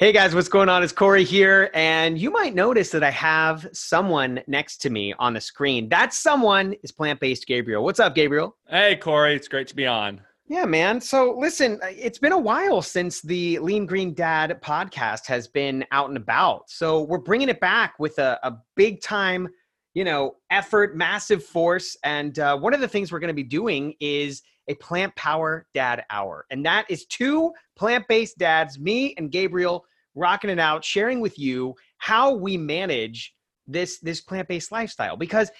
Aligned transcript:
Hey 0.00 0.12
guys, 0.12 0.34
what's 0.34 0.48
going 0.48 0.70
on? 0.70 0.82
It's 0.82 0.94
Corey 0.94 1.24
here, 1.24 1.70
and 1.74 2.18
you 2.18 2.30
might 2.30 2.54
notice 2.54 2.88
that 2.92 3.04
I 3.04 3.10
have 3.10 3.68
someone 3.74 4.40
next 4.46 4.78
to 4.78 4.88
me 4.88 5.12
on 5.18 5.34
the 5.34 5.42
screen. 5.42 5.90
That 5.90 6.14
someone 6.14 6.72
is 6.82 6.90
plant 6.90 7.20
based 7.20 7.46
Gabriel. 7.46 7.84
What's 7.84 8.00
up, 8.00 8.14
Gabriel? 8.14 8.56
Hey, 8.66 8.96
Corey, 8.96 9.34
it's 9.36 9.46
great 9.46 9.68
to 9.68 9.76
be 9.76 9.86
on. 9.86 10.22
Yeah, 10.50 10.64
man. 10.64 11.00
So 11.00 11.36
listen, 11.38 11.78
uh, 11.80 11.90
it's 11.96 12.18
been 12.18 12.32
a 12.32 12.38
while 12.38 12.82
since 12.82 13.22
the 13.22 13.60
Lean 13.60 13.86
Green 13.86 14.12
Dad 14.12 14.60
podcast 14.60 15.24
has 15.26 15.46
been 15.46 15.84
out 15.92 16.08
and 16.08 16.16
about. 16.16 16.68
So 16.68 17.02
we're 17.02 17.18
bringing 17.18 17.48
it 17.48 17.60
back 17.60 17.94
with 18.00 18.18
a, 18.18 18.36
a 18.42 18.56
big 18.74 19.00
time, 19.00 19.46
you 19.94 20.02
know, 20.02 20.38
effort, 20.50 20.96
massive 20.96 21.44
force. 21.44 21.96
And 22.02 22.36
uh, 22.40 22.58
one 22.58 22.74
of 22.74 22.80
the 22.80 22.88
things 22.88 23.12
we're 23.12 23.20
going 23.20 23.28
to 23.28 23.32
be 23.32 23.44
doing 23.44 23.94
is 24.00 24.42
a 24.66 24.74
plant 24.74 25.14
power 25.14 25.68
dad 25.72 26.04
hour. 26.10 26.46
And 26.50 26.66
that 26.66 26.84
is 26.90 27.06
two 27.06 27.52
plant 27.76 28.08
based 28.08 28.36
dads, 28.36 28.76
me 28.76 29.14
and 29.18 29.30
Gabriel, 29.30 29.84
rocking 30.16 30.50
it 30.50 30.58
out, 30.58 30.84
sharing 30.84 31.20
with 31.20 31.38
you 31.38 31.76
how 31.98 32.34
we 32.34 32.56
manage 32.56 33.36
this, 33.68 34.00
this 34.00 34.20
plant 34.20 34.48
based 34.48 34.72
lifestyle. 34.72 35.16
Because 35.16 35.52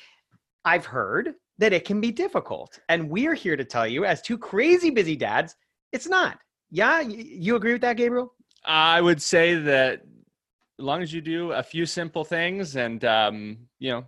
I've 0.65 0.85
heard 0.85 1.35
that 1.60 1.74
it 1.74 1.84
can 1.84 2.00
be 2.00 2.10
difficult. 2.10 2.80
And 2.88 3.09
we're 3.09 3.34
here 3.34 3.56
to 3.56 3.64
tell 3.64 3.87
you, 3.87 4.05
as 4.06 4.23
two 4.23 4.38
crazy 4.38 4.91
busy 4.91 5.14
dads, 5.14 5.55
it's 5.92 6.09
not. 6.09 6.38
Yeah, 6.71 7.01
you 7.01 7.57
agree 7.57 7.73
with 7.73 7.82
that, 7.82 7.96
Gabriel? 7.96 8.32
I 8.65 9.01
would 9.01 9.21
say 9.21 9.54
that 9.54 10.01
as 10.79 10.85
long 10.85 11.02
as 11.02 11.12
you 11.12 11.20
do 11.20 11.52
a 11.52 11.62
few 11.62 11.85
simple 11.85 12.24
things 12.24 12.76
and, 12.76 13.04
um, 13.04 13.59
you 13.79 13.90
know, 13.90 14.04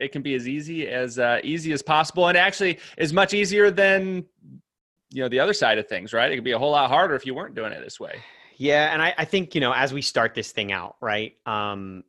it, 0.00 0.12
can 0.12 0.22
be 0.22 0.34
as 0.34 0.48
easy 0.48 0.88
as 0.88 1.18
uh, 1.18 1.40
easy 1.44 1.72
as 1.72 1.82
possible 1.82 2.28
and 2.28 2.38
actually 2.38 2.78
is 2.96 3.12
much 3.12 3.34
easier 3.34 3.70
than, 3.70 4.24
you 5.10 5.22
know, 5.22 5.28
the 5.28 5.40
other 5.40 5.52
side 5.52 5.76
of 5.76 5.86
things, 5.86 6.14
right? 6.14 6.32
It 6.32 6.36
could 6.36 6.44
be 6.44 6.52
a 6.52 6.58
whole 6.58 6.70
lot 6.70 6.88
harder 6.88 7.14
if 7.14 7.26
you 7.26 7.34
weren't 7.34 7.54
doing 7.54 7.72
it 7.72 7.84
this 7.84 8.00
way. 8.00 8.22
Yeah, 8.56 8.92
and 8.92 9.02
I, 9.02 9.14
I 9.18 9.24
think 9.26 9.54
you 9.54 9.60
know 9.60 9.72
as 9.72 9.92
we 9.92 10.00
start 10.00 10.34
this 10.34 10.52
thing 10.52 10.72
out, 10.72 10.96
right? 11.00 11.34
Um, 11.44 12.04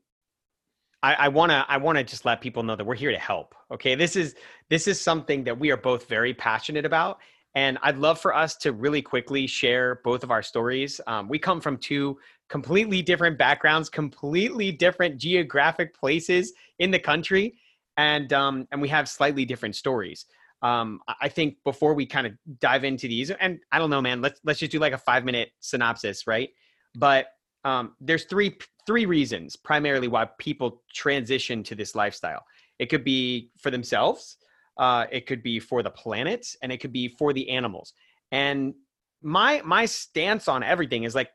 I, 1.04 1.14
I 1.16 1.28
wanna 1.28 1.66
I 1.68 1.78
wanna 1.78 2.04
just 2.04 2.26
let 2.26 2.42
people 2.42 2.64
know 2.64 2.76
that 2.76 2.86
we're 2.86 2.96
here 2.96 3.12
to 3.12 3.20
help. 3.20 3.54
Okay, 3.72 3.94
this 3.94 4.16
is 4.16 4.36
this 4.70 4.88
is 4.88 5.00
something 5.00 5.44
that 5.44 5.60
we 5.60 5.70
are 5.72 5.78
both 5.78 6.08
very 6.08 6.34
passionate 6.34 6.86
about, 6.86 7.20
and 7.54 7.78
I'd 7.84 7.98
love 7.98 8.20
for 8.20 8.34
us 8.34 8.56
to 8.58 8.72
really 8.72 9.02
quickly 9.02 9.46
share 9.46 10.00
both 10.04 10.24
of 10.24 10.32
our 10.32 10.42
stories. 10.42 11.02
Um, 11.06 11.28
we 11.28 11.38
come 11.38 11.60
from 11.62 11.78
two 11.78 12.18
completely 12.50 13.02
different 13.02 13.38
backgrounds, 13.38 13.90
completely 13.90 14.72
different 14.72 15.18
geographic 15.18 15.94
places 15.94 16.54
in 16.80 16.90
the 16.92 17.00
country, 17.00 17.56
and 17.98 18.32
um, 18.32 18.68
and 18.72 18.82
we 18.82 18.88
have 18.88 19.10
slightly 19.10 19.44
different 19.46 19.76
stories. 19.76 20.26
Um, 20.62 21.02
I- 21.22 21.28
think 21.28 21.58
before 21.66 21.94
we 21.94 22.06
kind 22.06 22.26
of 22.26 22.34
dive 22.60 22.86
into 22.86 23.10
these, 23.10 23.30
and 23.32 23.60
I 23.74 23.80
don't 23.80 23.90
know, 23.90 24.02
man, 24.02 24.22
let's 24.22 24.40
let's 24.46 24.60
just 24.60 24.72
do 24.72 24.80
like 24.80 24.94
a 24.94 24.98
five 24.98 25.26
minute 25.26 25.50
synopsis, 25.60 26.26
right? 26.26 26.50
But 26.96 27.28
um, 27.66 27.96
there's 28.00 28.24
three 28.26 28.58
three 28.86 29.06
reasons 29.06 29.56
primarily 29.56 30.08
why 30.08 30.26
people 30.38 30.82
transition 30.94 31.64
to 31.64 31.76
this 31.76 31.96
lifestyle. 31.96 32.44
It 32.80 32.88
could 32.88 33.04
be 33.04 33.52
for 33.60 33.72
themselves, 33.72 34.38
uh, 34.78 35.06
it 35.12 35.26
could 35.26 35.44
be 35.44 35.60
for 35.60 35.84
the 35.84 35.92
planet, 35.92 36.48
and 36.62 36.72
it 36.72 36.78
could 36.80 36.94
be 36.94 37.08
for 37.08 37.34
the 37.34 37.50
animals. 37.50 37.94
And 38.32 38.74
my 39.22 39.62
my 39.64 39.86
stance 39.86 40.48
on 40.48 40.64
everything 40.64 41.04
is 41.04 41.16
like 41.16 41.30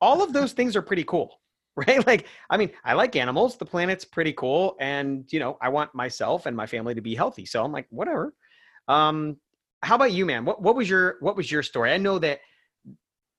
all 0.00 0.22
of 0.22 0.32
those 0.32 0.52
things 0.52 0.76
are 0.76 0.82
pretty 0.82 1.04
cool, 1.04 1.40
right? 1.76 2.04
Like, 2.06 2.26
I 2.50 2.56
mean, 2.56 2.70
I 2.84 2.94
like 2.94 3.16
animals. 3.16 3.56
The 3.56 3.64
planet's 3.64 4.04
pretty 4.04 4.32
cool, 4.32 4.76
and 4.80 5.24
you 5.32 5.40
know, 5.40 5.56
I 5.62 5.68
want 5.68 5.94
myself 5.94 6.46
and 6.46 6.56
my 6.56 6.66
family 6.66 6.94
to 6.94 7.00
be 7.00 7.14
healthy. 7.14 7.46
So 7.46 7.64
I'm 7.64 7.72
like, 7.72 7.86
whatever. 7.90 8.34
Um, 8.88 9.36
how 9.82 9.96
about 9.96 10.12
you, 10.12 10.26
man? 10.26 10.44
What 10.44 10.60
what 10.60 10.76
was 10.76 10.88
your 10.88 11.16
what 11.20 11.36
was 11.36 11.50
your 11.50 11.62
story? 11.62 11.92
I 11.92 11.98
know 11.98 12.18
that 12.18 12.40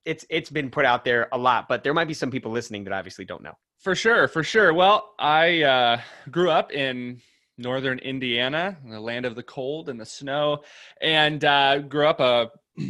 it's 0.05 0.25
it's 0.29 0.49
been 0.49 0.69
put 0.69 0.85
out 0.85 1.03
there 1.03 1.27
a 1.31 1.37
lot, 1.37 1.67
but 1.67 1.83
there 1.83 1.93
might 1.93 2.07
be 2.07 2.13
some 2.13 2.31
people 2.31 2.51
listening 2.51 2.83
that 2.85 2.93
obviously 2.93 3.25
don't 3.25 3.43
know. 3.43 3.53
For 3.79 3.95
sure, 3.95 4.27
for 4.27 4.43
sure. 4.43 4.73
Well, 4.73 5.13
I 5.19 5.63
uh, 5.63 6.01
grew 6.31 6.49
up 6.49 6.71
in 6.71 7.21
northern 7.57 7.99
Indiana, 7.99 8.77
the 8.89 8.99
land 8.99 9.25
of 9.25 9.35
the 9.35 9.43
cold 9.43 9.89
and 9.89 9.99
the 9.99 10.05
snow, 10.05 10.63
and 11.01 11.43
uh, 11.43 11.79
grew 11.79 12.07
up 12.07 12.19
a 12.19 12.49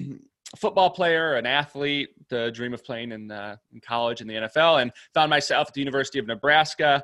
football 0.57 0.90
player, 0.90 1.35
an 1.35 1.46
athlete, 1.46 2.09
the 2.29 2.52
dream 2.52 2.73
of 2.73 2.84
playing 2.84 3.12
in, 3.12 3.31
in 3.31 3.81
college 3.81 4.22
in 4.22 4.28
the 4.28 4.35
NFL, 4.35 4.81
and 4.81 4.91
found 5.13 5.29
myself 5.29 5.68
at 5.68 5.73
the 5.73 5.81
University 5.81 6.19
of 6.19 6.28
Nebraska, 6.28 7.03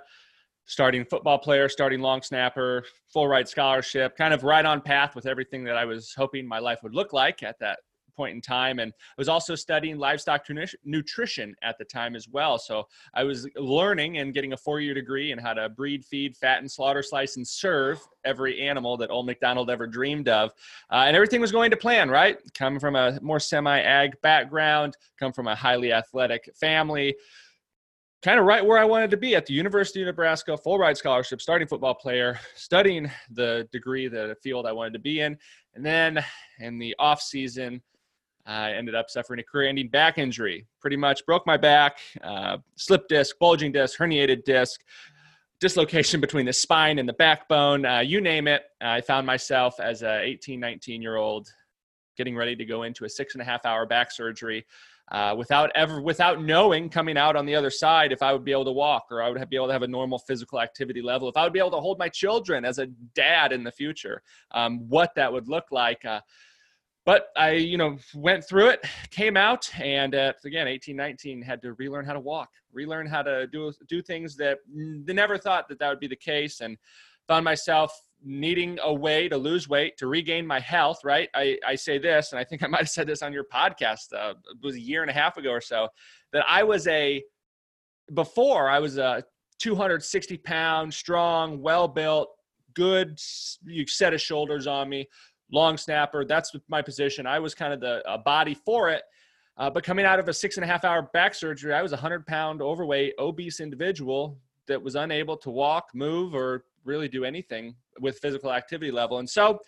starting 0.66 1.04
football 1.04 1.40
player, 1.40 1.68
starting 1.68 2.00
long 2.00 2.22
snapper, 2.22 2.86
full 3.12 3.28
ride 3.28 3.50
scholarship, 3.50 4.16
kind 4.16 4.34
of 4.34 4.44
right 4.44 4.66
on 4.66 4.82
path 4.82 5.16
with 5.16 5.26
everything 5.26 5.64
that 5.64 5.78
I 5.78 5.86
was 5.86 6.14
hoping 6.16 6.48
my 6.48 6.60
life 6.60 6.80
would 6.84 6.94
look 6.94 7.12
like 7.12 7.42
at 7.42 7.58
that 7.60 7.80
point 8.20 8.36
in 8.36 8.42
time 8.42 8.80
and 8.80 8.92
I 8.92 9.14
was 9.18 9.30
also 9.30 9.56
studying 9.56 9.98
livestock 9.98 10.46
nutrition 10.84 11.56
at 11.64 11.78
the 11.78 11.86
time 11.86 12.18
as 12.18 12.28
well. 12.28 12.60
So 12.60 12.86
I 13.14 13.24
was 13.24 13.48
learning 13.56 14.18
and 14.18 14.34
getting 14.34 14.52
a 14.52 14.58
four-year 14.58 14.94
degree 14.94 15.32
in 15.32 15.40
how 15.40 15.54
to 15.54 15.70
breed 15.70 16.04
feed 16.04 16.36
fatten 16.36 16.68
slaughter 16.68 17.02
slice 17.02 17.38
and 17.38 17.48
serve 17.48 18.02
every 18.26 18.60
animal 18.60 18.98
that 18.98 19.10
old 19.10 19.26
McDonald 19.26 19.70
ever 19.70 19.88
dreamed 19.88 20.28
of. 20.28 20.52
Uh, 20.92 21.06
and 21.08 21.16
everything 21.16 21.40
was 21.40 21.54
going 21.54 21.72
to 21.72 21.78
plan 21.78 22.10
right? 22.10 22.38
Come 22.54 22.78
from 22.78 22.98
a 22.98 23.18
more 23.22 23.40
semi-ag 23.40 24.20
background 24.22 24.98
come 25.18 25.32
from 25.32 25.48
a 25.48 25.56
highly 25.56 25.94
athletic 25.94 26.50
family 26.60 27.16
kind 28.22 28.40
of 28.40 28.46
right 28.46 28.66
where 28.66 28.78
I 28.78 28.84
wanted 28.84 29.12
to 29.12 29.18
be 29.18 29.36
at 29.36 29.46
the 29.46 29.54
University 29.54 30.02
of 30.02 30.08
Nebraska, 30.08 30.58
full 30.58 30.78
ride 30.78 30.98
scholarship, 30.98 31.42
starting 31.42 31.68
football 31.68 31.96
player, 31.96 32.40
studying 32.56 33.10
the 33.32 33.68
degree, 33.72 34.08
the 34.08 34.36
field 34.44 34.66
I 34.66 34.72
wanted 34.72 34.94
to 34.94 35.00
be 35.00 35.22
in. 35.22 35.38
And 35.74 35.86
then 35.86 36.24
in 36.60 36.78
the 36.80 36.96
off 37.00 37.22
season, 37.22 37.82
I 38.50 38.72
ended 38.72 38.96
up 38.96 39.10
suffering 39.10 39.40
a 39.40 39.44
career-ending 39.44 39.90
back 39.90 40.18
injury. 40.18 40.66
Pretty 40.82 40.98
much 40.98 41.24
broke 41.26 41.46
my 41.46 41.56
back, 41.56 42.00
uh, 42.24 42.58
slip 42.78 43.08
disc, 43.08 43.38
bulging 43.40 43.72
disc, 43.72 44.00
herniated 44.00 44.44
disc, 44.44 44.82
dislocation 45.60 46.20
between 46.20 46.48
the 46.48 46.54
spine 46.54 46.98
and 46.98 47.08
the 47.08 47.14
backbone. 47.14 47.86
Uh, 47.86 48.00
you 48.00 48.22
name 48.22 48.48
it. 48.48 48.64
I 48.82 49.02
found 49.02 49.28
myself 49.28 49.80
as 49.80 50.02
a 50.02 50.22
18, 50.22 50.60
19-year-old 50.60 51.48
getting 52.18 52.36
ready 52.36 52.56
to 52.56 52.66
go 52.66 52.84
into 52.84 53.06
a 53.06 53.10
six 53.10 53.36
and 53.36 53.42
a 53.42 53.46
half 53.46 53.66
hour 53.66 53.86
back 53.86 54.12
surgery. 54.12 54.66
Uh, 55.12 55.34
without 55.36 55.72
ever, 55.76 56.02
without 56.02 56.44
knowing 56.44 56.88
coming 56.88 57.18
out 57.18 57.36
on 57.36 57.46
the 57.46 57.56
other 57.56 57.72
side 57.72 58.12
if 58.12 58.22
I 58.22 58.32
would 58.32 58.46
be 58.46 58.52
able 58.52 58.66
to 58.66 58.72
walk 58.72 59.08
or 59.10 59.24
I 59.24 59.30
would 59.30 59.50
be 59.50 59.56
able 59.56 59.66
to 59.68 59.74
have 59.74 59.82
a 59.82 59.88
normal 59.88 60.20
physical 60.20 60.60
activity 60.60 61.02
level, 61.02 61.28
if 61.30 61.38
I 61.38 61.44
would 61.44 61.54
be 61.54 61.58
able 61.58 61.72
to 61.72 61.80
hold 61.80 61.98
my 61.98 62.10
children 62.10 62.64
as 62.64 62.78
a 62.78 62.88
dad 63.16 63.52
in 63.52 63.64
the 63.64 63.72
future, 63.72 64.22
um, 64.52 64.88
what 64.88 65.16
that 65.16 65.32
would 65.34 65.48
look 65.48 65.66
like. 65.72 66.06
Uh, 66.06 66.22
but 67.10 67.30
I, 67.36 67.54
you 67.54 67.76
know, 67.76 67.98
went 68.14 68.48
through 68.48 68.68
it, 68.68 68.86
came 69.10 69.36
out, 69.36 69.68
and 69.80 70.14
at 70.14 70.46
again, 70.46 70.68
18, 70.68 70.96
19, 70.96 71.42
had 71.42 71.60
to 71.64 71.74
relearn 71.74 72.06
how 72.06 72.14
to 72.14 72.20
walk, 72.20 72.50
relearn 72.72 73.08
how 73.08 73.24
to 73.24 73.48
do 73.48 73.74
do 73.88 74.00
things 74.04 74.36
that 74.36 74.60
they 74.72 75.14
never 75.14 75.36
thought 75.36 75.68
that 75.70 75.80
that 75.80 75.90
would 75.90 76.00
be 76.00 76.06
the 76.06 76.16
case, 76.16 76.62
and 76.62 76.78
found 77.28 77.44
myself 77.44 77.92
needing 78.24 78.78
a 78.84 78.94
way 78.94 79.28
to 79.28 79.38
lose 79.38 79.68
weight 79.68 79.98
to 79.98 80.06
regain 80.06 80.46
my 80.46 80.60
health. 80.60 81.00
Right? 81.04 81.30
I, 81.34 81.58
I 81.66 81.74
say 81.74 81.98
this, 81.98 82.32
and 82.32 82.40
I 82.40 82.44
think 82.44 82.62
I 82.62 82.68
might 82.68 82.82
have 82.82 82.90
said 82.90 83.08
this 83.08 83.24
on 83.24 83.34
your 83.34 83.46
podcast. 83.52 84.14
Uh, 84.16 84.36
it 84.52 84.64
was 84.64 84.76
a 84.76 84.80
year 84.80 85.02
and 85.02 85.10
a 85.10 85.14
half 85.16 85.36
ago 85.36 85.50
or 85.50 85.62
so 85.62 85.88
that 86.32 86.46
I 86.48 86.62
was 86.62 86.88
a 86.88 87.24
before 88.14 88.70
I 88.70 88.78
was 88.78 89.00
a 89.00 89.24
260 89.58 90.38
pound, 90.38 90.94
strong, 90.94 91.60
well 91.60 91.88
built, 91.88 92.30
good 92.76 93.20
you 93.66 93.86
set 93.88 94.14
of 94.14 94.22
shoulders 94.22 94.68
on 94.68 94.88
me 94.90 95.08
long 95.52 95.78
snapper. 95.78 96.26
That's 96.26 96.54
my 96.68 96.82
position. 96.82 97.26
I 97.26 97.40
was 97.40 97.54
kind 97.56 97.74
of 97.74 97.80
the 97.80 98.08
uh, 98.08 98.18
body 98.18 98.54
for 98.54 98.90
it. 98.90 99.04
Uh, 99.58 99.70
but 99.70 99.84
coming 99.84 100.06
out 100.06 100.20
of 100.20 100.28
a 100.30 100.34
six 100.34 100.56
and 100.56 100.64
a 100.64 100.68
half 100.68 100.86
hour 100.86 101.04
back 101.14 101.36
surgery, 101.36 101.74
I 101.74 101.82
was 101.82 101.92
a 101.92 101.96
100 101.96 102.26
pound 102.26 102.62
overweight, 102.62 103.14
obese 103.20 103.60
individual 103.60 104.38
that 104.68 104.82
was 104.82 104.96
unable 104.96 105.36
to 105.38 105.50
walk, 105.50 105.90
move, 105.94 106.34
or 106.34 106.64
really 106.86 107.10
do 107.10 107.26
anything 107.26 107.76
with 108.00 108.20
physical 108.20 108.54
activity 108.54 108.92
level. 108.92 109.18
And 109.18 109.30
so 109.30 109.60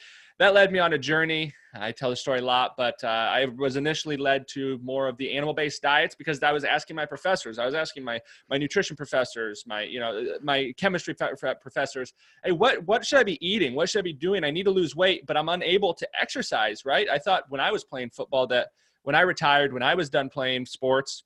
that 0.42 0.56
led 0.56 0.72
me 0.72 0.80
on 0.80 0.94
a 0.94 0.98
journey. 0.98 1.54
I 1.76 1.92
tell 1.92 2.10
the 2.10 2.16
story 2.16 2.40
a 2.40 2.44
lot, 2.44 2.72
but 2.76 2.96
uh, 3.04 3.08
I 3.08 3.46
was 3.46 3.76
initially 3.76 4.18
led 4.18 4.48
to 4.50 4.80
more 4.82 5.08
of 5.08 5.16
the 5.18 5.32
animal-based 5.34 5.84
diets 5.84 6.16
because 6.16 6.42
I 6.42 6.52
was 6.52 6.64
asking 6.64 6.96
my 6.96 7.06
professors. 7.06 7.60
I 7.60 7.66
was 7.66 7.76
asking 7.76 8.04
my 8.04 8.20
my 8.50 8.58
nutrition 8.58 8.96
professors, 8.96 9.64
my 9.68 9.84
you 9.84 10.00
know 10.00 10.38
my 10.42 10.74
chemistry 10.78 11.14
fe- 11.14 11.36
fe- 11.40 11.54
professors, 11.62 12.14
hey, 12.44 12.54
what 12.54 12.84
what 12.88 13.06
should 13.06 13.20
I 13.20 13.24
be 13.24 13.38
eating? 13.48 13.76
What 13.76 13.88
should 13.88 14.00
I 14.00 14.02
be 14.02 14.14
doing? 14.14 14.44
I 14.44 14.50
need 14.50 14.64
to 14.64 14.72
lose 14.72 14.96
weight, 14.96 15.28
but 15.28 15.38
I'm 15.38 15.48
unable 15.48 15.94
to 15.94 16.08
exercise. 16.20 16.86
Right? 16.86 17.08
I 17.08 17.20
thought 17.20 17.44
when 17.50 17.62
I 17.62 17.72
was 17.72 17.84
playing 17.84 18.10
football 18.10 18.48
that 18.48 18.70
when 19.04 19.14
I 19.14 19.22
retired, 19.22 19.74
when 19.74 19.84
I 19.84 19.94
was 19.94 20.10
done 20.10 20.28
playing 20.28 20.66
sports, 20.66 21.24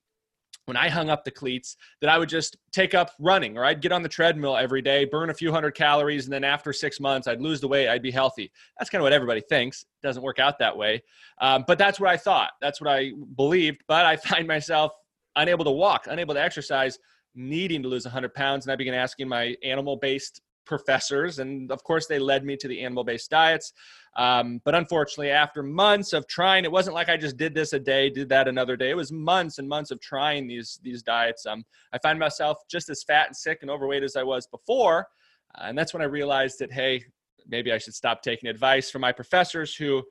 when 0.66 0.76
I 0.76 0.90
hung 0.90 1.10
up 1.10 1.24
the 1.24 1.32
cleats 1.32 1.78
that 2.02 2.10
I 2.10 2.18
would 2.18 2.30
just 2.30 2.58
take 2.72 2.94
up 2.94 3.12
running 3.20 3.58
or 3.58 3.64
I'd 3.64 3.82
get 3.82 3.92
on 3.92 4.02
the 4.02 4.10
treadmill 4.10 4.58
every 4.58 4.82
day, 4.82 5.06
burn 5.06 5.30
a 5.30 5.34
few 5.34 5.52
hundred 5.52 5.72
calories, 5.72 6.26
and 6.26 6.34
then 6.34 6.44
after 6.44 6.74
six 6.74 7.00
months, 7.00 7.28
I'd 7.28 7.42
lose 7.42 7.62
the 7.62 7.68
weight, 7.68 7.88
I'd 7.88 8.02
be 8.02 8.12
healthy. 8.12 8.52
That's 8.78 8.90
kind 8.90 9.02
of 9.02 9.04
what 9.04 9.14
everybody 9.14 9.42
thinks. 9.42 9.84
It 9.84 10.08
doesn't 10.08 10.24
work 10.24 10.40
out 10.40 10.60
that 10.60 10.76
way. 10.76 11.04
Um, 11.40 11.64
but 11.68 11.78
that's 11.78 12.00
what 12.00 12.10
I 12.10 12.18
thought. 12.18 12.52
That's 12.62 12.82
what 12.82 12.90
I 12.90 13.12
believed. 13.36 13.84
But 13.88 14.06
I 14.06 14.16
find 14.32 14.48
myself 14.48 14.92
unable 15.36 15.66
to 15.66 15.72
walk, 15.72 16.08
unable 16.10 16.34
to 16.34 16.42
exercise, 16.42 16.98
needing 17.36 17.84
to 17.84 17.90
lose 17.90 18.06
100 18.06 18.34
pounds. 18.34 18.66
And 18.66 18.72
I 18.72 18.76
began 18.76 18.94
asking 18.94 19.28
my 19.28 19.56
animal 19.64 19.98
based 19.98 20.42
professors. 20.66 21.40
And 21.40 21.72
of 21.72 21.84
course, 21.84 22.08
they 22.08 22.20
led 22.20 22.44
me 22.44 22.58
to 22.58 22.68
the 22.68 22.82
animal 22.82 23.04
based 23.04 23.30
diets. 23.30 23.74
Um, 24.16 24.62
but 24.64 24.76
unfortunately, 24.76 25.32
after 25.32 25.62
months 25.62 26.14
of 26.14 26.26
trying, 26.28 26.64
it 26.64 26.72
wasn't 26.72 26.94
like 26.94 27.10
I 27.10 27.18
just 27.18 27.38
did 27.38 27.54
this 27.54 27.74
a 27.74 27.80
day, 27.80 28.10
did 28.10 28.30
that 28.30 28.48
another 28.48 28.78
day. 28.78 28.90
It 28.90 28.98
was 28.98 29.12
months 29.12 29.58
and 29.58 29.68
months 29.68 29.92
of 29.92 30.00
trying 30.00 30.48
these 30.48 30.80
these 30.84 31.04
diets. 31.04 31.46
Um, 31.46 31.66
I 31.92 31.98
find 32.00 32.18
myself 32.18 32.60
just 32.70 32.90
as 32.90 33.04
fat 33.04 33.28
and 33.28 33.36
sick 33.36 33.60
and 33.62 33.70
overweight 33.70 34.04
as 34.04 34.16
I 34.16 34.24
was 34.24 34.48
before, 34.48 35.08
uh, 35.56 35.66
and 35.66 35.78
that's 35.78 35.94
when 35.94 36.02
I 36.02 36.06
realized 36.06 36.60
that 36.60 36.72
hey, 36.72 37.04
maybe 37.48 37.74
I 37.74 37.78
should 37.78 37.94
stop 37.94 38.22
taking 38.22 38.50
advice 38.50 38.90
from 38.90 39.02
my 39.02 39.12
professors 39.12 39.76
who. 39.76 40.04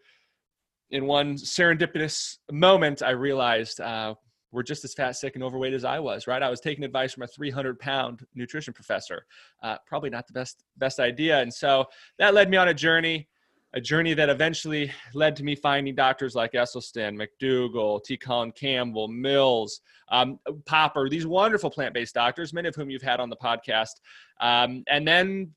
In 0.91 1.07
one 1.07 1.35
serendipitous 1.35 2.37
moment, 2.53 3.03
I 3.03 3.11
realized 3.11 3.81
uh, 3.81 4.15
were 4.55 4.63
just 4.63 4.85
as 4.85 4.95
fat, 4.95 5.17
sick, 5.17 5.35
and 5.35 5.45
overweight 5.45 5.75
as 5.75 5.85
I 5.85 5.99
was. 5.99 6.27
Right, 6.27 6.43
I 6.43 6.49
was 6.49 6.61
taking 6.61 6.85
advice 6.85 7.13
from 7.13 7.25
a 7.25 7.27
300 7.27 7.79
pound 7.79 8.27
nutrition 8.35 8.73
professor. 8.73 9.27
Uh, 9.63 9.77
probably 9.87 10.11
not 10.11 10.27
the 10.27 10.33
best 10.33 10.65
best 10.77 11.01
idea, 11.01 11.41
and 11.41 11.53
so 11.53 11.87
that 12.19 12.35
led 12.35 12.49
me 12.49 12.57
on 12.57 12.69
a 12.69 12.75
journey. 12.75 13.29
A 13.77 13.81
journey 13.81 14.15
that 14.15 14.29
eventually 14.29 14.93
led 15.15 15.35
to 15.35 15.43
me 15.43 15.57
finding 15.57 15.97
doctors 15.97 16.37
like 16.37 16.53
Esselstyn, 16.53 17.21
McDougall, 17.21 18.05
T. 18.05 18.17
Colin 18.17 18.53
Campbell, 18.53 19.09
Mills, 19.09 19.81
um, 20.13 20.39
Popper, 20.65 21.09
these 21.09 21.27
wonderful 21.27 21.71
plant 21.71 21.93
based 21.93 22.15
doctors, 22.15 22.53
many 22.53 22.69
of 22.69 22.77
whom 22.77 22.89
you've 22.89 23.03
had 23.03 23.19
on 23.19 23.31
the 23.31 23.37
podcast. 23.37 23.95
Um, 24.41 24.85
and 24.89 25.09
then 25.09 25.55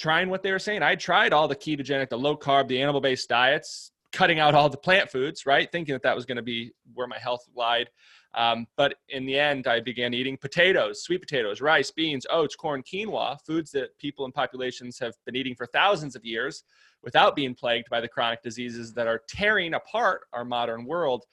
trying 0.00 0.30
what 0.30 0.42
they 0.42 0.50
were 0.50 0.58
saying. 0.58 0.82
I 0.82 0.94
tried 0.94 1.32
all 1.32 1.46
the 1.46 1.54
ketogenic, 1.56 2.08
the 2.08 2.18
low 2.18 2.36
carb, 2.36 2.68
the 2.68 2.80
animal 2.80 3.00
based 3.00 3.28
diets, 3.28 3.92
cutting 4.12 4.40
out 4.40 4.54
all 4.54 4.68
the 4.68 4.76
plant 4.76 5.10
foods, 5.10 5.44
right? 5.46 5.70
Thinking 5.70 5.92
that 5.92 6.02
that 6.02 6.16
was 6.16 6.24
going 6.24 6.36
to 6.36 6.42
be 6.42 6.72
where 6.94 7.06
my 7.06 7.18
health 7.18 7.44
lied. 7.54 7.90
Um, 8.34 8.66
but 8.76 8.94
in 9.08 9.26
the 9.26 9.38
end, 9.38 9.66
I 9.66 9.80
began 9.80 10.14
eating 10.14 10.36
potatoes, 10.36 11.02
sweet 11.02 11.20
potatoes, 11.20 11.60
rice, 11.60 11.90
beans, 11.90 12.26
oats, 12.30 12.54
corn, 12.54 12.82
quinoa, 12.82 13.38
foods 13.44 13.70
that 13.72 13.96
people 13.98 14.24
and 14.24 14.32
populations 14.32 14.98
have 15.00 15.14
been 15.26 15.36
eating 15.36 15.54
for 15.54 15.66
thousands 15.66 16.14
of 16.14 16.24
years 16.24 16.64
without 17.02 17.34
being 17.34 17.54
plagued 17.54 17.88
by 17.90 18.00
the 18.00 18.08
chronic 18.08 18.42
diseases 18.42 18.92
that 18.94 19.06
are 19.06 19.22
tearing 19.28 19.74
apart 19.74 20.22
our 20.32 20.44
modern 20.44 20.84
world. 20.84 21.24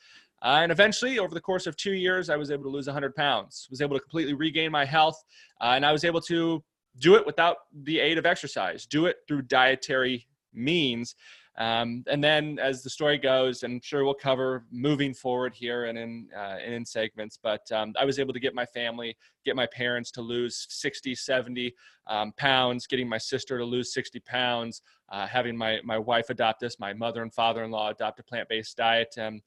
Uh, 0.42 0.60
and 0.62 0.72
eventually, 0.72 1.20
over 1.20 1.34
the 1.34 1.42
course 1.42 1.68
of 1.68 1.76
two 1.76 1.94
years, 1.94 2.30
I 2.30 2.36
was 2.36 2.52
able 2.52 2.64
to 2.64 2.70
lose 2.70 2.88
100 2.88 3.16
pounds, 3.16 3.68
was 3.70 3.82
able 3.82 3.96
to 3.96 4.02
completely 4.02 4.34
regain 4.34 4.72
my 4.72 4.86
health, 4.86 5.24
uh, 5.62 5.74
and 5.76 5.86
I 5.86 5.92
was 5.92 6.04
able 6.04 6.22
to 6.22 6.64
do 7.00 7.16
it 7.16 7.26
without 7.26 7.58
the 7.84 8.00
aid 8.00 8.18
of 8.18 8.26
exercise, 8.26 8.86
do 8.86 9.06
it 9.06 9.18
through 9.28 9.44
dietary 9.44 10.28
means. 10.54 11.16
Um, 11.58 12.04
and 12.08 12.24
then, 12.24 12.60
as 12.60 12.84
the 12.84 12.90
story 12.90 13.18
goes, 13.18 13.64
and 13.64 13.74
I'm 13.74 13.82
sure 13.82 14.06
we'll 14.06 14.14
cover 14.14 14.66
moving 14.72 15.12
forward 15.12 15.56
here 15.56 15.86
and 15.86 15.98
in 15.98 16.28
uh, 16.36 16.58
and 16.64 16.72
in 16.72 16.86
segments, 16.86 17.40
but 17.42 17.70
um, 17.72 17.94
I 18.00 18.06
was 18.06 18.20
able 18.20 18.34
to 18.34 18.40
get 18.40 18.54
my 18.54 18.66
family, 18.66 19.18
get 19.44 19.56
my 19.56 19.66
parents 19.66 20.12
to 20.12 20.22
lose 20.22 20.68
60, 20.70 21.16
70 21.16 21.74
um, 22.06 22.32
pounds, 22.38 22.86
getting 22.86 23.10
my 23.10 23.18
sister 23.18 23.58
to 23.58 23.66
lose 23.66 23.92
60 23.92 24.20
pounds, 24.20 24.84
uh, 25.12 25.26
having 25.26 25.58
my 25.58 25.80
my 25.84 25.98
wife 25.98 26.30
adopt 26.30 26.60
this, 26.60 26.80
my 26.80 26.94
mother 26.94 27.24
and 27.24 27.34
father-in-law 27.34 27.90
adopt 27.90 28.20
a 28.20 28.24
plant-based 28.24 28.78
diet. 28.78 29.16
Um, 29.18 29.42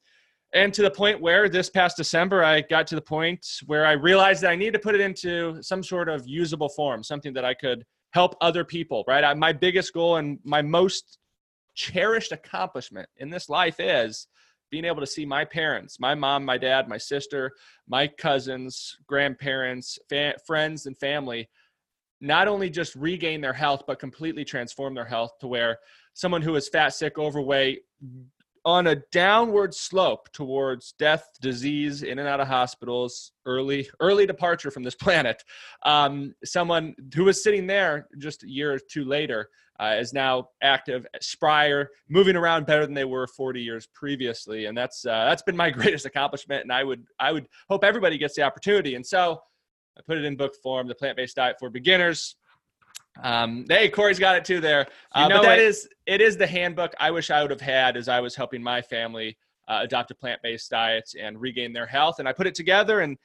and 0.53 0.75
to 0.75 0.83
the 0.83 0.91
point 0.91 1.21
where 1.21 1.49
this 1.49 1.71
past 1.71 1.97
December, 1.97 2.43
I 2.43 2.63
got 2.63 2.89
to 2.89 2.97
the 2.97 3.01
point 3.01 3.47
where 3.67 3.87
I 3.87 3.93
realized 3.93 4.43
that 4.43 4.51
I 4.51 4.57
needed 4.57 4.73
to 4.73 4.81
put 4.81 4.97
it 4.97 5.01
into 5.01 5.63
some 5.63 5.85
sort 5.85 6.09
of 6.09 6.27
usable 6.27 6.71
form, 6.71 7.05
something 7.05 7.33
that 7.35 7.45
I 7.45 7.55
could 7.55 7.85
help 8.15 8.35
other 8.41 8.65
people. 8.65 9.05
Right, 9.07 9.23
I, 9.23 9.33
my 9.35 9.53
biggest 9.53 9.95
goal 9.95 10.17
and 10.17 10.41
my 10.43 10.61
most 10.61 11.20
cherished 11.81 12.33
accomplishment 12.33 13.09
in 13.17 13.31
this 13.31 13.49
life 13.49 13.77
is 13.79 14.27
being 14.71 14.85
able 14.85 15.01
to 15.01 15.07
see 15.07 15.25
my 15.25 15.45
parents, 15.45 15.99
my 15.99 16.15
mom, 16.15 16.45
my 16.45 16.59
dad, 16.59 16.89
my 16.89 16.99
sister, 16.99 17.51
my 17.89 18.07
cousins, 18.07 18.97
grandparents, 19.07 19.99
fa- 20.09 20.35
friends, 20.47 20.87
and 20.87 20.97
family 20.99 21.49
not 22.21 22.49
only 22.49 22.69
just 22.69 22.95
regain 22.97 23.41
their 23.41 23.55
health, 23.55 23.85
but 23.87 23.99
completely 23.99 24.45
transform 24.45 24.95
their 24.95 25.07
health 25.07 25.33
to 25.41 25.49
where 25.49 25.79
someone 26.13 26.43
who 26.43 26.55
is 26.55 26.69
fat, 26.69 26.91
sick, 26.91 27.19
overweight, 27.19 27.81
on 28.65 28.89
a 28.89 28.97
downward 29.13 29.75
slope 29.75 30.31
towards 30.33 30.93
death, 30.99 31.29
disease, 31.41 32.03
in 32.03 32.19
and 32.19 32.29
out 32.29 32.41
of 32.41 32.49
hospitals, 32.49 33.33
early 33.47 33.89
early 34.01 34.27
departure 34.27 34.71
from 34.71 34.83
this 34.83 34.95
planet. 35.01 35.43
Um, 35.85 36.35
someone 36.45 36.95
who 37.15 37.25
was 37.25 37.43
sitting 37.43 37.67
there 37.67 38.09
just 38.19 38.43
a 38.43 38.49
year 38.49 38.75
or 38.75 38.79
two 38.79 39.05
later 39.05 39.49
uh, 39.81 39.97
is 39.99 40.13
now 40.13 40.49
active, 40.63 41.07
sprier, 41.23 41.87
moving 42.09 42.37
around 42.37 42.67
better 42.67 42.85
than 42.85 42.95
they 42.95 43.07
were 43.07 43.27
40 43.27 43.63
years 43.63 43.89
previously, 43.95 44.67
and 44.67 44.77
that's 44.77 45.07
uh, 45.07 45.25
that's 45.29 45.43
been 45.43 45.57
my 45.57 45.71
greatest 45.81 46.05
accomplishment. 46.05 46.63
And 46.63 46.73
I 46.73 46.85
would 46.85 47.05
I 47.19 47.33
would 47.33 47.47
hope 47.69 47.85
everybody 47.85 48.19
gets 48.19 48.37
the 48.37 48.43
opportunity. 48.43 48.95
And 48.95 49.07
so 49.07 49.41
I 49.99 50.03
put 50.07 50.19
it 50.19 50.25
in 50.25 50.37
book 50.37 50.55
form, 50.63 50.87
the 50.87 50.95
plant-based 50.95 51.37
diet 51.37 51.57
for 51.59 51.71
beginners. 51.71 52.37
Um, 53.23 53.67
hey, 53.69 53.89
Corey's 53.89 54.19
got 54.19 54.37
it 54.37 54.45
too 54.45 54.61
there. 54.61 54.87
Uh, 55.13 55.23
You 55.23 55.29
know 55.29 55.37
but 55.39 55.49
that 55.49 55.59
it. 55.59 55.65
is 55.65 55.89
it 56.07 56.21
is 56.21 56.37
the 56.37 56.47
handbook 56.47 56.95
I 56.99 57.11
wish 57.11 57.31
I 57.31 57.43
would 57.43 57.51
have 57.51 57.61
had 57.61 57.97
as 57.97 58.09
I 58.09 58.21
was 58.21 58.35
helping 58.35 58.63
my 58.63 58.81
family 58.83 59.37
uh, 59.69 59.81
adopt 59.83 60.11
a 60.11 60.15
plant-based 60.15 60.71
diet 60.71 61.11
and 61.21 61.41
regain 61.41 61.73
their 61.73 61.87
health. 61.87 62.19
And 62.19 62.29
I 62.29 62.33
put 62.33 62.47
it 62.47 62.55
together 62.55 63.01
and 63.01 63.17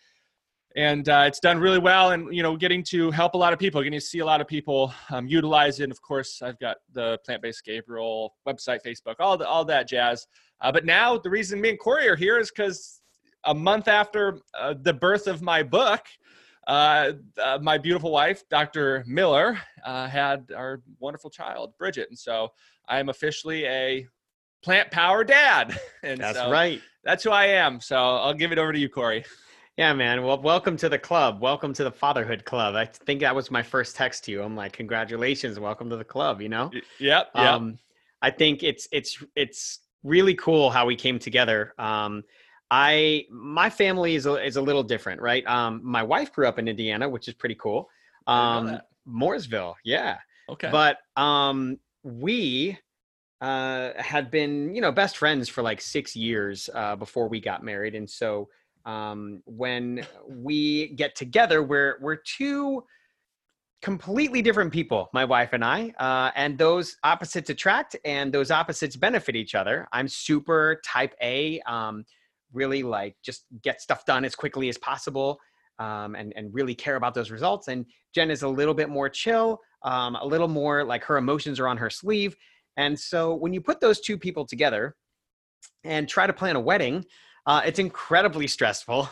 and 0.75 1.07
uh, 1.07 1.23
it's 1.25 1.39
done 1.39 1.57
really 1.57 1.79
well. 1.79 2.11
And 2.11 2.35
you 2.35 2.43
know, 2.43 2.57
getting 2.57 2.83
to 2.85 3.09
help 3.11 3.33
a 3.33 3.37
lot 3.37 3.53
of 3.53 3.59
people, 3.59 3.81
getting 3.81 3.99
to 3.99 4.05
see 4.05 4.19
a 4.19 4.25
lot 4.25 4.41
of 4.41 4.47
people 4.47 4.93
um, 5.09 5.25
utilize 5.27 5.79
it. 5.79 5.83
And 5.83 5.91
of 5.91 6.01
course, 6.01 6.41
I've 6.41 6.59
got 6.59 6.77
the 6.93 7.17
plant-based 7.25 7.63
Gabriel 7.63 8.35
website, 8.47 8.79
Facebook, 8.85 9.15
all 9.19 9.38
the, 9.38 9.47
all 9.47 9.63
that 9.65 9.88
jazz. 9.88 10.27
Uh, 10.61 10.71
but 10.71 10.85
now 10.85 11.17
the 11.17 11.29
reason 11.29 11.61
me 11.61 11.69
and 11.69 11.79
Corey 11.79 12.09
are 12.09 12.15
here 12.15 12.39
is 12.39 12.51
because 12.51 13.01
a 13.45 13.53
month 13.53 13.88
after 13.88 14.39
uh, 14.59 14.73
the 14.81 14.93
birth 14.93 15.27
of 15.27 15.41
my 15.41 15.63
book, 15.63 16.01
uh, 16.67 17.13
uh, 17.41 17.59
my 17.62 17.77
beautiful 17.77 18.12
wife, 18.12 18.47
Dr. 18.50 19.03
Miller, 19.07 19.59
uh, 19.85 20.07
had 20.07 20.51
our 20.56 20.81
wonderful 21.00 21.29
child, 21.29 21.73
Bridget. 21.77 22.09
And 22.09 22.17
so 22.17 22.50
I 22.88 23.00
am 23.00 23.09
officially 23.09 23.65
a 23.65 24.07
plant 24.63 24.91
power 24.91 25.23
dad. 25.23 25.79
And 26.03 26.19
That's 26.19 26.38
so 26.38 26.51
right. 26.51 26.81
That's 27.03 27.23
who 27.23 27.31
I 27.31 27.45
am. 27.45 27.79
So 27.79 27.95
I'll 27.95 28.33
give 28.33 28.51
it 28.51 28.59
over 28.59 28.71
to 28.71 28.77
you, 28.79 28.89
Corey. 28.89 29.25
Yeah, 29.77 29.91
man. 29.94 30.23
Well, 30.23 30.39
welcome 30.39 30.77
to 30.77 30.88
the 30.88 31.00
club. 31.00 31.41
Welcome 31.41 31.73
to 31.73 31.83
the 31.83 31.91
fatherhood 31.91 32.45
club. 32.45 32.75
I 32.75 32.85
think 32.85 33.21
that 33.21 33.35
was 33.35 33.51
my 33.51 33.62
first 33.62 33.95
text 33.95 34.23
to 34.25 34.31
you. 34.31 34.41
I'm 34.41 34.56
like, 34.56 34.73
congratulations, 34.73 35.59
welcome 35.59 35.89
to 35.89 35.97
the 35.97 36.03
club. 36.03 36.41
You 36.41 36.50
know. 36.50 36.71
Yep. 36.73 36.81
Yep. 37.00 37.35
Um, 37.35 37.79
I 38.21 38.31
think 38.31 38.63
it's 38.63 38.88
it's 38.91 39.21
it's 39.35 39.79
really 40.03 40.35
cool 40.35 40.69
how 40.69 40.85
we 40.85 40.95
came 40.95 41.19
together. 41.19 41.74
Um, 41.77 42.24
I 42.72 43.25
my 43.29 43.69
family 43.69 44.15
is 44.15 44.25
a, 44.25 44.43
is 44.43 44.55
a 44.55 44.62
little 44.62 44.84
different, 44.84 45.22
right? 45.22 45.45
Um, 45.48 45.81
my 45.84 46.03
wife 46.03 46.34
grew 46.34 46.48
up 46.48 46.60
in 46.60 46.67
Indiana, 46.67 47.07
which 47.07 47.27
is 47.27 47.34
pretty 47.34 47.55
cool. 47.55 47.89
I 48.27 48.55
didn't 48.55 48.65
know 48.65 48.75
Um. 48.75 48.81
Mooresville, 49.07 49.75
yeah. 49.84 50.17
okay. 50.50 50.69
But 50.72 50.98
um, 51.15 51.77
we 52.01 52.77
uh, 53.39 53.91
had 53.98 54.31
been, 54.31 54.74
you 54.74 54.81
know, 54.81 54.91
best 54.91 55.17
friends 55.17 55.48
for 55.48 55.62
like 55.62 55.79
six 55.79 56.15
years 56.15 56.69
uh, 56.74 56.95
before 56.95 57.27
we 57.27 57.39
got 57.39 57.63
married, 57.63 57.93
and 57.93 58.10
so 58.10 58.50
um, 58.86 59.43
when 59.45 60.05
we 60.27 60.88
get 60.95 61.15
together, 61.15 61.62
we're 61.62 61.98
we're 62.01 62.15
two 62.15 62.84
completely 63.81 64.41
different 64.41 64.74
people, 64.74 65.10
my 65.13 65.24
wife 65.24 65.53
and 65.53 65.63
I, 65.63 65.93
uh, 66.00 66.31
and 66.36 66.57
those 66.57 66.98
opposites 67.03 67.51
attract, 67.51 67.95
and 68.03 68.34
those 68.34 68.50
opposites 68.50 68.95
benefit 68.95 69.36
each 69.36 69.53
other. 69.53 69.88
I'm 69.91 70.07
super 70.07 70.81
type 70.84 71.13
A, 71.22 71.60
um, 71.67 72.05
really 72.55 72.83
like 72.83 73.15
just 73.24 73.45
get 73.62 73.81
stuff 73.81 74.05
done 74.05 74.25
as 74.25 74.35
quickly 74.35 74.69
as 74.69 74.77
possible. 74.77 75.39
Um, 75.77 76.15
and, 76.15 76.31
and 76.38 76.53
really 76.53 76.74
care 76.74 76.95
about 76.95 77.13
those 77.13 77.31
results. 77.31 77.67
And 77.67 77.85
Jen 78.13 78.31
is 78.31 78.43
a 78.43 78.47
little 78.47 78.74
bit 78.74 78.88
more 78.88 79.09
chill, 79.09 79.59
um, 79.83 80.15
a 80.15 80.25
little 80.25 80.47
more 80.47 80.85
like 80.85 81.03
her 81.03 81.17
emotions 81.17 81.59
are 81.59 81.67
on 81.67 81.75
her 81.75 81.89
sleeve. 81.89 82.33
And 82.77 82.97
so 82.97 83.35
when 83.35 83.51
you 83.51 83.59
put 83.59 83.81
those 83.81 84.00
two 84.00 84.17
people 84.17 84.45
together 84.45 84.95
and 85.83 86.07
try 86.07 86.27
to 86.27 86.33
plan 86.33 86.55
a 86.55 86.62
wedding, 86.62 87.03
uh, 87.45 87.62
it's 87.65 87.79
incredibly 87.79 88.47
stressful. 88.47 89.09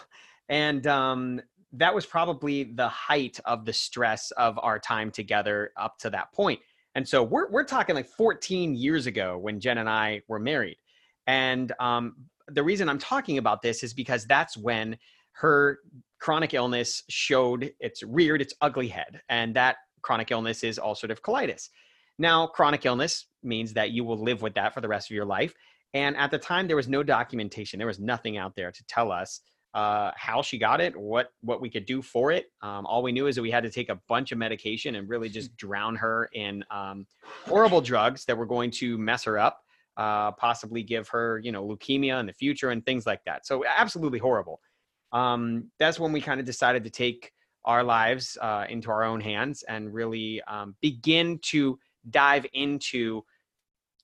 And 0.49 0.87
um, 0.87 1.41
that 1.73 1.93
was 1.93 2.05
probably 2.05 2.63
the 2.63 2.87
height 2.87 3.39
of 3.45 3.65
the 3.65 3.73
stress 3.73 4.31
of 4.31 4.59
our 4.61 4.79
time 4.79 5.11
together 5.11 5.71
up 5.77 5.97
to 5.99 6.09
that 6.11 6.31
point. 6.33 6.59
And 6.95 7.07
so 7.07 7.23
we're, 7.23 7.49
we're 7.49 7.63
talking 7.63 7.95
like 7.95 8.07
14 8.07 8.75
years 8.75 9.07
ago 9.07 9.37
when 9.37 9.59
Jen 9.59 9.79
and 9.79 9.89
I 9.89 10.21
were 10.27 10.39
married. 10.39 10.77
And 11.25 11.71
um, 11.79 12.15
the 12.53 12.63
reason 12.63 12.89
I'm 12.89 12.99
talking 12.99 13.37
about 13.37 13.61
this 13.61 13.83
is 13.83 13.93
because 13.93 14.25
that's 14.25 14.57
when 14.57 14.97
her 15.33 15.79
chronic 16.19 16.53
illness 16.53 17.03
showed 17.09 17.71
its 17.79 18.03
reared 18.03 18.41
its 18.41 18.53
ugly 18.61 18.87
head. 18.87 19.21
And 19.29 19.55
that 19.55 19.77
chronic 20.01 20.31
illness 20.31 20.63
is 20.63 20.79
ulcerative 20.79 21.21
colitis. 21.21 21.69
Now, 22.19 22.47
chronic 22.47 22.85
illness 22.85 23.25
means 23.41 23.73
that 23.73 23.91
you 23.91 24.03
will 24.03 24.21
live 24.21 24.41
with 24.41 24.53
that 24.53 24.73
for 24.73 24.81
the 24.81 24.87
rest 24.87 25.09
of 25.09 25.15
your 25.15 25.25
life. 25.25 25.53
And 25.93 26.15
at 26.17 26.31
the 26.31 26.37
time, 26.37 26.67
there 26.67 26.75
was 26.75 26.87
no 26.87 27.03
documentation. 27.03 27.77
There 27.77 27.87
was 27.87 27.99
nothing 27.99 28.37
out 28.37 28.55
there 28.55 28.71
to 28.71 28.85
tell 28.85 29.11
us 29.11 29.41
uh, 29.73 30.11
how 30.15 30.41
she 30.41 30.59
got 30.59 30.79
it, 30.81 30.95
what 30.95 31.31
what 31.41 31.59
we 31.59 31.69
could 31.69 31.85
do 31.85 32.01
for 32.01 32.31
it. 32.31 32.45
Um, 32.61 32.85
all 32.85 33.01
we 33.01 33.11
knew 33.11 33.25
is 33.27 33.35
that 33.35 33.41
we 33.41 33.49
had 33.49 33.63
to 33.63 33.71
take 33.71 33.89
a 33.89 33.99
bunch 34.07 34.31
of 34.31 34.37
medication 34.37 34.95
and 34.95 35.09
really 35.09 35.29
just 35.29 35.55
drown 35.57 35.95
her 35.95 36.29
in 36.33 36.63
um, 36.69 37.07
horrible 37.47 37.81
drugs 37.81 38.25
that 38.25 38.37
were 38.37 38.45
going 38.45 38.69
to 38.71 38.97
mess 38.99 39.23
her 39.23 39.39
up, 39.39 39.62
uh, 39.97 40.31
possibly 40.33 40.83
give 40.83 41.07
her 41.09 41.39
you 41.43 41.51
know 41.51 41.65
leukemia 41.65 42.19
in 42.19 42.25
the 42.25 42.33
future 42.33 42.69
and 42.69 42.85
things 42.85 43.05
like 43.05 43.23
that. 43.25 43.45
So 43.45 43.63
absolutely 43.65 44.19
horrible. 44.19 44.59
Um, 45.11 45.71
that's 45.79 45.99
when 45.99 46.11
we 46.11 46.21
kind 46.21 46.39
of 46.39 46.45
decided 46.45 46.83
to 46.85 46.89
take 46.89 47.31
our 47.65 47.83
lives 47.83 48.37
uh, 48.41 48.65
into 48.69 48.89
our 48.89 49.03
own 49.03 49.21
hands 49.21 49.63
and 49.63 49.93
really 49.93 50.41
um, 50.47 50.75
begin 50.81 51.39
to 51.43 51.79
dive 52.09 52.45
into 52.53 53.23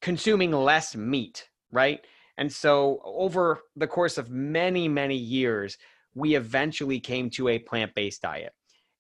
consuming 0.02 0.52
less 0.52 0.96
meat, 0.96 1.50
right? 1.72 2.06
And 2.38 2.52
so, 2.52 3.02
over 3.04 3.60
the 3.76 3.88
course 3.88 4.18
of 4.18 4.30
many, 4.30 4.88
many 4.88 5.18
years, 5.18 5.78
we 6.16 6.36
eventually 6.36 7.00
came 7.00 7.30
to 7.32 7.50
a 7.50 7.60
plant 7.60 7.94
based 7.96 8.22
diet. 8.22 8.54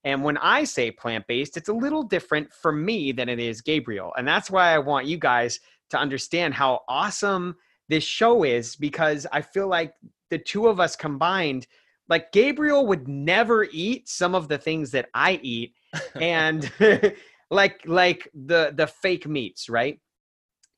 And 0.04 0.24
when 0.24 0.38
I 0.38 0.64
say 0.66 0.92
plant 0.92 1.26
based, 1.28 1.58
it's 1.58 1.70
a 1.70 1.74
little 1.74 2.04
different 2.04 2.54
for 2.54 2.72
me 2.72 3.12
than 3.12 3.30
it 3.30 3.40
is 3.40 3.62
Gabriel. 3.62 4.14
And 4.18 4.28
that's 4.28 4.50
why 4.52 4.74
I 4.74 4.80
want 4.80 5.08
you 5.08 5.18
guys 5.18 5.60
to 5.90 5.98
understand 5.98 6.54
how 6.54 6.82
awesome 6.88 7.56
this 7.88 8.04
show 8.04 8.44
is 8.44 8.76
because 8.76 9.26
I 9.32 9.42
feel 9.42 9.68
like 9.68 9.94
the 10.30 10.38
two 10.38 10.68
of 10.68 10.80
us 10.80 10.96
combined, 10.96 11.68
like 12.08 12.32
Gabriel 12.32 12.86
would 12.88 13.08
never 13.08 13.68
eat 13.72 14.08
some 14.08 14.36
of 14.36 14.48
the 14.48 14.58
things 14.58 14.92
that 14.92 15.10
I 15.14 15.40
eat. 15.44 15.74
And 16.22 16.72
like 17.50 17.82
like 17.86 18.30
the 18.34 18.72
the 18.76 18.86
fake 18.86 19.28
meats, 19.28 19.70
right? 19.70 20.00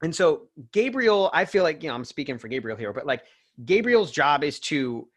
And 0.01 0.15
so 0.15 0.47
Gabriel, 0.71 1.29
I 1.33 1.45
feel 1.45 1.63
like, 1.63 1.83
you 1.83 1.89
know, 1.89 1.95
I'm 1.95 2.05
speaking 2.05 2.37
for 2.37 2.47
Gabriel 2.47 2.77
here, 2.77 2.93
but 2.93 3.05
like 3.05 3.23
Gabriel's 3.65 4.11
job 4.11 4.43
is 4.43 4.59
to 4.61 5.07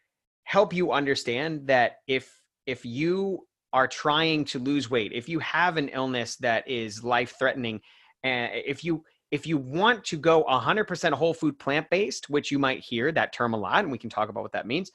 help 0.43 0.73
you 0.73 0.91
understand 0.91 1.67
that 1.67 1.97
if 2.07 2.41
if 2.65 2.85
you 2.85 3.47
are 3.73 3.87
trying 3.87 4.45
to 4.45 4.59
lose 4.59 4.89
weight, 4.89 5.11
if 5.13 5.27
you 5.27 5.39
have 5.39 5.77
an 5.77 5.89
illness 5.89 6.37
that 6.37 6.67
is 6.67 7.03
life 7.03 7.35
threatening, 7.37 7.81
and 8.23 8.51
eh, 8.53 8.61
if 8.65 8.83
you 8.83 9.03
if 9.31 9.47
you 9.47 9.57
want 9.57 10.03
to 10.05 10.17
go 10.17 10.43
100% 10.43 11.13
whole 11.13 11.33
food 11.33 11.57
plant 11.59 11.89
based, 11.89 12.29
which 12.29 12.51
you 12.51 12.59
might 12.59 12.79
hear 12.79 13.11
that 13.11 13.33
term 13.33 13.53
a 13.53 13.57
lot 13.57 13.83
and 13.83 13.91
we 13.91 13.97
can 13.97 14.09
talk 14.09 14.29
about 14.29 14.43
what 14.43 14.53
that 14.53 14.67
means, 14.67 14.91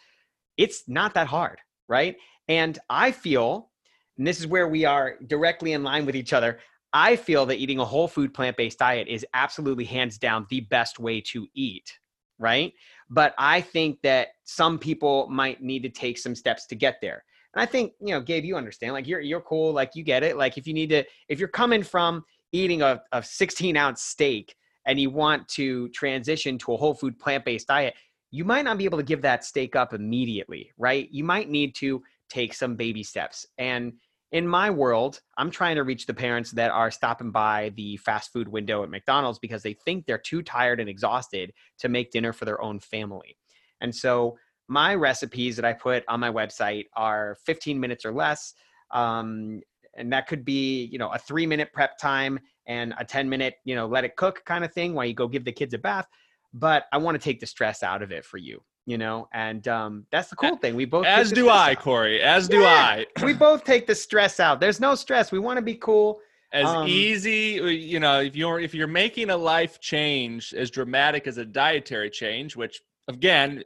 it's 0.56 0.84
not 0.86 1.14
that 1.14 1.26
hard, 1.26 1.58
right? 1.88 2.16
And 2.48 2.78
I 2.88 3.12
feel 3.12 3.70
and 4.20 4.26
this 4.26 4.38
is 4.38 4.46
where 4.46 4.68
we 4.68 4.84
are 4.84 5.16
directly 5.28 5.72
in 5.72 5.82
line 5.82 6.04
with 6.04 6.14
each 6.14 6.34
other. 6.34 6.58
I 6.92 7.16
feel 7.16 7.46
that 7.46 7.56
eating 7.56 7.78
a 7.78 7.84
whole 7.86 8.06
food 8.06 8.34
plant 8.34 8.54
based 8.58 8.78
diet 8.78 9.08
is 9.08 9.24
absolutely 9.32 9.86
hands 9.86 10.18
down 10.18 10.46
the 10.50 10.60
best 10.60 10.98
way 10.98 11.22
to 11.28 11.46
eat, 11.54 11.90
right? 12.38 12.74
But 13.08 13.34
I 13.38 13.62
think 13.62 13.98
that 14.02 14.28
some 14.44 14.78
people 14.78 15.26
might 15.30 15.62
need 15.62 15.82
to 15.84 15.88
take 15.88 16.18
some 16.18 16.34
steps 16.34 16.66
to 16.66 16.74
get 16.74 17.00
there. 17.00 17.24
And 17.54 17.62
I 17.62 17.64
think, 17.64 17.94
you 17.98 18.08
know, 18.08 18.20
Gabe, 18.20 18.44
you 18.44 18.56
understand, 18.56 18.92
like 18.92 19.06
you're 19.06 19.22
you're 19.22 19.40
cool, 19.40 19.72
like 19.72 19.92
you 19.94 20.04
get 20.04 20.22
it. 20.22 20.36
Like 20.36 20.58
if 20.58 20.66
you 20.66 20.74
need 20.74 20.90
to, 20.90 21.02
if 21.30 21.38
you're 21.38 21.48
coming 21.48 21.82
from 21.82 22.22
eating 22.52 22.82
a, 22.82 23.02
a 23.12 23.22
16 23.22 23.76
ounce 23.76 24.02
steak 24.02 24.54
and 24.86 24.98
you 24.98 25.10
want 25.10 25.46
to 25.48 25.88
transition 25.90 26.58
to 26.58 26.72
a 26.72 26.76
whole 26.76 26.94
food 26.94 27.18
plant 27.18 27.44
based 27.44 27.68
diet, 27.68 27.94
you 28.30 28.44
might 28.44 28.64
not 28.64 28.78
be 28.78 28.84
able 28.84 28.98
to 28.98 29.04
give 29.04 29.22
that 29.22 29.44
steak 29.44 29.76
up 29.76 29.92
immediately, 29.92 30.70
right? 30.78 31.08
You 31.10 31.24
might 31.24 31.50
need 31.50 31.74
to 31.76 32.02
take 32.28 32.54
some 32.54 32.76
baby 32.76 33.02
steps. 33.02 33.44
And 33.58 33.94
in 34.32 34.46
my 34.46 34.70
world, 34.70 35.20
I'm 35.36 35.50
trying 35.50 35.74
to 35.76 35.82
reach 35.82 36.06
the 36.06 36.14
parents 36.14 36.52
that 36.52 36.70
are 36.70 36.90
stopping 36.90 37.32
by 37.32 37.72
the 37.76 37.96
fast 37.96 38.32
food 38.32 38.46
window 38.46 38.84
at 38.84 38.90
McDonald's 38.90 39.40
because 39.40 39.62
they 39.62 39.72
think 39.72 40.06
they're 40.06 40.18
too 40.18 40.42
tired 40.42 40.78
and 40.78 40.88
exhausted 40.88 41.52
to 41.78 41.88
make 41.88 42.12
dinner 42.12 42.32
for 42.32 42.44
their 42.44 42.62
own 42.62 42.78
family. 42.78 43.36
And 43.80 43.94
so 43.94 44.38
my 44.68 44.94
recipes 44.94 45.56
that 45.56 45.64
I 45.64 45.72
put 45.72 46.04
on 46.06 46.20
my 46.20 46.30
website 46.30 46.84
are 46.94 47.36
15 47.44 47.80
minutes 47.80 48.04
or 48.04 48.12
less. 48.12 48.54
Um, 48.92 49.62
and 50.00 50.12
that 50.12 50.26
could 50.26 50.44
be, 50.44 50.86
you 50.86 50.98
know, 50.98 51.10
a 51.10 51.18
three 51.18 51.46
minute 51.46 51.72
prep 51.72 51.98
time 51.98 52.38
and 52.66 52.94
a 52.98 53.04
10 53.04 53.28
minute, 53.28 53.54
you 53.64 53.74
know, 53.74 53.86
let 53.86 54.04
it 54.04 54.16
cook 54.16 54.42
kind 54.44 54.64
of 54.64 54.72
thing 54.72 54.94
while 54.94 55.04
you 55.06 55.14
go 55.14 55.28
give 55.28 55.44
the 55.44 55.52
kids 55.52 55.74
a 55.74 55.78
bath. 55.78 56.06
But 56.52 56.86
I 56.92 56.98
want 56.98 57.14
to 57.14 57.22
take 57.22 57.40
the 57.40 57.46
stress 57.46 57.82
out 57.82 58.02
of 58.02 58.10
it 58.12 58.24
for 58.24 58.38
you 58.38 58.62
you 58.86 58.96
know 58.96 59.28
and 59.34 59.68
um, 59.68 60.06
that's 60.10 60.30
the 60.30 60.36
cool 60.36 60.56
thing 60.56 60.74
we 60.74 60.86
both 60.86 61.04
As 61.04 61.30
do 61.30 61.50
I, 61.50 61.72
out. 61.72 61.80
Corey. 61.80 62.22
As 62.22 62.48
do 62.48 62.64
I. 62.64 63.04
we 63.22 63.32
both 63.48 63.62
take 63.62 63.86
the 63.86 63.94
stress 63.94 64.40
out 64.40 64.58
there's 64.58 64.80
no 64.80 64.94
stress 64.94 65.30
we 65.30 65.38
want 65.38 65.58
to 65.58 65.62
be 65.62 65.74
cool 65.74 66.18
As 66.52 66.66
Um, 66.66 66.88
easy, 66.88 67.60
uh, 67.60 67.66
you 67.66 68.00
know, 68.00 68.20
if 68.20 68.34
you're 68.34 68.58
if 68.58 68.74
you're 68.74 68.88
making 68.88 69.30
a 69.30 69.36
life 69.36 69.80
change 69.80 70.52
as 70.54 70.70
dramatic 70.70 71.26
as 71.26 71.38
a 71.38 71.44
dietary 71.44 72.10
change, 72.10 72.56
which 72.56 72.80
again, 73.06 73.62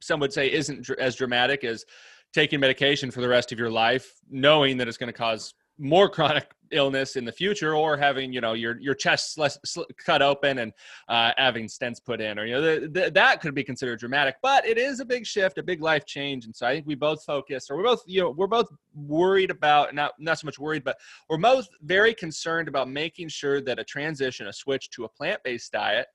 some 0.00 0.20
would 0.20 0.32
say 0.32 0.50
isn't 0.50 0.82
dr- 0.82 0.98
as 0.98 1.16
dramatic 1.16 1.64
as 1.64 1.84
taking 2.32 2.60
medication 2.60 3.10
for 3.10 3.20
the 3.20 3.28
rest 3.28 3.52
of 3.52 3.58
your 3.58 3.70
life, 3.70 4.14
knowing 4.30 4.78
that 4.78 4.88
it's 4.88 4.96
going 4.96 5.12
to 5.12 5.18
cause 5.18 5.54
more 5.78 6.08
chronic 6.08 6.50
illness 6.70 7.16
in 7.16 7.24
the 7.24 7.32
future, 7.32 7.74
or 7.74 7.96
having 7.96 8.32
you 8.32 8.40
know 8.40 8.54
your 8.54 8.80
your 8.80 8.94
chest 8.94 9.34
sl- 9.34 9.46
sl- 9.64 9.82
cut 10.04 10.22
open 10.22 10.58
and 10.58 10.72
uh, 11.08 11.32
having 11.36 11.66
stents 11.66 12.02
put 12.04 12.20
in, 12.20 12.38
or 12.38 12.46
you 12.46 12.54
know 12.54 12.78
th- 12.78 12.92
th- 12.92 13.12
that 13.12 13.40
could 13.40 13.54
be 13.54 13.62
considered 13.62 13.98
dramatic. 13.98 14.36
But 14.42 14.66
it 14.66 14.78
is 14.78 15.00
a 15.00 15.04
big 15.04 15.26
shift, 15.26 15.58
a 15.58 15.62
big 15.62 15.80
life 15.80 16.04
change, 16.06 16.44
and 16.46 16.54
so 16.54 16.66
I 16.66 16.74
think 16.74 16.86
we 16.86 16.94
both 16.94 17.24
focus, 17.24 17.70
or 17.70 17.76
we're 17.76 17.84
both 17.84 18.02
you 18.06 18.22
know 18.22 18.30
we're 18.30 18.46
both 18.46 18.68
worried 18.94 19.50
about 19.50 19.94
not 19.94 20.12
not 20.18 20.38
so 20.38 20.46
much 20.46 20.58
worried, 20.58 20.84
but 20.84 20.98
we're 21.28 21.38
both 21.38 21.68
very 21.82 22.14
concerned 22.14 22.68
about 22.68 22.88
making 22.88 23.28
sure 23.28 23.60
that 23.60 23.78
a 23.78 23.84
transition, 23.84 24.46
a 24.46 24.52
switch 24.52 24.90
to 24.90 25.04
a 25.04 25.08
plant 25.08 25.40
based 25.44 25.72
diet 25.72 26.06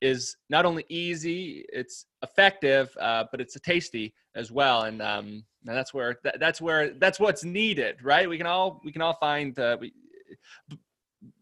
is 0.00 0.36
not 0.48 0.64
only 0.64 0.84
easy, 0.88 1.64
it's 1.68 2.06
effective, 2.22 2.88
uh, 3.00 3.24
but 3.30 3.40
it's 3.40 3.58
tasty 3.60 4.14
as 4.34 4.50
well. 4.50 4.82
And, 4.82 5.02
um, 5.02 5.44
and 5.66 5.76
that's 5.76 5.92
where 5.92 6.16
that, 6.24 6.40
that's 6.40 6.60
where 6.60 6.94
that's 6.94 7.20
what's 7.20 7.44
needed, 7.44 8.02
right? 8.02 8.28
We 8.28 8.38
can 8.38 8.46
all 8.46 8.80
we 8.84 8.92
can 8.92 9.02
all 9.02 9.16
find 9.20 9.58
uh, 9.58 9.76
we 9.80 9.92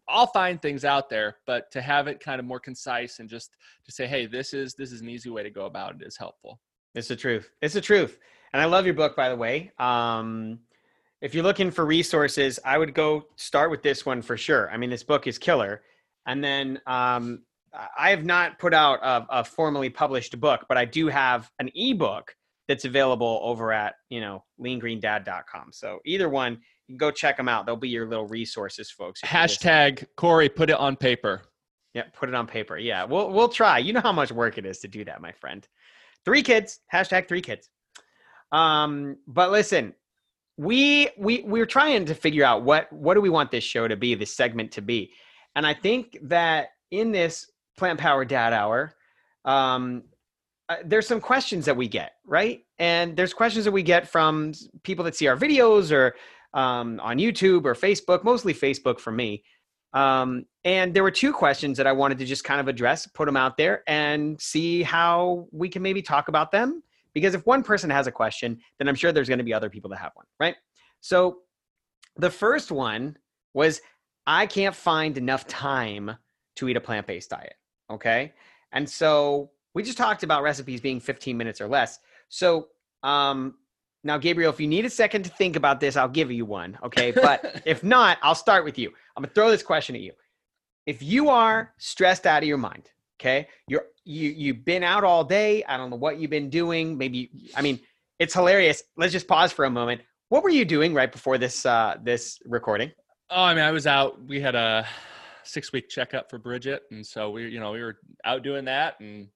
all 0.08 0.26
find 0.26 0.60
things 0.60 0.84
out 0.84 1.08
there, 1.08 1.36
but 1.46 1.70
to 1.70 1.80
have 1.80 2.08
it 2.08 2.18
kind 2.20 2.40
of 2.40 2.46
more 2.46 2.58
concise 2.58 3.20
and 3.20 3.28
just 3.28 3.50
to 3.84 3.92
say, 3.92 4.06
hey, 4.06 4.26
this 4.26 4.54
is 4.54 4.74
this 4.74 4.90
is 4.92 5.00
an 5.00 5.08
easy 5.08 5.30
way 5.30 5.42
to 5.42 5.50
go 5.50 5.66
about 5.66 5.94
it 5.94 6.06
is 6.06 6.16
helpful. 6.16 6.60
It's 6.94 7.08
the 7.08 7.16
truth. 7.16 7.50
It's 7.62 7.74
the 7.74 7.80
truth. 7.80 8.18
And 8.52 8.62
I 8.62 8.64
love 8.64 8.86
your 8.86 8.94
book, 8.94 9.14
by 9.14 9.28
the 9.28 9.36
way. 9.36 9.70
Um, 9.78 10.60
if 11.20 11.34
you're 11.34 11.44
looking 11.44 11.70
for 11.70 11.84
resources, 11.84 12.58
I 12.64 12.78
would 12.78 12.94
go 12.94 13.26
start 13.36 13.70
with 13.70 13.82
this 13.82 14.06
one 14.06 14.22
for 14.22 14.36
sure. 14.36 14.70
I 14.70 14.76
mean, 14.76 14.90
this 14.90 15.02
book 15.02 15.26
is 15.26 15.36
killer. 15.36 15.82
And 16.26 16.42
then 16.42 16.80
um, 16.86 17.42
I 17.96 18.10
have 18.10 18.24
not 18.24 18.58
put 18.58 18.72
out 18.72 19.00
a, 19.02 19.40
a 19.40 19.44
formally 19.44 19.90
published 19.90 20.40
book, 20.40 20.64
but 20.68 20.78
I 20.78 20.84
do 20.84 21.08
have 21.08 21.50
an 21.58 21.70
ebook 21.74 22.34
that's 22.68 22.84
available 22.84 23.40
over 23.42 23.72
at 23.72 23.94
you 24.10 24.20
know 24.20 24.44
leangreendad.com. 24.60 25.70
So 25.72 25.98
either 26.04 26.28
one, 26.28 26.52
you 26.52 26.92
can 26.92 26.98
go 26.98 27.10
check 27.10 27.36
them 27.36 27.48
out. 27.48 27.66
They'll 27.66 27.76
be 27.76 27.88
your 27.88 28.06
little 28.06 28.26
resources, 28.26 28.90
folks. 28.90 29.20
if 29.24 29.32
you're 29.32 29.42
listening. 29.42 29.72
Hashtag 29.72 30.06
Corey, 30.16 30.48
put 30.48 30.70
it 30.70 30.76
on 30.76 30.94
paper. 30.94 31.42
Yeah, 31.94 32.04
put 32.14 32.28
it 32.28 32.34
on 32.34 32.46
paper. 32.46 32.78
Yeah, 32.78 33.04
we'll 33.04 33.30
we'll 33.30 33.48
try. 33.48 33.78
You 33.78 33.92
know 33.92 34.00
how 34.00 34.12
much 34.12 34.30
work 34.30 34.58
it 34.58 34.66
is 34.66 34.78
to 34.80 34.88
do 34.88 35.04
that, 35.06 35.20
my 35.20 35.32
friend. 35.32 35.66
Three 36.24 36.42
kids. 36.42 36.80
Hashtag 36.92 37.26
three 37.26 37.40
kids. 37.40 37.70
Um, 38.52 39.16
but 39.26 39.50
listen, 39.50 39.94
we 40.56 41.08
we 41.18 41.42
we're 41.42 41.66
trying 41.66 42.04
to 42.04 42.14
figure 42.14 42.44
out 42.44 42.62
what 42.62 42.92
what 42.92 43.14
do 43.14 43.20
we 43.20 43.30
want 43.30 43.50
this 43.50 43.64
show 43.64 43.88
to 43.88 43.96
be, 43.96 44.14
this 44.14 44.36
segment 44.36 44.72
to 44.72 44.82
be, 44.82 45.12
and 45.56 45.66
I 45.66 45.74
think 45.74 46.18
that 46.22 46.68
in 46.90 47.12
this 47.12 47.50
plant 47.76 47.98
power 47.98 48.24
dad 48.24 48.52
hour, 48.52 48.92
um, 49.44 50.02
uh, 50.68 50.76
there's 50.84 51.06
some 51.06 51.20
questions 51.20 51.64
that 51.64 51.76
we 51.76 51.88
get 51.88 52.12
right, 52.24 52.60
and 52.78 53.16
there's 53.16 53.32
questions 53.32 53.64
that 53.64 53.72
we 53.72 53.82
get 53.82 54.08
from 54.08 54.52
people 54.82 55.04
that 55.04 55.16
see 55.16 55.26
our 55.26 55.36
videos 55.36 55.90
or 55.90 56.14
um, 56.54 57.00
on 57.02 57.18
YouTube 57.18 57.64
or 57.64 57.74
Facebook, 57.74 58.24
mostly 58.24 58.54
Facebook 58.54 59.00
for 59.00 59.10
me. 59.10 59.42
Um, 59.94 60.44
and 60.64 60.92
there 60.92 61.02
were 61.02 61.10
two 61.10 61.32
questions 61.32 61.76
that 61.78 61.86
I 61.86 61.92
wanted 61.92 62.18
to 62.18 62.26
just 62.26 62.44
kind 62.44 62.60
of 62.60 62.68
address, 62.68 63.06
put 63.06 63.26
them 63.26 63.36
out 63.36 63.56
there, 63.56 63.82
and 63.86 64.40
see 64.40 64.82
how 64.82 65.46
we 65.50 65.68
can 65.68 65.82
maybe 65.82 66.02
talk 66.02 66.28
about 66.28 66.50
them. 66.52 66.82
Because 67.14 67.34
if 67.34 67.46
one 67.46 67.62
person 67.62 67.88
has 67.90 68.06
a 68.06 68.12
question, 68.12 68.58
then 68.78 68.88
I'm 68.88 68.94
sure 68.94 69.12
there's 69.12 69.28
going 69.28 69.38
to 69.38 69.44
be 69.44 69.54
other 69.54 69.70
people 69.70 69.88
that 69.90 69.98
have 69.98 70.12
one, 70.14 70.26
right? 70.38 70.56
So 71.00 71.38
the 72.16 72.30
first 72.30 72.70
one 72.70 73.16
was 73.54 73.80
I 74.26 74.46
can't 74.46 74.74
find 74.74 75.16
enough 75.16 75.46
time 75.46 76.16
to 76.56 76.68
eat 76.68 76.76
a 76.76 76.80
plant 76.80 77.06
based 77.06 77.30
diet. 77.30 77.54
Okay. 77.90 78.34
And 78.72 78.88
so 78.88 79.50
we 79.78 79.84
just 79.84 79.96
talked 79.96 80.24
about 80.24 80.42
recipes 80.42 80.80
being 80.80 80.98
15 80.98 81.36
minutes 81.36 81.60
or 81.60 81.68
less. 81.68 82.00
So 82.30 82.66
um, 83.04 83.54
now, 84.02 84.18
Gabriel, 84.18 84.52
if 84.52 84.58
you 84.58 84.66
need 84.66 84.84
a 84.84 84.90
second 84.90 85.22
to 85.22 85.30
think 85.30 85.54
about 85.54 85.78
this, 85.78 85.96
I'll 85.96 86.08
give 86.08 86.32
you 86.32 86.44
one. 86.44 86.76
Okay. 86.82 87.12
But 87.28 87.62
if 87.64 87.84
not, 87.84 88.18
I'll 88.20 88.34
start 88.34 88.64
with 88.64 88.76
you. 88.76 88.88
I'm 89.16 89.22
gonna 89.22 89.32
throw 89.32 89.52
this 89.52 89.62
question 89.62 89.94
at 89.94 90.00
you. 90.00 90.14
If 90.86 91.00
you 91.00 91.28
are 91.28 91.74
stressed 91.78 92.26
out 92.26 92.42
of 92.42 92.48
your 92.48 92.58
mind, 92.58 92.90
okay, 93.20 93.46
you're 93.68 93.84
you 94.04 94.30
you've 94.30 94.64
been 94.64 94.82
out 94.82 95.04
all 95.04 95.22
day. 95.22 95.62
I 95.62 95.76
don't 95.76 95.90
know 95.90 95.96
what 95.96 96.18
you've 96.18 96.30
been 96.30 96.50
doing. 96.50 96.98
Maybe 96.98 97.30
I 97.54 97.62
mean 97.62 97.78
it's 98.18 98.34
hilarious. 98.34 98.82
Let's 98.96 99.12
just 99.12 99.28
pause 99.28 99.52
for 99.52 99.64
a 99.64 99.70
moment. 99.70 100.00
What 100.28 100.42
were 100.42 100.50
you 100.50 100.64
doing 100.64 100.92
right 100.92 101.12
before 101.12 101.38
this 101.38 101.64
uh, 101.64 101.98
this 102.02 102.40
recording? 102.46 102.90
Oh, 103.30 103.44
I 103.44 103.54
mean, 103.54 103.62
I 103.62 103.70
was 103.70 103.86
out. 103.86 104.20
We 104.26 104.40
had 104.40 104.56
a 104.56 104.84
six 105.44 105.72
week 105.72 105.88
checkup 105.88 106.30
for 106.30 106.38
Bridget, 106.38 106.82
and 106.90 107.06
so 107.06 107.30
we, 107.30 107.48
you 107.48 107.60
know, 107.60 107.70
we 107.70 107.80
were 107.80 107.98
out 108.24 108.42
doing 108.42 108.64
that 108.64 108.98
and 108.98 109.28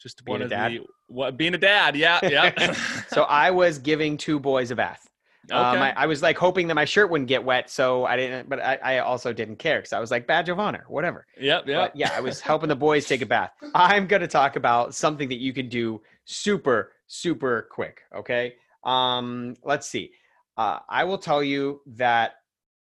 Just 0.00 0.24
Being 0.24 0.34
one 0.34 0.42
of 0.42 0.50
dad? 0.50 0.72
the 0.72 0.80
what 1.08 1.36
being 1.36 1.54
a 1.54 1.58
dad. 1.58 1.96
Yeah, 1.96 2.20
yeah. 2.22 2.74
So 3.08 3.22
I 3.24 3.50
was 3.50 3.78
giving 3.78 4.16
two 4.16 4.38
boys 4.40 4.70
a 4.70 4.76
bath. 4.76 5.06
Um, 5.50 5.76
Okay. 5.76 5.80
I, 5.80 6.04
I 6.04 6.06
was 6.06 6.22
like 6.22 6.38
hoping 6.38 6.68
that 6.68 6.74
my 6.74 6.84
shirt 6.84 7.10
wouldn't 7.10 7.28
get 7.28 7.42
wet, 7.44 7.68
so 7.70 8.04
I 8.04 8.16
didn't. 8.16 8.48
But 8.48 8.60
I, 8.60 8.76
I 8.82 8.98
also 9.00 9.32
didn't 9.32 9.56
care 9.56 9.78
because 9.78 9.92
I 9.92 9.98
was 9.98 10.10
like 10.10 10.26
badge 10.26 10.48
of 10.48 10.58
honor, 10.60 10.84
whatever. 10.88 11.26
yep, 11.38 11.66
yep. 11.66 11.92
But 11.92 11.96
yeah, 11.96 12.12
I 12.14 12.20
was 12.20 12.40
helping 12.40 12.68
the 12.68 12.76
boys 12.76 13.06
take 13.06 13.20
a 13.22 13.26
bath. 13.26 13.50
I'm 13.74 14.06
going 14.06 14.22
to 14.22 14.28
talk 14.28 14.56
about 14.56 14.94
something 14.94 15.28
that 15.28 15.38
you 15.38 15.52
can 15.52 15.68
do 15.68 16.00
super, 16.24 16.92
super 17.08 17.68
quick. 17.70 18.02
Okay. 18.16 18.54
Um, 18.84 19.56
let's 19.64 19.88
see. 19.88 20.12
Uh, 20.56 20.78
I 20.88 21.04
will 21.04 21.18
tell 21.18 21.42
you 21.42 21.80
that 21.96 22.34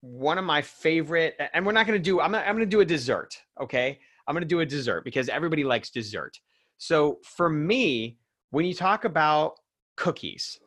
one 0.00 0.38
of 0.38 0.44
my 0.44 0.62
favorite, 0.62 1.34
and 1.54 1.64
we're 1.66 1.72
not 1.72 1.86
going 1.86 1.98
to 1.98 2.02
do, 2.02 2.20
I'm, 2.20 2.30
not, 2.32 2.46
I'm 2.46 2.54
going 2.54 2.66
to 2.66 2.70
do 2.70 2.80
a 2.80 2.84
dessert. 2.84 3.36
Okay. 3.60 3.98
I'm 4.28 4.34
going 4.34 4.42
to 4.42 4.48
do 4.48 4.60
a 4.60 4.66
dessert 4.66 5.04
because 5.04 5.28
everybody 5.28 5.64
likes 5.64 5.90
dessert. 5.90 6.38
So 6.82 7.20
for 7.22 7.48
me, 7.48 8.18
when 8.50 8.64
you 8.64 8.74
talk 8.74 9.04
about 9.04 9.54
cookies, 9.96 10.58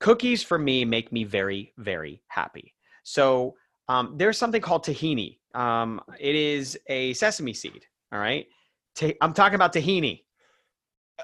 cookies 0.00 0.42
for 0.42 0.58
me 0.58 0.82
make 0.86 1.12
me 1.12 1.24
very, 1.24 1.74
very 1.76 2.22
happy. 2.28 2.74
So 3.02 3.54
um, 3.86 4.14
there's 4.16 4.38
something 4.38 4.62
called 4.62 4.86
tahini. 4.86 5.40
Um, 5.54 6.00
it 6.18 6.34
is 6.34 6.78
a 6.86 7.12
sesame 7.12 7.52
seed. 7.52 7.84
All 8.12 8.18
right. 8.18 8.46
Ta- 8.94 9.12
I'm 9.20 9.34
talking 9.34 9.56
about 9.56 9.74
tahini. 9.74 10.22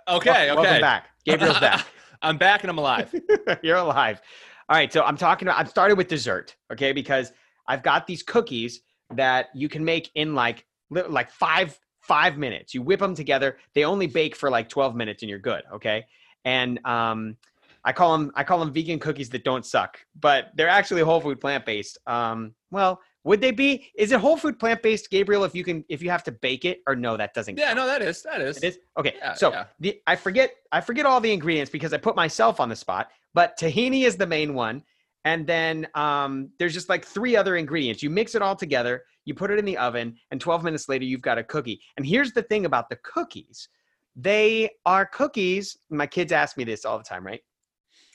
okay, 0.09 0.51
Wel- 0.51 0.59
okay. 0.59 0.61
Welcome 0.61 0.81
back. 0.83 1.07
Gabriel's 1.25 1.59
back. 1.59 1.87
I'm 2.21 2.37
back 2.37 2.65
and 2.65 2.71
I'm 2.71 2.77
alive. 2.77 3.15
You're 3.63 3.79
alive. 3.79 4.21
All 4.69 4.77
right. 4.77 4.93
So 4.93 5.05
I'm 5.05 5.17
talking 5.17 5.49
about, 5.49 5.59
I'm 5.59 5.67
started 5.69 5.97
with 5.97 6.09
dessert. 6.09 6.55
Okay. 6.71 6.93
Because 6.93 7.33
I've 7.67 7.83
got 7.83 8.07
these 8.07 8.23
cookies 8.23 8.83
that 9.15 9.47
you 9.55 9.71
can 9.71 9.83
make 9.87 10.11
in 10.15 10.35
like, 10.35 10.67
like 10.91 11.31
five, 11.31 11.79
five 12.07 12.37
minutes. 12.39 12.75
You 12.75 12.83
whip 12.83 13.01
them 13.01 13.15
together. 13.15 13.59
They 13.75 13.85
only 13.85 14.07
bake 14.07 14.37
for 14.37 14.51
like 14.51 14.69
12 14.69 14.95
minutes 14.95 15.23
and 15.23 15.31
you're 15.31 15.39
good. 15.39 15.63
Okay. 15.73 16.05
And, 16.45 16.85
um, 16.85 17.37
I 17.85 17.93
call 17.93 18.17
them 18.17 18.33
I 18.35 18.45
call 18.45 18.61
them 18.61 18.73
vegan 18.73 18.99
cookies 18.99 19.29
that 19.31 19.45
don't 19.45 19.65
suck, 19.65 19.99
but 20.19 20.53
they're 20.55 20.69
actually 20.69 21.03
whole 21.03 21.21
food 21.21 21.41
plant 21.41 21.67
based. 21.67 21.99
Um, 22.07 22.55
well, 22.71 23.01
would 23.25 23.41
they 23.41 23.51
be? 23.51 23.91
Is 23.95 24.13
it 24.13 24.21
whole 24.21 24.37
food 24.37 24.59
plant 24.59 24.83
based, 24.83 25.11
Gabriel? 25.11 25.45
If 25.45 25.55
you 25.55 25.65
can, 25.65 25.85
if 25.89 26.03
you 26.03 26.11
have 26.11 26.23
to 26.25 26.33
bake 26.33 26.65
it, 26.65 26.81
or 26.87 26.97
no, 26.97 27.17
that 27.17 27.35
doesn't. 27.35 27.59
yeah, 27.59 27.67
count? 27.67 27.77
no, 27.79 27.87
that 27.87 28.03
is 28.03 28.23
that 28.23 28.41
is. 28.41 28.59
It 28.59 28.65
is 28.65 28.79
okay. 28.99 29.15
Yeah, 29.19 29.35
so 29.35 29.51
yeah. 29.51 29.65
the 29.81 30.01
I 30.07 30.17
forget 30.17 30.55
I 30.73 30.81
forget 30.81 31.05
all 31.05 31.21
the 31.21 31.33
ingredients 31.33 31.71
because 31.71 31.93
I 31.93 31.99
put 31.99 32.17
myself 32.17 32.61
on 32.61 32.69
the 32.69 32.77
spot. 32.77 33.11
But 33.35 33.59
tahini 33.59 34.05
is 34.05 34.17
the 34.17 34.27
main 34.27 34.55
one, 34.55 34.83
and 35.25 35.47
then 35.47 35.87
um, 35.95 36.51
there's 36.59 36.75
just 36.75 36.89
like 36.89 37.05
three 37.05 37.35
other 37.35 37.57
ingredients. 37.57 38.03
You 38.03 38.11
mix 38.11 38.35
it 38.35 38.43
all 38.43 38.55
together, 38.55 39.05
you 39.25 39.35
put 39.35 39.51
it 39.51 39.59
in 39.59 39.65
the 39.65 39.79
oven, 39.79 40.17
and 40.31 40.41
12 40.41 40.63
minutes 40.63 40.89
later 40.89 41.05
you've 41.05 41.23
got 41.23 41.39
a 41.39 41.45
cookie. 41.45 41.81
And 41.97 42.07
here's 42.07 42.33
the 42.33 42.43
thing 42.43 42.67
about 42.67 42.91
the 42.91 42.97
cookies: 42.97 43.69
they 44.17 44.71
are 44.85 45.07
cookies. 45.07 45.79
My 45.91 46.07
kids 46.07 46.33
ask 46.33 46.57
me 46.57 46.65
this 46.65 46.85
all 46.85 46.99
the 46.99 47.05
time, 47.05 47.25
right? 47.27 47.41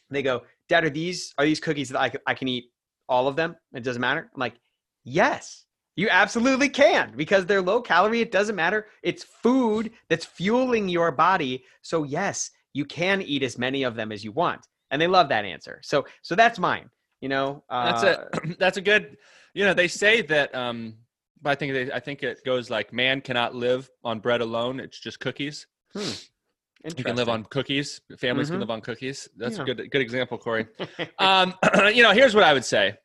They 0.09 0.21
go, 0.21 0.43
"Dad, 0.67 0.85
are 0.85 0.89
these 0.89 1.33
are 1.37 1.45
these 1.45 1.59
cookies 1.59 1.89
that 1.89 1.99
I, 1.99 2.11
I 2.27 2.33
can 2.33 2.47
eat 2.47 2.65
all 3.07 3.27
of 3.27 3.35
them? 3.35 3.55
It 3.73 3.83
doesn't 3.83 4.01
matter." 4.01 4.29
I'm 4.33 4.39
like, 4.39 4.55
"Yes." 5.03 5.65
You 5.95 6.07
absolutely 6.09 6.69
can 6.69 7.11
because 7.17 7.45
they're 7.45 7.61
low 7.61 7.81
calorie. 7.81 8.21
It 8.21 8.31
doesn't 8.31 8.55
matter. 8.55 8.85
It's 9.03 9.25
food 9.25 9.91
that's 10.07 10.23
fueling 10.23 10.87
your 10.87 11.11
body. 11.11 11.65
So 11.81 12.03
yes, 12.03 12.51
you 12.73 12.85
can 12.85 13.21
eat 13.21 13.43
as 13.43 13.57
many 13.57 13.83
of 13.83 13.95
them 13.95 14.13
as 14.13 14.23
you 14.23 14.31
want. 14.31 14.65
And 14.91 15.01
they 15.01 15.07
love 15.07 15.27
that 15.27 15.43
answer. 15.43 15.81
So 15.83 16.05
so 16.21 16.35
that's 16.35 16.57
mine. 16.57 16.89
You 17.21 17.29
know, 17.29 17.63
uh, 17.69 17.91
That's 17.91 18.03
a 18.03 18.55
that's 18.59 18.77
a 18.77 18.81
good. 18.81 19.17
You 19.53 19.65
know, 19.65 19.73
they 19.73 19.87
say 19.87 20.21
that. 20.23 20.53
Um, 20.55 20.95
but 21.41 21.51
I 21.51 21.55
think 21.55 21.73
they, 21.73 21.91
I 21.91 21.99
think 21.99 22.21
it 22.23 22.43
goes 22.45 22.69
like 22.69 22.91
man 22.93 23.21
cannot 23.21 23.55
live 23.55 23.89
on 24.03 24.19
bread 24.19 24.41
alone. 24.41 24.79
It's 24.79 24.99
just 24.99 25.19
cookies. 25.19 25.67
You 25.95 27.03
can 27.03 27.15
live 27.15 27.27
on 27.29 27.43
cookies. 27.45 27.99
Families 28.17 28.47
Mhm. 28.47 28.51
can 28.51 28.59
live 28.61 28.69
on 28.71 28.81
cookies. 28.81 29.27
That's 29.35 29.57
Yeah. 29.57 29.63
a 29.63 29.65
good 29.65 29.91
good 29.91 30.01
example, 30.01 30.37
Corey. 30.37 30.67
um, 31.19 31.53
you 31.93 32.03
know, 32.03 32.11
here's 32.11 32.33
what 32.35 32.43
I 32.43 32.53
would 32.53 32.65
say. 32.65 32.95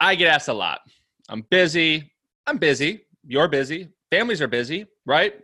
I 0.00 0.14
get 0.14 0.28
asked 0.28 0.48
a 0.48 0.52
lot. 0.54 0.80
I'm 1.28 1.42
busy. 1.50 2.12
I'm 2.46 2.56
busy. 2.58 3.04
You're 3.26 3.48
busy. 3.48 3.88
Families 4.10 4.40
are 4.40 4.48
busy, 4.48 4.86
right? 5.04 5.34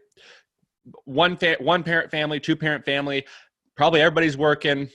One 1.04 1.36
fa- 1.36 1.56
one 1.60 1.82
parent 1.82 2.10
family, 2.10 2.40
two 2.40 2.56
parent 2.56 2.84
family. 2.84 3.24
Probably 3.76 4.00
everybody's 4.00 4.36
working, 4.36 4.88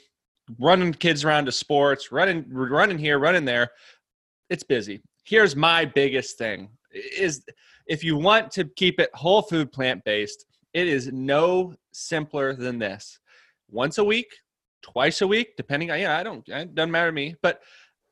running 0.57 0.93
kids 0.93 1.23
around 1.23 1.45
to 1.45 1.51
sports, 1.51 2.11
running 2.11 2.45
running 2.49 2.97
here, 2.97 3.19
running 3.19 3.45
there. 3.45 3.69
It's 4.49 4.63
busy. 4.63 5.01
Here's 5.23 5.55
my 5.55 5.85
biggest 5.85 6.37
thing: 6.37 6.69
is 6.91 7.43
if 7.87 8.03
you 8.03 8.17
want 8.17 8.51
to 8.51 8.65
keep 8.75 8.99
it 8.99 9.09
whole 9.13 9.41
food 9.41 9.71
plant 9.71 10.03
based, 10.05 10.45
it 10.73 10.87
is 10.87 11.11
no 11.11 11.73
simpler 11.91 12.53
than 12.53 12.79
this. 12.79 13.19
Once 13.69 13.97
a 13.97 14.03
week, 14.03 14.27
twice 14.81 15.21
a 15.21 15.27
week, 15.27 15.55
depending 15.57 15.91
on, 15.91 15.99
yeah, 15.99 16.17
I 16.17 16.23
don't, 16.23 16.47
it 16.47 16.75
doesn't 16.75 16.91
matter 16.91 17.09
to 17.09 17.13
me, 17.13 17.35
but 17.41 17.61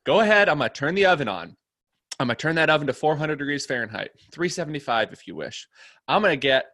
go 0.06 0.20
ahead. 0.20 0.50
I'm 0.50 0.60
to 0.60 0.70
turn 0.70 0.96
the 0.96 1.06
oven 1.06 1.28
on. 1.28 1.56
I'm 2.20 2.30
to 2.30 2.36
turn 2.36 2.56
that 2.56 2.70
oven 2.70 2.88
to 2.88 2.94
400 2.94 3.38
degrees 3.38 3.66
Fahrenheit, 3.66 4.12
375 4.32 5.14
if 5.14 5.28
you 5.28 5.36
wish. 5.36 5.68
I'm 6.08 6.24
to 6.24 6.36
get 6.36 6.66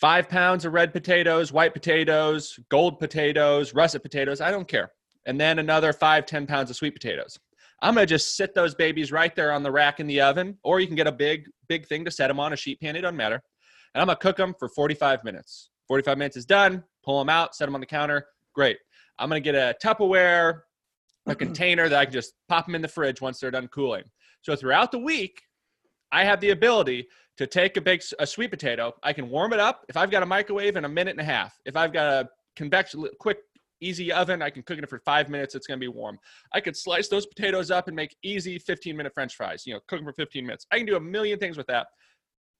five 0.00 0.28
pounds 0.28 0.64
of 0.64 0.72
red 0.72 0.92
potatoes, 0.92 1.52
white 1.52 1.72
potatoes, 1.72 2.58
gold 2.70 2.98
potatoes, 2.98 3.74
russet 3.74 4.02
potatoes. 4.02 4.40
I 4.40 4.50
don't 4.50 4.68
care. 4.68 4.90
And 5.26 5.40
then 5.40 5.58
another 5.58 5.92
five, 5.92 6.26
10 6.26 6.46
pounds 6.46 6.70
of 6.70 6.76
sweet 6.76 6.94
potatoes. 6.94 7.38
I'm 7.82 7.94
going 7.94 8.06
to 8.06 8.10
just 8.10 8.36
sit 8.36 8.54
those 8.54 8.74
babies 8.74 9.12
right 9.12 9.34
there 9.34 9.52
on 9.52 9.62
the 9.62 9.70
rack 9.70 10.00
in 10.00 10.06
the 10.06 10.20
oven, 10.20 10.58
or 10.62 10.80
you 10.80 10.86
can 10.86 10.96
get 10.96 11.06
a 11.06 11.12
big, 11.12 11.44
big 11.68 11.86
thing 11.86 12.04
to 12.04 12.10
set 12.10 12.28
them 12.28 12.40
on 12.40 12.52
a 12.52 12.56
sheet 12.56 12.80
pan. 12.80 12.96
It 12.96 13.02
doesn't 13.02 13.16
matter. 13.16 13.42
And 13.94 14.00
I'm 14.00 14.06
going 14.06 14.16
to 14.16 14.22
cook 14.22 14.36
them 14.36 14.54
for 14.58 14.68
45 14.68 15.22
minutes. 15.24 15.70
45 15.88 16.18
minutes 16.18 16.36
is 16.36 16.46
done. 16.46 16.82
Pull 17.04 17.18
them 17.18 17.28
out, 17.28 17.54
set 17.54 17.66
them 17.66 17.74
on 17.74 17.80
the 17.80 17.86
counter. 17.86 18.26
Great. 18.54 18.78
I'm 19.18 19.28
going 19.28 19.42
to 19.42 19.52
get 19.52 19.54
a 19.54 19.74
Tupperware, 19.84 20.60
a 21.26 21.34
container 21.36 21.88
that 21.88 21.98
I 21.98 22.04
can 22.04 22.12
just 22.12 22.34
pop 22.48 22.66
them 22.66 22.74
in 22.74 22.82
the 22.82 22.88
fridge 22.88 23.20
once 23.20 23.38
they're 23.38 23.50
done 23.50 23.68
cooling. 23.68 24.04
So 24.42 24.56
throughout 24.56 24.90
the 24.90 24.98
week, 24.98 25.42
I 26.14 26.24
have 26.24 26.40
the 26.40 26.50
ability 26.50 27.08
to 27.38 27.46
take 27.46 27.76
a 27.76 27.80
big 27.80 28.00
a 28.20 28.26
sweet 28.26 28.52
potato. 28.52 28.94
I 29.02 29.12
can 29.12 29.28
warm 29.28 29.52
it 29.52 29.58
up 29.58 29.84
if 29.88 29.96
I've 29.96 30.12
got 30.12 30.22
a 30.22 30.26
microwave 30.26 30.76
in 30.76 30.84
a 30.84 30.88
minute 30.88 31.10
and 31.10 31.20
a 31.20 31.24
half. 31.24 31.58
If 31.66 31.76
I've 31.76 31.92
got 31.92 32.06
a 32.06 32.28
convection 32.54 33.04
quick 33.18 33.38
easy 33.80 34.12
oven, 34.12 34.40
I 34.40 34.48
can 34.48 34.62
cook 34.62 34.78
it 34.78 34.88
for 34.88 35.00
5 35.00 35.28
minutes 35.28 35.56
it's 35.56 35.66
going 35.66 35.80
to 35.80 35.84
be 35.84 35.88
warm. 35.88 36.16
I 36.52 36.60
could 36.60 36.76
slice 36.76 37.08
those 37.08 37.26
potatoes 37.26 37.72
up 37.72 37.88
and 37.88 37.96
make 37.96 38.14
easy 38.22 38.60
15 38.60 38.96
minute 38.96 39.12
french 39.12 39.34
fries, 39.34 39.66
you 39.66 39.74
know, 39.74 39.80
cook 39.88 39.98
them 39.98 40.06
for 40.06 40.12
15 40.12 40.46
minutes. 40.46 40.66
I 40.70 40.78
can 40.78 40.86
do 40.86 40.94
a 40.94 41.00
million 41.00 41.40
things 41.40 41.56
with 41.56 41.66
that. 41.66 41.88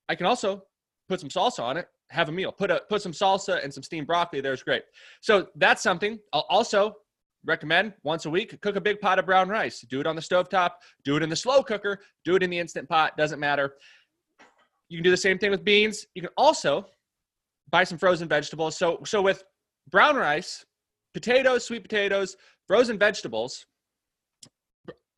I 0.09 0.17
can 0.17 0.27
also 0.27 0.65
put 1.09 1.21
some 1.21 1.29
salsa 1.29 1.61
on 1.61 1.77
it, 1.77 1.87
have 2.11 2.29
a 2.29 2.33
meal. 2.33 2.51
Put 2.51 2.73
a 2.73 2.83
put 2.89 3.03
some 3.03 3.13
salsa 3.13 3.63
and 3.63 3.73
some 3.73 3.85
steamed 3.85 4.09
broccoli 4.09 4.41
there's 4.41 4.65
great. 4.65 4.83
So 5.21 5.47
that's 5.55 5.81
something. 5.81 6.19
I'll 6.33 6.47
also 6.51 6.97
recommend 7.45 7.93
once 8.03 8.25
a 8.27 8.31
week 8.31 8.61
cook 8.61 8.77
a 8.77 8.81
big 8.81 9.01
pot 9.01 9.19
of 9.19 9.27
brown 9.27 9.49
rice. 9.49 9.81
Do 9.89 10.01
it 10.01 10.07
on 10.07 10.17
the 10.17 10.23
stovetop, 10.23 10.71
do 11.05 11.17
it 11.17 11.23
in 11.23 11.29
the 11.29 11.37
slow 11.37 11.63
cooker, 11.63 12.01
do 12.25 12.37
it 12.37 12.43
in 12.43 12.51
the 12.51 12.59
instant 12.59 12.89
pot, 12.89 13.17
doesn't 13.17 13.41
matter. 13.41 13.75
You 14.89 14.99
can 14.99 15.05
do 15.05 15.11
the 15.11 15.17
same 15.17 15.39
thing 15.39 15.51
with 15.51 15.65
beans. 15.65 16.07
You 16.15 16.23
can 16.23 16.31
also 16.37 16.87
buy 17.71 17.85
some 17.85 17.99
frozen 17.99 18.29
vegetables. 18.29 18.77
So 18.77 19.01
so 19.05 19.23
with 19.23 19.43
brown 19.91 20.17
rice, 20.17 20.65
potatoes, 21.13 21.65
sweet 21.65 21.83
potatoes, 21.83 22.37
frozen 22.67 22.99
vegetables, 22.99 23.67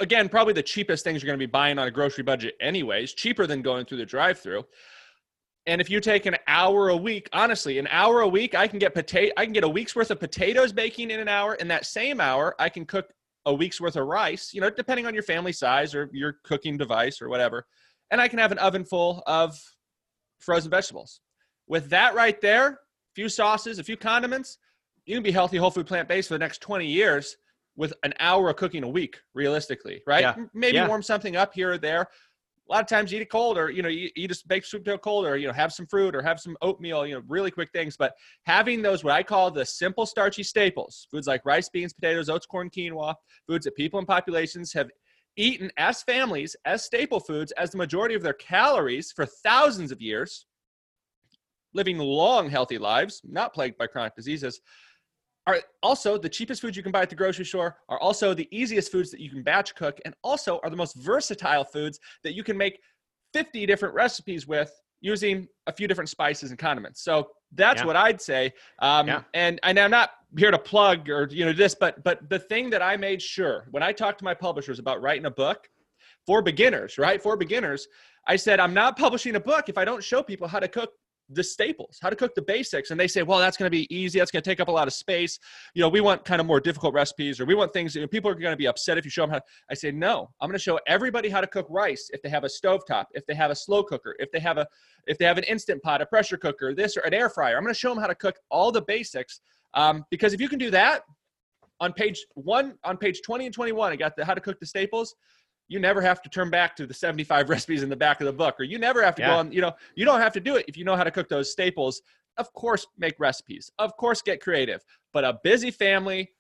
again, 0.01 0.29
probably 0.29 0.53
the 0.53 0.63
cheapest 0.63 1.05
things 1.05 1.23
you're 1.23 1.29
going 1.29 1.39
to 1.39 1.47
be 1.47 1.51
buying 1.51 1.79
on 1.79 1.89
a 1.89 1.91
grocery 1.91 2.25
budget 2.25 2.55
anyways, 2.61 3.15
cheaper 3.15 3.47
than 3.47 3.63
going 3.63 3.87
through 3.87 3.99
the 3.99 4.07
drive-through. 4.07 4.65
And 5.67 5.81
if 5.81 5.91
you 5.91 6.01
take 6.01 6.27
an 6.27 6.37
hour 6.47 6.91
a 6.91 6.97
week, 6.97 7.29
honestly, 7.33 7.79
an 7.79 7.89
hour 7.91 8.21
a 8.21 8.29
week, 8.29 8.55
I 8.55 8.69
can 8.69 8.79
get 8.79 8.95
potato 8.95 9.33
I 9.37 9.45
can 9.45 9.53
get 9.53 9.65
a 9.65 9.69
week's 9.69 9.97
worth 9.97 10.11
of 10.11 10.21
potatoes 10.21 10.73
baking 10.73 11.11
in 11.11 11.19
an 11.19 11.29
hour. 11.29 11.55
In 11.55 11.69
that 11.69 11.87
same 11.87 12.21
hour, 12.21 12.55
I 12.59 12.69
can 12.69 12.87
cook 12.87 13.13
a 13.47 13.55
week's 13.55 13.81
worth 13.81 13.97
of 13.97 14.07
rice, 14.07 14.55
you 14.55 14.61
know, 14.61 14.71
depending 14.71 15.07
on 15.07 15.15
your 15.15 15.23
family 15.23 15.53
size 15.53 15.95
or 15.95 16.09
your 16.13 16.37
cooking 16.45 16.77
device 16.77 17.21
or 17.21 17.29
whatever. 17.29 17.67
And 18.11 18.21
I 18.21 18.29
can 18.29 18.39
have 18.39 18.53
an 18.53 18.59
oven 18.59 18.85
full 18.85 19.23
of 19.27 19.59
frozen 20.39 20.71
vegetables. 20.71 21.21
With 21.67 21.91
that 21.91 22.15
right 22.15 22.41
there, 22.41 22.67
a 22.69 22.79
few 23.15 23.29
sauces, 23.29 23.79
a 23.81 23.85
few 23.85 23.97
condiments, 23.97 24.59
you 25.05 25.17
can 25.17 25.23
be 25.23 25.33
healthy, 25.33 25.57
whole 25.57 25.71
food, 25.71 25.87
plant 25.87 26.09
based 26.09 26.29
for 26.29 26.35
the 26.35 26.39
next 26.39 26.61
20 26.61 26.87
years 26.87 27.37
with 27.77 27.93
an 28.05 28.15
hour 28.21 28.51
of 28.51 28.57
cooking 28.57 28.85
a 28.85 28.89
week, 28.89 29.19
realistically, 29.35 30.03
right? 30.07 30.23
Yeah. 30.23 30.35
Maybe 30.55 30.77
Yeah. 30.77 30.89
warm 30.89 31.03
something 31.03 31.37
up 31.37 31.55
here 31.55 31.73
or 31.73 31.79
there. 31.79 32.09
A 32.69 32.73
lot 32.73 32.83
of 32.83 32.89
times 32.89 33.13
you 33.13 33.19
eat 33.19 33.23
it 33.23 33.31
cold 33.31 33.57
or, 33.57 33.71
you 33.71 33.81
know, 33.81 33.89
you, 33.89 34.11
you 34.17 34.27
just 34.27 34.49
bake 34.49 34.65
sweet 34.65 34.81
potato 34.83 34.99
cold 34.99 35.25
or, 35.25 35.37
you 35.37 35.47
know, 35.47 35.53
have 35.53 35.73
some 35.73 35.87
fruit 35.87 36.17
or 36.17 36.23
have 36.23 36.41
some 36.41 36.57
oatmeal, 36.63 37.07
you 37.07 37.15
know, 37.15 37.23
really 37.29 37.51
quick 37.51 37.71
things. 37.73 37.97
But 37.97 38.15
having 38.45 38.83
those, 38.83 39.05
what 39.05 39.15
I 39.15 39.23
call 39.23 39.53
the 39.53 39.65
simple 39.65 40.05
starchy 40.05 40.43
staples, 40.43 41.07
foods 41.11 41.29
like 41.29 41.47
rice, 41.47 41.69
beans, 41.69 41.93
potatoes, 41.93 42.29
oats, 42.29 42.45
corn, 42.47 42.69
quinoa, 42.69 43.15
foods 43.47 43.67
that 43.67 43.77
people 43.77 44.01
in 44.01 44.07
populations 44.07 44.73
have 44.73 44.91
eaten 45.37 45.71
as 45.77 46.03
families, 46.03 46.57
as 46.65 46.85
staple 46.85 47.21
foods, 47.21 47.53
as 47.53 47.71
the 47.71 47.79
majority 47.79 48.17
of 48.17 48.23
their 48.23 48.33
calories 48.33 49.13
for 49.13 49.27
thousands 49.27 49.93
of 49.93 50.01
years, 50.01 50.47
living 51.73 51.99
long, 51.99 52.51
healthy 52.51 52.79
lives, 52.79 53.21
not 53.23 53.55
plagued 53.55 53.79
by 53.79 53.87
chronic 53.87 54.17
diseases, 54.17 54.61
are 55.47 55.61
also 55.83 56.19
the 56.19 56.29
cheapest 56.29 56.61
foods 56.61 56.77
you 56.77 56.83
can 56.83 56.93
buy 56.93 57.03
at 57.03 57.11
the 57.11 57.17
grocery 57.17 57.45
store, 57.45 57.77
are 57.89 57.99
also 58.01 58.35
the 58.35 58.49
easiest 58.51 58.91
foods 58.91 59.11
that 59.11 59.21
you 59.21 59.31
can 59.31 59.43
batch 59.43 59.75
cook, 59.75 59.99
and 60.05 60.15
also 60.25 60.61
are 60.65 60.71
the 60.71 60.77
most 60.77 60.97
versatile 60.97 61.65
foods 61.65 62.01
that 62.25 62.35
you 62.35 62.43
can 62.43 62.57
make 62.57 62.81
50 63.33 63.65
different 63.67 63.95
recipes 63.95 64.47
with 64.47 64.73
using 65.01 65.47
a 65.67 65.73
few 65.73 65.87
different 65.87 66.09
spices 66.11 66.51
and 66.51 66.59
condiments. 66.59 67.03
So 67.03 67.31
that's 67.53 67.83
Yeah. 67.83 67.87
what 67.87 67.97
I'd 67.97 68.21
say. 68.21 68.53
Um, 68.81 69.07
Yeah. 69.07 69.23
and, 69.35 69.61
and 69.63 69.79
I'm 69.79 69.91
not 69.91 70.11
here 70.37 70.51
to 70.51 70.59
plug 70.59 71.09
or, 71.09 71.29
you 71.31 71.45
know, 71.45 71.53
this, 71.53 71.75
but, 71.75 72.03
but 72.03 72.29
the 72.29 72.39
thing 72.39 72.71
that 72.71 72.83
I 72.83 72.97
made 72.97 73.23
sure 73.23 73.69
when 73.71 73.83
I 73.83 73.93
talked 73.93 74.19
to 74.19 74.25
my 74.25 74.35
publishers 74.35 74.79
about 74.79 75.01
writing 75.01 75.27
a 75.27 75.31
book 75.31 75.69
for 76.27 76.43
beginners, 76.43 76.99
right? 76.99 77.23
For 77.23 77.37
beginners, 77.37 77.87
I 78.27 78.35
said, 78.37 78.59
I'm 78.59 78.75
not 78.75 78.99
publishing 78.99 79.37
a 79.37 79.41
book 79.41 79.69
if 79.69 79.79
I 79.79 79.85
don't 79.85 80.03
show 80.03 80.23
people 80.23 80.49
how 80.49 80.59
to 80.59 80.67
cook 80.67 80.93
the 81.29 81.43
staples, 81.43 81.99
how 82.01 82.09
to 82.09 82.17
cook 82.17 82.35
the 82.35 82.43
basics. 82.43 82.91
And 82.91 83.01
they 83.01 83.09
say, 83.09 83.23
well, 83.23 83.39
that's 83.39 83.57
going 83.57 83.67
to 83.67 83.71
be 83.71 83.93
easy. 83.95 84.19
That's 84.19 84.31
going 84.31 84.43
to 84.43 84.49
take 84.49 84.61
up 84.61 84.69
a 84.69 84.73
lot 84.73 84.87
of 84.87 84.95
space. 84.95 85.39
You 85.75 85.83
know, 85.83 85.89
we 85.89 86.01
want 86.01 86.25
kind 86.25 86.41
of 86.41 86.47
more 86.47 86.61
difficult 86.61 86.95
recipes 86.95 87.41
or 87.41 87.45
we 87.45 87.55
want 87.55 87.73
things, 87.73 87.95
you 87.95 88.01
know, 88.01 88.07
people 88.07 88.31
are 88.31 88.35
going 88.35 88.53
to 88.53 88.57
be 88.57 88.69
upset 88.69 88.99
if 88.99 89.05
you 89.05 89.11
show 89.11 89.23
them 89.23 89.31
how. 89.31 89.41
I 89.71 89.75
say, 89.75 89.91
no, 89.91 90.31
I'm 90.41 90.49
going 90.49 90.59
to 90.59 90.63
show 90.63 90.79
everybody 90.87 91.29
how 91.29 91.41
to 91.41 91.47
cook 91.47 91.67
rice 91.69 92.11
if 92.13 92.23
they 92.23 92.29
have 92.29 92.45
a 92.45 92.49
stovetop, 92.49 93.07
if 93.13 93.27
they 93.27 93.35
have 93.35 93.51
a 93.51 93.57
slow 93.57 93.83
cooker, 93.83 94.15
if 94.19 94.31
they 94.31 94.41
have 94.41 94.59
a, 94.59 94.67
if 95.07 95.19
they 95.19 95.25
have 95.25 95.39
an 95.39 95.45
instant 95.45 95.83
pot, 95.83 96.01
a 96.01 96.07
pressure 96.07 96.37
cooker, 96.37 96.75
this 96.75 96.97
or 96.97 97.01
an 97.01 97.15
air 97.15 97.29
fryer. 97.29 97.57
I'm 97.57 97.63
going 97.63 97.75
to 97.75 97.79
show 97.79 97.91
them 97.91 97.99
how 97.99 98.07
to 98.07 98.15
cook 98.15 98.37
all 98.51 98.71
the 98.71 98.83
basics. 98.83 99.41
Um, 99.75 100.05
because 100.11 100.33
if 100.33 100.41
you 100.41 100.49
can 100.49 100.59
do 100.59 100.71
that 100.71 101.03
on 101.81 101.93
page 101.93 102.25
one, 102.35 102.75
on 102.85 102.97
page 102.97 103.21
20 103.23 103.47
and 103.47 103.55
21, 103.55 103.93
I 103.93 103.97
got 103.97 104.17
the 104.17 104.25
how 104.25 104.35
to 104.35 104.41
cook 104.41 104.59
the 104.61 104.67
staples 104.67 105.15
you 105.69 105.79
never 105.79 106.01
have 106.01 106.23
to 106.23 106.29
turn 106.29 106.51
back 106.51 106.77
to 106.77 106.87
the 106.87 106.95
75 106.95 107.49
recipes 107.51 107.83
in 107.83 107.89
the 107.89 107.97
back 107.97 108.21
of 108.21 108.27
the 108.27 108.33
book 108.33 108.57
or 108.59 108.65
you 108.65 108.79
never 108.79 109.03
have 109.03 109.15
to 109.17 109.23
go 109.23 109.33
on 109.33 109.53
you 109.53 109.61
know 109.61 109.73
you 109.95 110.05
don't 110.05 110.21
have 110.21 110.33
to 110.33 110.41
do 110.41 110.57
it 110.57 110.65
if 110.69 110.77
you 110.77 110.85
know 110.85 110.97
how 110.97 111.05
to 111.05 111.11
cook 111.11 111.29
those 111.29 111.51
staples. 111.51 112.03
Of 112.39 112.53
course 112.53 112.87
make 112.99 113.19
recipes. 113.19 113.71
Of 113.79 113.97
course 113.97 114.21
get 114.23 114.43
creative. 114.43 114.85
But 115.13 115.25
a 115.25 115.39
busy 115.43 115.71
family 115.71 116.31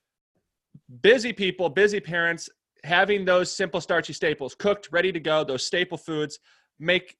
busy 1.01 1.33
people 1.33 1.69
busy 1.69 1.99
parents 1.99 2.49
having 2.85 3.25
those 3.25 3.55
simple 3.55 3.81
starchy 3.81 4.13
staples 4.13 4.55
cooked 4.55 4.89
ready 4.93 5.11
to 5.11 5.19
go 5.19 5.43
those 5.43 5.65
staple 5.65 5.99
foods 5.99 6.39
make 6.79 7.17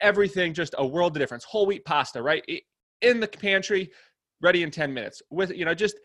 everything 0.00 0.54
just 0.54 0.74
a 0.78 0.86
world 0.86 1.16
of 1.16 1.20
difference. 1.20 1.44
Whole 1.44 1.66
wheat 1.66 1.84
pasta 1.84 2.22
right? 2.22 2.44
In 3.00 3.20
the 3.20 3.28
pantry 3.28 3.90
ready 4.40 4.62
in 4.62 4.70
10 4.70 4.92
minutes. 4.92 5.20
With 5.30 5.50
you 5.50 5.64
know 5.64 5.74
just 5.74 5.98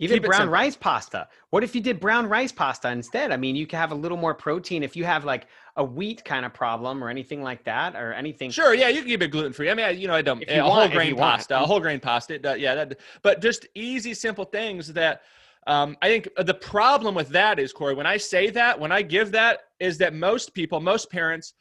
Even 0.00 0.16
Keep 0.16 0.24
brown 0.26 0.40
simple. 0.40 0.52
rice 0.54 0.76
pasta. 0.76 1.28
What 1.50 1.62
if 1.62 1.72
you 1.74 1.80
did 1.80 2.00
brown 2.00 2.26
rice 2.26 2.50
pasta 2.50 2.90
instead? 2.90 3.30
I 3.30 3.36
mean, 3.36 3.54
you 3.54 3.64
could 3.64 3.78
have 3.78 3.92
a 3.92 3.94
little 3.94 4.16
more 4.18 4.34
protein 4.34 4.82
if 4.82 4.96
you 4.96 5.04
have 5.04 5.24
like 5.24 5.46
a 5.76 5.84
wheat 5.84 6.24
kind 6.24 6.44
of 6.44 6.52
problem 6.52 7.02
or 7.02 7.08
anything 7.08 7.42
like 7.42 7.62
that, 7.64 7.94
or 7.94 8.12
anything. 8.12 8.50
Sure, 8.50 8.74
yeah, 8.74 8.88
you 8.88 9.00
can 9.00 9.08
keep 9.08 9.22
it 9.22 9.28
gluten 9.28 9.52
free. 9.52 9.70
I 9.70 9.74
mean, 9.74 9.86
I- 9.86 9.90
you 9.90 10.08
know, 10.08 10.14
I 10.14 10.22
don't 10.22 10.42
a 10.48 10.60
whole 10.60 10.70
want- 10.70 10.86
if 10.90 10.92
grain 10.96 11.16
want. 11.16 11.36
pasta, 11.36 11.54
a 11.60 11.64
whole 11.64 11.78
grain 11.80 12.00
pasta. 12.00 12.38
Does- 12.40 12.58
yeah, 12.58 12.74
that, 12.74 12.98
but 13.22 13.40
just 13.40 13.66
easy, 13.76 14.14
simple 14.14 14.44
things 14.44 14.92
that 14.94 15.22
um, 15.66 15.96
I 16.02 16.08
think 16.08 16.28
the 16.36 16.52
problem 16.54 17.14
with 17.14 17.28
that 17.30 17.58
is, 17.58 17.72
Corey, 17.72 17.94
when 17.94 18.04
I 18.06 18.18
say 18.18 18.50
that, 18.50 18.78
when 18.78 18.92
I 18.92 19.00
give 19.00 19.32
that, 19.32 19.60
is 19.80 19.96
that 19.98 20.12
most 20.12 20.52
people, 20.52 20.78
most 20.78 21.10
parents, 21.10 21.54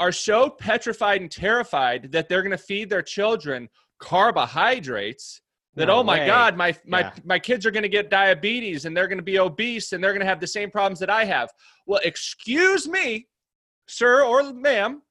are 0.00 0.10
so 0.10 0.50
petrified 0.50 1.20
and 1.20 1.30
terrified 1.30 2.10
that 2.10 2.28
they're 2.28 2.42
going 2.42 2.50
to 2.50 2.58
feed 2.58 2.90
their 2.90 3.02
children 3.02 3.68
carbohydrates 4.00 5.40
that 5.76 5.86
No 5.86 5.96
oh 5.96 6.02
my 6.04 6.20
way. 6.20 6.26
god 6.26 6.56
my 6.56 6.76
my 6.86 7.00
Yeah. 7.00 7.12
my 7.24 7.38
kids 7.38 7.66
are 7.66 7.70
going 7.70 7.82
to 7.82 7.88
get 7.88 8.10
diabetes 8.10 8.84
and 8.84 8.96
they're 8.96 9.08
going 9.08 9.18
to 9.18 9.24
be 9.24 9.38
obese 9.38 9.92
and 9.92 10.02
they're 10.02 10.12
going 10.12 10.20
to 10.20 10.26
have 10.26 10.40
the 10.40 10.46
same 10.46 10.70
problems 10.70 10.98
that 11.00 11.10
I 11.10 11.24
have. 11.24 11.50
Well, 11.86 12.00
excuse 12.04 12.88
me, 12.88 13.26
sir 13.88 14.24
or 14.24 14.52
ma'am, 14.52 15.02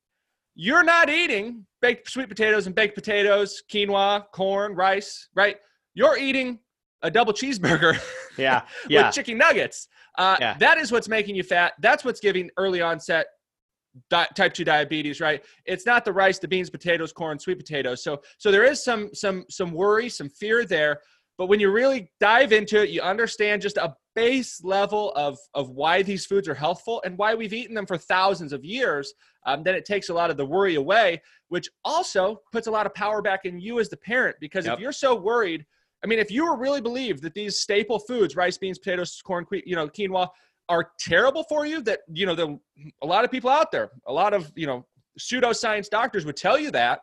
you're 0.56 0.84
not 0.84 1.10
eating 1.10 1.66
baked 1.82 2.10
sweet 2.10 2.30
potatoes 2.30 2.66
and 2.68 2.76
baked 2.76 2.96
potatoes, 2.96 3.62
quinoa, 3.72 4.26
corn, 4.32 4.74
rice, 4.76 5.28
right? 5.36 5.58
You're 5.96 6.18
eating 6.18 6.60
a 7.02 7.12
double 7.12 7.34
cheeseburger 7.34 8.00
Yeah, 8.38 8.62
yeah, 8.90 9.08
with 9.08 9.16
chicken 9.16 9.38
nuggets. 9.38 9.88
Uh, 10.18 10.38
Yeah. 10.40 10.56
That 10.60 10.78
is 10.78 10.92
what's 10.92 11.10
making 11.10 11.36
you 11.36 11.44
fat. 11.44 11.74
That's 11.80 12.06
what's 12.06 12.20
giving 12.20 12.50
early 12.58 12.82
onset 12.82 13.28
di- 14.10 14.28
type 14.36 14.54
2 14.54 14.64
diabetes 14.64 15.20
right? 15.22 15.44
It's 15.66 15.86
not 15.86 16.06
the 16.06 16.14
rice 16.14 16.40
the 16.40 16.48
beans 16.48 16.70
potatoes 16.70 17.12
corn 17.14 17.40
sweet 17.40 17.58
potatoes. 17.58 18.04
So 18.04 18.22
so 18.38 18.52
there 18.52 18.64
is 18.64 18.84
some 18.84 19.10
some 19.14 19.46
some 19.50 19.72
worry 19.72 20.10
some 20.10 20.30
fear 20.30 20.66
there. 20.66 21.02
But 21.38 21.48
when 21.48 21.60
you 21.60 21.72
really 21.72 22.12
dive 22.20 22.52
into 22.54 22.82
it 22.84 22.90
you 22.90 23.02
understand 23.02 23.62
just 23.62 23.78
a 23.78 23.96
base 24.16 24.64
level 24.64 25.12
of 25.16 25.38
of 25.56 25.70
why 25.72 26.04
these 26.04 26.26
foods 26.26 26.48
are 26.48 26.54
healthful 26.54 27.02
and 27.06 27.18
why 27.18 27.34
we've 27.34 27.54
eaten 27.54 27.74
them 27.74 27.88
for 27.88 27.98
thousands 27.98 28.54
of 28.54 28.64
years 28.64 29.14
um, 29.46 29.64
then 29.64 29.74
it 29.76 29.84
takes 29.86 30.10
a 30.10 30.14
lot 30.14 30.30
of 30.30 30.38
the 30.38 30.46
worry 30.46 30.76
away 30.76 31.22
which 31.50 31.68
also 31.84 32.40
puts 32.52 32.68
a 32.68 32.72
lot 32.72 32.86
of 32.86 32.94
power 32.94 33.22
back 33.22 33.46
in 33.46 33.60
you 33.60 33.80
as 33.80 33.90
the 33.90 33.98
parent. 33.98 34.36
Because 34.40 34.66
Yep. 34.66 34.76
if 34.76 34.80
you're 34.80 34.92
so 34.92 35.16
worried 35.16 35.66
i 36.04 36.08
mean 36.08 36.20
if 36.20 36.30
you 36.30 36.46
were 36.46 36.58
really 36.58 36.82
believe 36.82 37.22
that 37.22 37.34
these 37.34 37.60
staple 37.60 37.98
foods 37.98 38.36
rice 38.36 38.58
beans 38.58 38.78
potatoes 38.78 39.20
corn 39.24 39.46
you 39.66 39.76
know 39.76 39.88
quinoa 39.88 40.28
are 40.70 40.92
terrible 41.00 41.44
for 41.44 41.66
you 41.66 41.82
that 41.82 42.00
you 42.12 42.26
know 42.26 42.36
the 42.36 42.58
a 43.02 43.06
lot 43.06 43.26
of 43.26 43.32
people 43.32 43.50
out 43.50 43.72
there 43.72 43.90
a 44.08 44.14
lot 44.14 44.34
of 44.34 44.52
you 44.56 44.66
know 44.66 44.86
pseudoscience 45.20 45.90
doctors 45.90 46.26
would 46.26 46.38
tell 46.38 46.58
you 46.58 46.72
that 46.72 47.02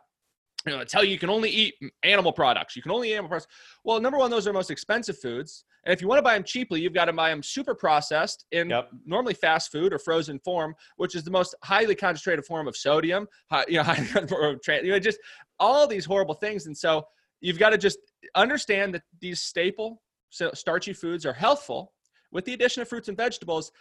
you 0.66 0.72
know 0.72 0.84
tell 0.84 1.04
you 1.04 1.10
you 1.12 1.18
can 1.18 1.30
only 1.30 1.50
eat 1.50 1.74
animal 2.02 2.32
products. 2.32 2.76
You 2.76 2.82
can 2.82 2.90
only 2.92 3.10
eat 3.10 3.14
animal 3.14 3.28
products. 3.28 3.48
Well 3.84 4.00
number 4.00 4.18
one 4.18 4.30
those 4.30 4.46
are 4.46 4.50
the 4.50 4.54
most 4.54 4.70
expensive 4.70 5.18
foods. 5.18 5.64
And 5.84 5.94
if 5.94 6.02
you 6.02 6.08
want 6.08 6.18
to 6.18 6.22
buy 6.22 6.34
them 6.34 6.44
cheaply 6.44 6.80
you've 6.80 6.92
got 6.94 7.06
to 7.06 7.12
buy 7.12 7.30
them 7.30 7.42
super 7.42 7.74
processed 7.74 8.44
in 8.52 8.70
Yep. 8.70 8.90
normally 9.06 9.34
fast 9.34 9.72
food 9.72 9.92
or 9.92 9.98
frozen 9.98 10.38
form 10.40 10.74
which 10.96 11.14
is 11.14 11.24
the 11.24 11.30
most 11.30 11.54
highly 11.62 11.94
concentrated 11.94 12.44
form 12.44 12.68
of 12.68 12.76
sodium 12.76 13.26
high, 13.50 13.64
you 13.68 13.76
know, 13.76 13.82
high, 13.84 14.80
you 14.82 14.90
know 14.90 14.98
just 14.98 15.18
all 15.58 15.86
these 15.86 16.04
horrible 16.04 16.34
things. 16.34 16.66
And 16.66 16.76
so 16.76 17.06
you've 17.40 17.58
got 17.58 17.70
to 17.70 17.78
just 17.78 17.98
understand 18.34 18.94
that 18.94 19.02
these 19.20 19.40
staple 19.40 20.02
starchy 20.30 20.92
foods 20.92 21.26
are 21.26 21.32
healthful 21.32 21.92
with 22.32 22.44
the 22.44 22.54
addition 22.54 22.82
of 22.82 22.88
fruits 22.88 23.08
and 23.08 23.16
vegetables 23.16 23.72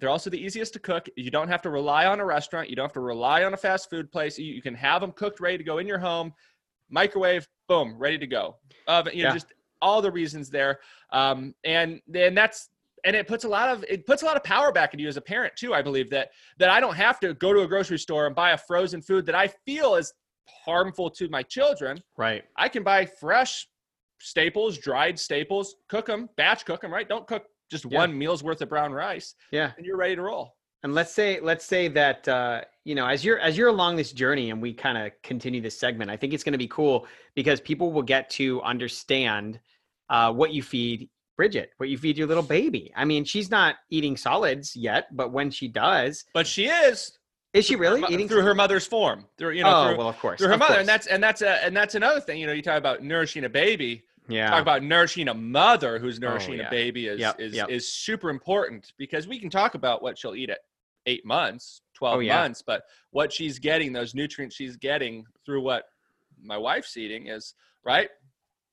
they're 0.00 0.10
also 0.10 0.30
the 0.30 0.40
easiest 0.40 0.74
to 0.74 0.78
cook. 0.78 1.08
You 1.16 1.28
don't 1.28 1.48
have 1.48 1.60
to 1.62 1.70
rely 1.70 2.06
on 2.06 2.20
a 2.20 2.24
restaurant. 2.24 2.70
You 2.70 2.76
don't 2.76 2.84
have 2.84 2.92
to 2.92 3.00
rely 3.00 3.42
on 3.42 3.52
a 3.52 3.56
fast 3.56 3.90
food 3.90 4.12
place. 4.12 4.38
You, 4.38 4.62
can 4.62 4.72
have 4.76 5.00
them 5.00 5.10
cooked 5.10 5.40
ready 5.40 5.58
to 5.58 5.64
go 5.64 5.78
in 5.78 5.88
your 5.88 5.98
home. 5.98 6.32
Microwave 6.88 7.48
boom 7.66 7.96
ready 7.98 8.16
to 8.16 8.26
go. 8.28 8.58
Oven 8.86 9.12
you 9.16 9.24
know 9.24 9.32
just 9.32 9.52
all 9.82 10.00
the 10.00 10.12
reasons 10.12 10.50
there. 10.50 10.78
Um, 11.12 11.52
and 11.64 12.00
then 12.06 12.32
that's 12.32 12.68
and 13.04 13.16
it 13.16 13.26
puts 13.26 13.42
a 13.42 13.48
lot 13.48 13.70
of 13.70 13.84
it 13.88 14.06
puts 14.06 14.22
a 14.22 14.24
lot 14.24 14.36
of 14.36 14.44
power 14.44 14.70
back 14.70 14.94
into 14.94 15.02
you 15.02 15.08
as 15.08 15.16
a 15.16 15.20
parent 15.20 15.54
too 15.56 15.72
i 15.72 15.80
believe 15.80 16.10
that 16.10 16.30
that 16.58 16.68
i 16.68 16.80
don't 16.80 16.96
have 16.96 17.20
to 17.20 17.32
go 17.34 17.52
to 17.52 17.60
a 17.60 17.66
grocery 17.68 17.98
store 17.98 18.26
and 18.26 18.34
buy 18.34 18.50
a 18.50 18.58
frozen 18.58 19.00
food 19.00 19.24
that 19.24 19.36
i 19.36 19.48
feel 19.64 19.94
is 19.94 20.12
harmful 20.64 21.10
to 21.10 21.28
my 21.28 21.42
children. 21.42 22.02
Right. 22.16 22.44
I 22.56 22.68
can 22.68 22.82
buy 22.82 23.06
fresh 23.06 23.68
staples, 24.20 24.78
dried 24.78 25.18
staples, 25.18 25.76
cook 25.88 26.06
them, 26.06 26.28
batch 26.36 26.64
cook 26.64 26.80
them, 26.80 26.92
right? 26.92 27.08
Don't 27.08 27.26
cook 27.26 27.44
just 27.70 27.84
Yeah. 27.90 27.98
one 27.98 28.16
meal's 28.16 28.42
worth 28.42 28.60
of 28.62 28.68
brown 28.68 28.92
rice, 28.92 29.34
Yeah. 29.50 29.72
and 29.76 29.84
you're 29.86 29.96
ready 29.96 30.16
to 30.16 30.22
roll. 30.22 30.56
And 30.84 30.94
let's 30.94 31.12
say 31.12 31.40
let's 31.40 31.64
say 31.64 31.88
that 31.88 32.28
uh, 32.28 32.62
you 32.84 32.94
know 32.94 33.06
as 33.06 33.24
you're 33.24 33.38
as 33.40 33.58
you're 33.58 33.68
along 33.68 33.96
this 33.96 34.12
journey 34.12 34.50
and 34.50 34.62
we 34.62 34.72
kind 34.72 34.96
of 34.96 35.10
continue 35.22 35.60
this 35.60 35.78
segment, 35.78 36.10
I 36.10 36.16
think 36.16 36.32
it's 36.32 36.44
going 36.44 36.52
to 36.52 36.58
be 36.58 36.68
cool 36.68 37.06
because 37.34 37.60
people 37.60 37.92
will 37.92 38.02
get 38.02 38.30
to 38.30 38.62
understand 38.62 39.58
uh, 40.08 40.32
what 40.32 40.52
you 40.52 40.62
feed 40.62 41.10
Bridget, 41.36 41.70
what 41.78 41.88
you 41.88 41.98
feed 41.98 42.16
your 42.18 42.26
little 42.26 42.42
baby. 42.42 42.92
I 42.96 43.04
mean, 43.04 43.24
she's 43.24 43.50
not 43.50 43.76
eating 43.90 44.16
solids 44.16 44.74
yet, 44.74 45.14
but 45.14 45.30
when 45.32 45.50
she 45.50 45.68
does, 45.68 46.24
But 46.34 46.46
she 46.46 46.66
is 46.66 47.16
is 47.54 47.64
she 47.64 47.76
really 47.76 48.00
mo- 48.00 48.08
eating 48.10 48.28
through 48.28 48.42
her 48.42 48.54
mother's 48.54 48.86
form, 48.86 49.24
through 49.36 49.52
you 49.52 49.62
know, 49.62 49.70
oh 49.74 49.88
through, 49.88 49.98
well, 49.98 50.08
of 50.08 50.18
course, 50.18 50.38
through 50.38 50.48
her 50.48 50.54
of 50.54 50.58
mother, 50.60 50.74
course. 50.74 50.80
and 50.80 50.88
that's 50.88 51.06
and 51.08 51.22
that's 51.22 51.42
a 51.42 51.64
and 51.64 51.76
that's 51.76 51.94
another 51.96 52.20
thing. 52.20 52.38
You 52.40 52.46
know, 52.46 52.52
you 52.52 52.62
talk 52.62 52.78
about 52.78 53.02
nourishing 53.02 53.44
a 53.44 53.48
baby. 53.48 54.04
Yeah, 54.28 54.50
Talk 54.50 54.62
about 54.62 54.82
nourishing 54.82 55.28
a 55.28 55.34
mother 55.34 55.98
who's 55.98 56.20
nourishing 56.20 56.54
Oh, 56.54 56.62
yeah. 56.62 56.68
a 56.68 56.70
baby 56.70 57.06
is 57.06 57.18
Yep, 57.20 57.40
is 57.40 57.54
yep. 57.54 57.68
is 57.70 57.92
super 57.92 58.30
important 58.30 58.92
because 58.98 59.26
we 59.26 59.38
can 59.38 59.50
talk 59.50 59.74
about 59.74 60.02
what 60.02 60.18
she'll 60.18 60.34
eat 60.34 60.50
at 60.50 60.58
eight 61.06 61.24
months, 61.24 61.82
twelve 61.94 62.16
Oh, 62.16 62.20
yeah. 62.20 62.36
months, 62.40 62.62
but 62.66 62.82
what 63.10 63.32
she's 63.32 63.58
getting, 63.58 63.92
those 63.92 64.14
nutrients 64.14 64.54
she's 64.56 64.76
getting 64.76 65.24
through 65.44 65.62
what 65.62 65.84
my 66.42 66.56
wife's 66.56 66.96
eating 66.96 67.28
is 67.28 67.54
right. 67.84 68.10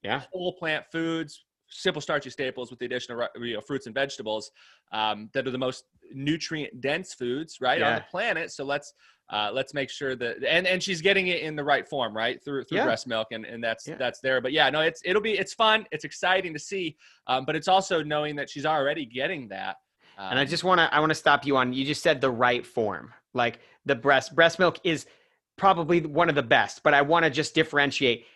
yeah, 0.02 0.22
whole 0.32 0.52
plant 0.52 0.84
foods, 0.92 1.44
simple 1.68 2.00
starchy 2.02 2.30
staples 2.30 2.70
with 2.70 2.78
the 2.78 2.86
addition 2.86 3.18
of 3.18 3.28
you 3.40 3.54
know, 3.54 3.60
fruits 3.60 3.86
and 3.86 3.94
vegetables 3.94 4.50
um, 4.92 5.28
that 5.32 5.46
are 5.46 5.50
the 5.50 5.58
most 5.58 5.84
nutrient 6.12 6.80
dense 6.80 7.14
foods 7.14 7.58
right 7.60 7.82
on 7.82 7.94
the 7.96 8.04
planet. 8.10 8.52
So 8.52 8.64
let's 8.64 8.92
uh, 9.30 9.50
let's 9.52 9.74
make 9.74 9.90
sure 9.90 10.14
that 10.14 10.36
and 10.46 10.66
and 10.66 10.82
she's 10.82 11.00
getting 11.00 11.26
it 11.28 11.40
in 11.42 11.56
the 11.56 11.64
right 11.64 11.88
form, 11.88 12.16
right 12.16 12.42
through 12.44 12.64
through 12.64 12.78
Yeah. 12.78 12.84
breast 12.84 13.06
milk, 13.06 13.28
and 13.32 13.44
and 13.44 13.62
that's 13.62 13.86
Yeah. 13.88 13.96
that's 13.96 14.20
there. 14.20 14.40
But 14.40 14.52
yeah, 14.52 14.70
no, 14.70 14.80
it's 14.80 15.00
it'll 15.04 15.22
be 15.22 15.32
it's 15.38 15.52
fun, 15.54 15.86
it's 15.90 16.04
exciting 16.04 16.52
to 16.52 16.58
see, 16.58 16.96
um, 17.26 17.44
but 17.44 17.56
it's 17.56 17.68
also 17.68 18.02
knowing 18.02 18.36
that 18.36 18.48
she's 18.48 18.66
already 18.66 19.04
getting 19.04 19.48
that. 19.48 19.76
Um, 20.18 20.30
and 20.30 20.38
I 20.38 20.44
just 20.44 20.64
want 20.64 20.78
to 20.78 20.94
I 20.94 21.00
want 21.00 21.10
to 21.10 21.14
stop 21.16 21.44
you 21.44 21.56
on 21.56 21.72
you 21.72 21.84
just 21.84 22.02
said 22.02 22.20
the 22.20 22.30
right 22.30 22.64
form. 22.64 23.12
Like 23.34 23.60
the 23.84 23.96
breast 23.96 24.34
breast 24.34 24.58
milk 24.58 24.78
is 24.84 25.06
probably 25.56 26.00
one 26.02 26.28
of 26.28 26.34
the 26.34 26.42
best, 26.42 26.82
but 26.82 26.94
I 26.94 27.02
want 27.02 27.24
to 27.24 27.30
just 27.30 27.54
differentiate. 27.54 28.26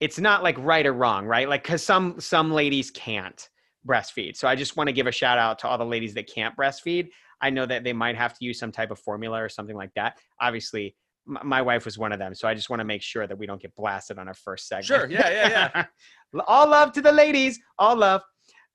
It's 0.00 0.18
not 0.18 0.42
like 0.42 0.56
right 0.58 0.86
or 0.86 0.92
wrong, 0.92 1.26
right? 1.26 1.48
Like 1.48 1.64
cuz 1.64 1.82
some 1.82 2.18
some 2.20 2.50
ladies 2.52 2.90
can't 2.90 3.48
breastfeed. 3.86 4.36
So 4.36 4.48
I 4.48 4.54
just 4.54 4.76
want 4.76 4.88
to 4.88 4.92
give 4.92 5.06
a 5.06 5.12
shout 5.12 5.38
out 5.38 5.58
to 5.60 5.68
all 5.68 5.78
the 5.78 5.84
ladies 5.84 6.14
that 6.14 6.26
can't 6.32 6.56
breastfeed. 6.56 7.10
I 7.40 7.50
know 7.50 7.66
that 7.66 7.84
they 7.84 7.92
might 7.92 8.16
have 8.16 8.36
to 8.38 8.44
use 8.44 8.58
some 8.58 8.72
type 8.72 8.90
of 8.90 8.98
formula 8.98 9.42
or 9.42 9.48
something 9.48 9.76
like 9.76 9.92
that. 9.94 10.18
Obviously, 10.40 10.96
m- 11.28 11.46
my 11.46 11.62
wife 11.62 11.84
was 11.84 11.98
one 11.98 12.12
of 12.12 12.18
them, 12.18 12.34
so 12.34 12.48
I 12.48 12.54
just 12.54 12.70
want 12.70 12.80
to 12.80 12.84
make 12.84 13.02
sure 13.02 13.26
that 13.26 13.38
we 13.38 13.46
don't 13.46 13.60
get 13.60 13.74
blasted 13.76 14.18
on 14.18 14.28
our 14.28 14.34
first 14.34 14.68
segment. 14.68 14.86
Sure, 14.86 15.10
yeah, 15.10 15.30
yeah, 15.30 15.70
yeah. 15.74 15.84
all 16.46 16.68
love 16.68 16.92
to 16.92 17.02
the 17.02 17.12
ladies. 17.12 17.58
All 17.78 17.96
love. 17.96 18.22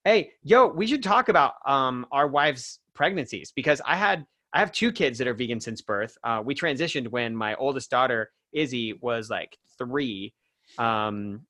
Hey, 0.06 0.32
yo, 0.43 0.67
we 0.67 0.88
should 0.88 1.04
talk 1.04 1.30
about 1.30 1.54
um 1.65 2.06
our 2.12 2.28
wives' 2.28 2.80
pregnancies 2.93 3.52
because 3.56 3.82
I 3.86 3.95
had 3.95 4.26
I 4.54 4.60
have 4.60 4.71
two 4.71 4.91
kids 4.91 5.17
that 5.17 5.28
are 5.28 5.34
vegan 5.34 5.60
since 5.60 5.82
birth. 5.82 6.15
Uh, 6.23 6.41
we 6.43 6.54
transitioned 6.54 7.08
when 7.08 7.36
my 7.36 7.56
oldest 7.56 7.89
daughter 7.89 8.32
Izzy 8.54 8.93
was 9.02 9.30
like 9.30 9.58
three. 9.78 10.34
Um, 10.78 11.41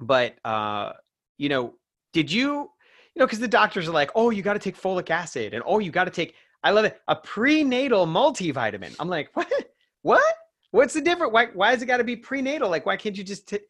but 0.00 0.34
uh, 0.44 0.92
you 1.38 1.48
know, 1.48 1.74
did 2.12 2.30
you, 2.30 2.70
you 3.14 3.20
know, 3.20 3.26
because 3.26 3.38
the 3.38 3.48
doctors 3.48 3.88
are 3.88 3.92
like, 3.92 4.10
oh, 4.14 4.30
you 4.30 4.42
got 4.42 4.54
to 4.54 4.58
take 4.58 4.80
folic 4.80 5.10
acid, 5.10 5.54
and 5.54 5.62
oh, 5.66 5.78
you 5.78 5.90
got 5.90 6.04
to 6.04 6.10
take. 6.10 6.34
I 6.62 6.70
love 6.70 6.86
it, 6.86 7.00
a 7.08 7.16
prenatal 7.16 8.06
multivitamin. 8.06 8.96
I'm 8.98 9.08
like, 9.08 9.30
what? 9.34 9.50
What? 10.02 10.34
What's 10.70 10.92
the 10.92 11.00
difference? 11.00 11.32
Why? 11.32 11.46
Why 11.54 11.70
has 11.70 11.80
it 11.80 11.86
got 11.86 11.96
to 11.96 12.04
be 12.04 12.14
prenatal? 12.14 12.68
Like, 12.68 12.84
why 12.84 12.94
can't 12.98 13.16
you 13.16 13.24
just 13.24 13.48
t- 13.48 13.60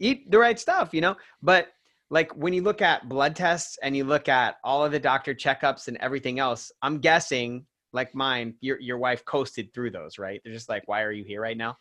eat 0.00 0.28
the 0.28 0.38
right 0.38 0.58
stuff? 0.58 0.92
You 0.92 1.00
know, 1.00 1.16
but 1.40 1.68
like 2.10 2.34
when 2.36 2.52
you 2.52 2.62
look 2.62 2.82
at 2.82 3.08
blood 3.08 3.36
tests 3.36 3.78
and 3.82 3.96
you 3.96 4.02
look 4.02 4.28
at 4.28 4.56
all 4.64 4.84
of 4.84 4.92
the 4.92 4.98
doctor 4.98 5.32
checkups 5.34 5.86
and 5.86 5.96
everything 5.98 6.38
else, 6.38 6.72
I'm 6.82 6.98
guessing 6.98 7.66
like 7.92 8.14
mine, 8.14 8.54
your 8.60 8.80
your 8.80 8.98
wife 8.98 9.24
coasted 9.24 9.72
through 9.72 9.90
those, 9.90 10.18
right? 10.18 10.40
They're 10.44 10.52
just 10.52 10.68
like, 10.68 10.82
why 10.86 11.02
are 11.02 11.12
you 11.12 11.24
here 11.24 11.40
right 11.40 11.56
now? 11.56 11.76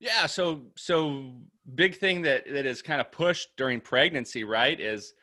Yeah, 0.00 0.26
so 0.26 0.62
so 0.76 1.32
big 1.74 1.96
thing 1.96 2.22
that 2.22 2.44
that 2.50 2.66
is 2.66 2.82
kind 2.82 3.00
of 3.00 3.12
pushed 3.12 3.50
during 3.56 3.80
pregnancy, 3.80 4.44
right? 4.44 4.78
Is 4.78 5.14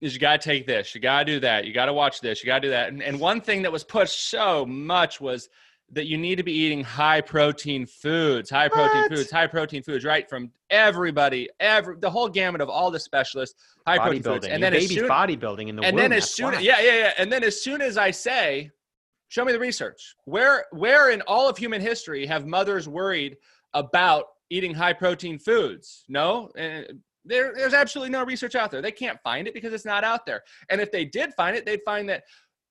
is 0.00 0.14
you 0.14 0.20
got 0.20 0.40
to 0.40 0.44
take 0.48 0.66
this, 0.66 0.94
you 0.94 1.00
got 1.00 1.20
to 1.20 1.24
do 1.24 1.40
that, 1.40 1.66
you 1.66 1.72
got 1.74 1.86
to 1.86 1.92
watch 1.92 2.20
this, 2.20 2.42
you 2.42 2.46
got 2.46 2.56
to 2.60 2.68
do 2.68 2.70
that. 2.70 2.88
And, 2.88 3.02
and 3.02 3.18
one 3.20 3.40
thing 3.40 3.62
that 3.62 3.72
was 3.72 3.84
pushed 3.84 4.28
so 4.30 4.64
much 4.66 5.20
was 5.20 5.48
that 5.92 6.06
you 6.06 6.16
need 6.16 6.36
to 6.36 6.42
be 6.44 6.52
eating 6.52 6.82
high 6.84 7.20
protein 7.20 7.84
foods, 7.84 8.48
high 8.48 8.68
protein 8.68 9.02
What? 9.02 9.10
foods, 9.12 9.30
high 9.30 9.46
protein 9.48 9.82
foods, 9.82 10.04
right? 10.04 10.28
From 10.28 10.52
everybody, 10.70 11.48
every 11.58 11.96
the 11.98 12.08
whole 12.08 12.28
gamut 12.28 12.60
of 12.60 12.68
all 12.70 12.90
the 12.92 13.00
specialists, 13.00 13.60
high 13.86 13.98
protein 13.98 14.22
foods. 14.22 14.46
And 14.46 14.60
your 14.60 14.70
then 14.70 14.74
as 14.74 14.84
baby's 14.84 14.98
soon, 15.00 15.08
bodybuilding 15.10 15.68
in 15.68 15.76
the 15.76 15.82
and 15.82 15.96
womb. 15.96 16.02
then 16.02 16.12
as 16.12 16.30
soon 16.30 16.52
why. 16.54 16.60
yeah 16.60 16.80
yeah 16.80 16.96
yeah 16.96 17.12
and 17.18 17.30
then 17.32 17.42
as 17.42 17.60
soon 17.60 17.82
as 17.82 17.96
i 17.98 18.10
say 18.10 18.70
show 19.28 19.44
me 19.44 19.52
the 19.52 19.58
research 19.58 20.14
where 20.26 20.64
where 20.70 21.10
in 21.10 21.22
all 21.22 21.48
of 21.48 21.56
human 21.58 21.80
history 21.80 22.24
have 22.24 22.46
mothers 22.46 22.88
worried 22.88 23.36
about 23.74 24.24
eating 24.48 24.72
high 24.74 24.92
protein 24.92 25.38
foods 25.40 26.04
no 26.08 26.50
Uh, 26.58 26.82
there, 27.24 27.52
there's 27.54 27.74
absolutely 27.74 28.10
no 28.10 28.24
research 28.24 28.54
out 28.54 28.70
there. 28.70 28.82
They 28.82 28.92
can't 28.92 29.18
find 29.22 29.46
it 29.46 29.54
because 29.54 29.72
it's 29.72 29.84
not 29.84 30.04
out 30.04 30.26
there. 30.26 30.42
And 30.70 30.80
if 30.80 30.90
they 30.90 31.04
did 31.04 31.32
find 31.34 31.56
it 31.56 31.66
they'd 31.66 31.80
find 31.84 32.08
that 32.08 32.22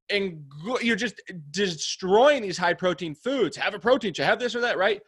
and 0.09 0.43
you're 0.81 0.95
just 0.95 1.21
destroying 1.51 2.41
these 2.41 2.57
high 2.57 2.73
protein 2.73 3.13
foods. 3.13 3.55
Have 3.57 3.75
a 3.75 3.79
protein 3.79 4.13
shake 4.13 4.25
have 4.25 4.39
this 4.39 4.55
or 4.55 4.61
that 4.61 4.77
right? 4.77 5.01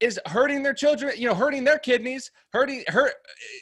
Is 0.00 0.18
hurting 0.26 0.62
their 0.62 0.74
children 0.74 1.12
you 1.16 1.28
know 1.28 1.34
hurting 1.34 1.62
their 1.62 1.78
kidneys 1.78 2.30
hurting 2.52 2.82
hurt 2.88 3.12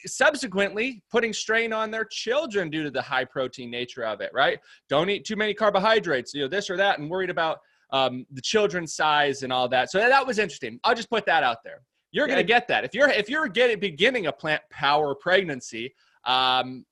subsequently 0.06 1.02
putting 1.10 1.32
strain 1.32 1.72
on 1.72 1.90
their 1.90 2.04
children 2.04 2.70
due 2.70 2.84
to 2.84 2.90
the 2.90 3.02
high 3.02 3.24
protein 3.24 3.70
nature 3.70 4.04
of 4.04 4.20
it 4.20 4.30
right? 4.32 4.58
Don't 4.88 5.10
eat 5.10 5.24
too 5.26 5.36
many 5.36 5.52
carbohydrates 5.52 6.32
you 6.32 6.42
know 6.42 6.48
this 6.48 6.70
or 6.70 6.76
that 6.76 6.98
and 6.98 7.10
worried 7.10 7.30
about 7.30 7.58
um, 7.90 8.26
the 8.32 8.42
children's 8.42 8.94
size 8.94 9.42
and 9.42 9.52
all 9.52 9.68
that. 9.68 9.90
So 9.90 9.98
that 9.98 10.26
was 10.26 10.38
interesting. 10.38 10.78
I'll 10.84 10.94
just 10.94 11.10
put 11.10 11.24
that 11.26 11.42
out 11.42 11.58
there 11.64 11.80
you're 12.12 12.26
going 12.26 12.38
to 12.38 12.44
get 12.44 12.68
that 12.68 12.84
if 12.84 12.94
you're 12.94 13.08
if 13.08 13.28
you're 13.28 13.48
getting 13.48 13.78
beginning 13.78 14.26
a 14.26 14.32
plant 14.32 14.62
power 14.70 15.14
pregnancy 15.14 15.94
um, 16.24 16.84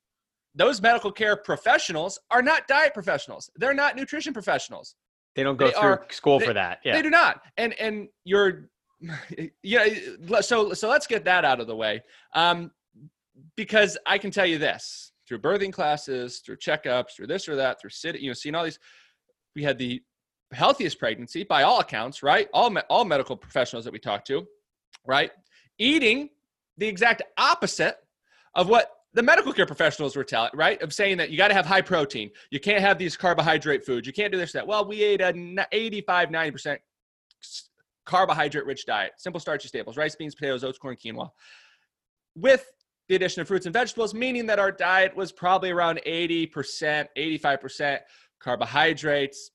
those 0.54 0.80
medical 0.80 1.12
care 1.12 1.36
professionals 1.36 2.18
are 2.30 2.42
not 2.42 2.66
diet 2.66 2.94
professionals 2.94 3.50
they're 3.56 3.74
not 3.74 3.96
nutrition 3.96 4.32
professionals 4.32 4.94
they 5.36 5.42
don't 5.42 5.56
go 5.56 5.66
they 5.66 5.72
through 5.72 5.80
are- 5.82 6.06
school 6.10 6.38
they- 6.38 6.46
for 6.46 6.54
that. 6.54 6.80
Yeah. 6.82 6.96
they 6.96 7.02
do 7.02 7.10
not. 7.10 7.42
And 7.58 7.74
and 7.74 8.08
you're 8.24 8.70
yeah, 9.62 9.86
so 10.40 10.72
so 10.72 10.88
let's 10.88 11.06
get 11.06 11.24
that 11.26 11.44
out 11.44 11.60
of 11.60 11.66
the 11.66 11.76
way. 11.76 12.02
Um 12.34 12.70
because 13.54 13.98
I 14.06 14.16
can 14.16 14.30
tell 14.30 14.46
you 14.46 14.56
this, 14.56 15.12
through 15.28 15.40
birthing 15.40 15.74
classes, 15.74 16.38
through 16.38 16.56
checkups, 16.56 17.14
through 17.14 17.26
this 17.26 17.50
or 17.50 17.56
that, 17.56 17.78
through 17.78 17.90
sitting, 17.90 18.22
you 18.22 18.30
know, 18.30 18.34
seeing 18.34 18.54
all 18.54 18.64
these 18.64 18.78
we 19.54 19.62
had 19.62 19.76
the 19.76 20.02
healthiest 20.52 20.98
pregnancy 20.98 21.44
by 21.44 21.64
all 21.64 21.80
accounts, 21.80 22.22
right? 22.22 22.48
All 22.54 22.74
all 22.88 23.04
medical 23.04 23.36
professionals 23.36 23.84
that 23.84 23.92
we 23.92 23.98
talked 23.98 24.26
to, 24.28 24.46
right? 25.06 25.30
Eating 25.78 26.30
the 26.78 26.86
exact 26.86 27.22
opposite 27.38 27.96
of 28.54 28.68
what 28.68 28.90
the 29.14 29.22
medical 29.22 29.52
care 29.52 29.66
professionals 29.66 30.14
were 30.14 30.24
telling, 30.24 30.50
right? 30.54 30.80
Of 30.82 30.92
saying 30.92 31.16
that 31.18 31.30
you 31.30 31.38
got 31.38 31.48
to 31.48 31.54
have 31.54 31.64
high 31.64 31.80
protein. 31.80 32.30
You 32.50 32.60
can't 32.60 32.80
have 32.80 32.98
these 32.98 33.16
carbohydrate 33.16 33.84
foods. 33.84 34.06
You 34.06 34.12
can't 34.12 34.30
do 34.30 34.38
this, 34.38 34.52
that. 34.52 34.66
Well, 34.66 34.86
we 34.86 35.02
ate 35.02 35.20
a 35.22 35.28
n- 35.28 35.58
85, 35.72 36.28
90% 36.28 36.78
carbohydrate 38.04 38.66
rich 38.66 38.86
diet, 38.86 39.12
simple 39.16 39.40
starchy 39.40 39.68
staples, 39.68 39.96
rice, 39.96 40.14
beans, 40.14 40.34
potatoes, 40.34 40.64
oats, 40.64 40.78
corn, 40.78 40.96
quinoa, 40.96 41.30
with 42.34 42.70
the 43.08 43.14
addition 43.14 43.40
of 43.40 43.48
fruits 43.48 43.66
and 43.66 43.72
vegetables, 43.72 44.14
meaning 44.14 44.46
that 44.46 44.58
our 44.58 44.72
diet 44.72 45.16
was 45.16 45.32
probably 45.32 45.70
around 45.70 46.00
80%, 46.06 47.06
85% 47.16 47.98
carbohydrates, 48.40 49.50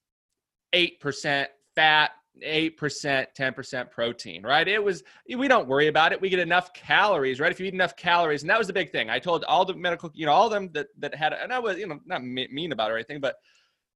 8% 0.74 1.46
fat, 1.76 2.12
8%, 2.44 3.28
10% 3.38 3.92
protein, 3.92 4.44
right? 4.44 4.68
It 4.68 4.84
was, 4.84 5.04
we 5.36 5.48
don't 5.48 5.68
worry 5.68 5.88
about 5.88 6.12
it. 6.12 6.22
We 6.22 6.30
get 6.30 6.40
enough 6.40 6.74
calories, 6.74 7.40
right? 7.40 7.52
If 7.52 7.60
you 7.60 7.66
eat 7.66 7.74
enough 7.74 7.96
calories, 7.96 8.42
and 8.42 8.50
that 8.50 8.58
was 8.58 8.68
the 8.68 8.74
big 8.74 8.92
thing. 8.92 9.10
I 9.10 9.20
told 9.20 9.44
all 9.46 9.66
the 9.66 9.76
medical, 9.76 10.12
you 10.14 10.26
know, 10.26 10.32
all 10.32 10.48
of 10.48 10.52
them 10.52 10.70
that, 10.74 10.88
that 11.00 11.14
had, 11.14 11.34
and 11.34 11.52
I 11.52 11.60
was, 11.60 11.78
you 11.78 11.88
know, 11.88 12.00
not 12.06 12.24
mean 12.24 12.72
about 12.72 12.90
it 12.90 12.94
or 12.94 12.98
anything, 12.98 13.20
but 13.20 13.36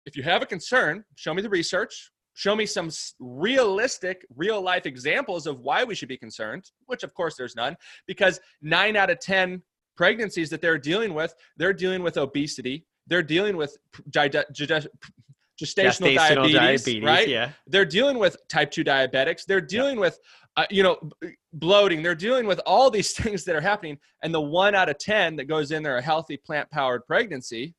if 0.06 0.16
you 0.16 0.24
have 0.24 0.42
a 0.42 0.46
concern, 0.46 1.04
show 1.16 1.34
me 1.34 1.42
the 1.42 1.50
research, 1.50 2.12
show 2.34 2.56
me 2.56 2.66
some 2.66 2.90
realistic, 3.20 4.26
real 4.36 4.62
life 4.62 4.86
examples 4.86 5.48
of 5.48 5.62
why 5.62 5.84
we 5.84 5.96
should 5.96 6.10
be 6.10 6.18
concerned, 6.18 6.70
which 6.86 7.04
of 7.04 7.14
course 7.14 7.36
there's 7.36 7.56
none, 7.56 7.76
because 8.06 8.40
nine 8.62 8.96
out 8.96 9.10
of 9.10 9.20
10 9.20 9.64
pregnancies 9.96 10.50
that 10.50 10.62
they're 10.62 10.78
dealing 10.78 11.14
with, 11.14 11.34
they're 11.58 11.74
dealing 11.74 12.04
with 12.04 12.18
obesity, 12.18 12.86
they're 13.08 13.24
dealing 13.24 13.56
with 13.56 13.78
gestational, 15.62 16.16
Gestational 16.16 16.52
diabetes, 16.54 17.04
right? 17.04 17.28
Yeah. 17.28 17.52
they're 17.68 17.86
dealing 17.86 18.18
with 18.20 18.36
type 18.50 18.72
2 18.72 18.84
diabetics 18.84 19.46
they're 19.46 19.62
dealing 19.62 20.00
with 20.00 20.20
uh, 20.58 20.66
you 20.70 20.84
know 20.84 20.98
bloating 21.54 22.02
they're 22.04 22.14
dealing 22.16 22.46
with 22.46 22.60
all 22.66 22.90
these 22.90 23.14
things 23.20 23.44
that 23.46 23.56
are 23.56 23.62
happening 23.62 23.98
and 24.24 24.34
the 24.34 24.42
one 24.42 24.76
out 24.76 24.90
of 24.90 24.98
10 24.98 25.36
that 25.38 25.46
goes 25.46 25.72
in 25.72 25.82
there 25.84 25.98
a 25.98 26.02
healthy 26.02 26.36
plant 26.38 26.70
powered 26.72 27.06
pregnancy 27.08 27.74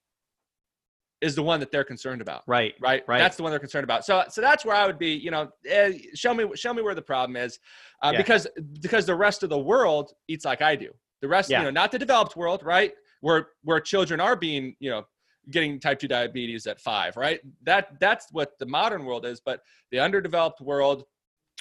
is 1.22 1.34
the 1.34 1.42
one 1.42 1.60
that 1.60 1.70
they're 1.70 1.84
concerned 1.84 2.20
about 2.20 2.42
Right. 2.46 2.74
right 2.80 3.02
Right. 3.08 3.18
that's 3.18 3.36
the 3.36 3.42
one 3.42 3.50
they're 3.50 3.58
concerned 3.58 3.84
about 3.84 4.04
so 4.04 4.24
so 4.28 4.40
that's 4.40 4.64
where 4.64 4.76
i 4.76 4.86
would 4.86 4.98
be 4.98 5.12
you 5.12 5.30
know 5.30 5.48
eh, 5.66 5.92
show 6.14 6.32
me 6.34 6.44
show 6.54 6.72
me 6.74 6.82
where 6.82 6.94
the 6.94 7.02
problem 7.02 7.36
is 7.36 7.58
uh, 8.02 8.10
Yeah. 8.12 8.18
because 8.18 8.46
because 8.80 9.06
the 9.06 9.14
rest 9.14 9.42
of 9.42 9.48
the 9.50 9.58
world 9.58 10.12
eats 10.28 10.44
like 10.44 10.60
i 10.62 10.76
do 10.76 10.90
the 11.22 11.28
rest 11.28 11.50
Yeah. 11.50 11.58
you 11.60 11.64
know 11.64 11.70
not 11.70 11.92
the 11.92 11.98
developed 11.98 12.36
world 12.36 12.62
right 12.64 12.92
where 13.20 13.48
where 13.62 13.80
children 13.80 14.20
are 14.20 14.36
being 14.36 14.76
you 14.78 14.90
know 14.90 15.04
getting 15.50 15.78
type 15.78 15.98
2 15.98 16.08
diabetes 16.08 16.66
at 16.66 16.80
five 16.80 17.16
right 17.16 17.40
that 17.62 17.98
that's 18.00 18.26
what 18.32 18.58
the 18.58 18.66
modern 18.66 19.04
world 19.04 19.24
is 19.26 19.40
but 19.40 19.60
the 19.92 19.98
underdeveloped 19.98 20.60
world 20.60 21.04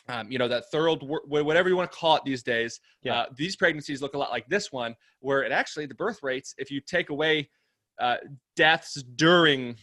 um, 0.09 0.29
you 0.31 0.37
know 0.37 0.47
that 0.47 0.65
third 0.71 0.99
whatever 1.27 1.69
you 1.69 1.75
want 1.77 1.91
to 1.91 1.97
call 1.97 2.15
it 2.15 2.23
these 2.25 2.43
days 2.43 2.79
Yeah. 3.03 3.13
uh, 3.21 3.25
these 3.35 3.55
pregnancies 3.55 4.01
look 4.01 4.13
a 4.13 4.17
lot 4.17 4.31
like 4.31 4.47
this 4.49 4.71
one 4.71 4.95
where 5.19 5.43
it 5.43 5.51
actually 5.51 5.85
the 5.85 5.95
birth 5.95 6.19
rates 6.23 6.53
if 6.57 6.69
you 6.71 6.79
take 6.81 7.09
away 7.09 7.49
uh, 7.99 8.17
deaths 8.55 9.01
during 9.15 9.75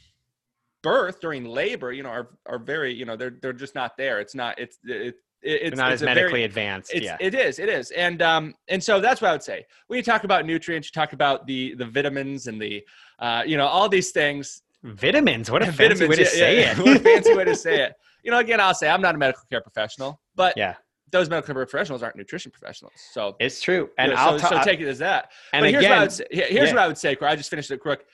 birth 0.82 1.20
during 1.20 1.44
labor 1.44 1.92
you 1.92 2.02
know 2.02 2.08
are, 2.08 2.30
are 2.46 2.58
very 2.58 2.92
you 2.92 3.04
know 3.04 3.16
they're 3.16 3.36
they're 3.40 3.52
just 3.52 3.74
not 3.74 3.96
there 3.96 4.20
it's 4.20 4.34
not 4.34 4.58
it's 4.58 4.78
it, 4.84 4.90
it, 4.90 5.14
They're 5.42 5.56
it's 5.68 5.76
not 5.76 5.92
it's 5.92 6.02
as 6.02 6.02
a 6.02 6.04
very- 6.06 6.14
medically 6.16 6.44
advanced. 6.44 6.92
yeah. 6.94 7.16
It 7.18 7.34
is. 7.34 7.58
It 7.58 7.68
is. 7.68 7.90
And 7.92 8.22
um, 8.22 8.54
and 8.68 8.80
so 8.82 9.00
that's 9.00 9.20
what 9.20 9.28
I 9.30 9.32
would 9.32 9.42
say. 9.42 9.66
When 9.88 9.96
you 9.96 10.02
talk 10.04 10.22
about 10.22 10.46
nutrients, 10.46 10.86
you 10.86 10.92
talk 10.92 11.14
about 11.14 11.48
the 11.48 11.74
the 11.74 11.84
vitamins 11.84 12.46
and 12.46 12.62
the 12.62 12.80
uh, 13.22 13.42
you 13.46 13.56
know 13.56 13.66
all 13.66 13.88
these 13.88 14.11
things. 14.11 14.62
Vitamins. 14.82 15.50
What 15.50 15.62
a 15.62 15.66
fancy 15.72 16.06
Vitamins, 16.06 16.11
way 16.11 16.16
to 16.16 16.22
yeah, 16.22 16.28
say 16.28 16.61
yeah. 16.61 16.72
it. 16.72 16.78
what 16.85 16.96
a 16.96 17.00
fancy 17.00 17.35
way 17.35 17.44
to 17.44 17.54
say 17.66 17.82
it. 17.82 17.94
You 18.24 18.32
know, 18.32 18.38
again, 18.38 18.61
I'll 18.61 18.74
say 18.74 18.90
I'm 18.90 19.00
not 19.00 19.14
a 19.14 19.18
medical 19.18 19.44
care 19.48 19.61
professional, 19.61 20.20
but 20.35 20.54
yeah, 20.56 20.74
those 21.12 21.30
medical 21.30 21.54
care 21.54 21.64
professionals 21.64 22.02
aren't 22.02 22.16
nutrition 22.16 22.50
professionals. 22.50 22.92
So 23.12 23.37
it's 23.38 23.62
true. 23.62 23.88
And 23.96 24.11
you 24.11 24.16
know, 24.16 24.22
I'll 24.22 24.38
so, 24.38 24.48
ta- 24.48 24.62
so 24.62 24.64
take 24.68 24.80
it 24.80 24.88
as 24.88 24.98
that. 24.98 25.30
and 25.52 25.62
but 25.62 25.70
here's 25.70 25.85
what 25.85 25.92
I 25.92 25.94
again, 25.94 26.00
would 26.02 26.12
say. 26.12 26.24
Here's 26.30 26.50
yeah. 26.50 26.74
what 26.74 26.82
I 26.82 26.87
would 26.88 26.98
say. 26.98 27.16
Corey, 27.16 27.30
I 27.30 27.37
just 27.37 27.48
finished 27.48 27.70
it 27.70 27.78
quick. 27.78 28.04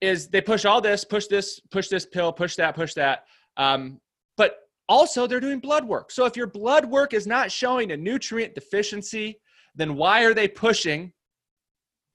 Is 0.00 0.28
they 0.28 0.40
push 0.40 0.64
all 0.64 0.80
this, 0.80 1.04
push 1.04 1.26
this, 1.26 1.60
push 1.70 1.88
this 1.88 2.04
pill, 2.04 2.32
push 2.32 2.56
that, 2.56 2.74
push 2.74 2.94
that. 2.94 3.24
Um, 3.56 4.00
but 4.36 4.56
also 4.88 5.26
they're 5.26 5.40
doing 5.40 5.60
blood 5.60 5.84
work. 5.84 6.10
So 6.10 6.24
if 6.24 6.36
your 6.36 6.46
blood 6.46 6.84
work 6.84 7.14
is 7.14 7.26
not 7.26 7.52
showing 7.52 7.92
a 7.92 7.96
nutrient 7.96 8.54
deficiency, 8.54 9.38
then 9.74 9.94
why 9.94 10.24
are 10.24 10.34
they 10.34 10.48
pushing 10.48 11.12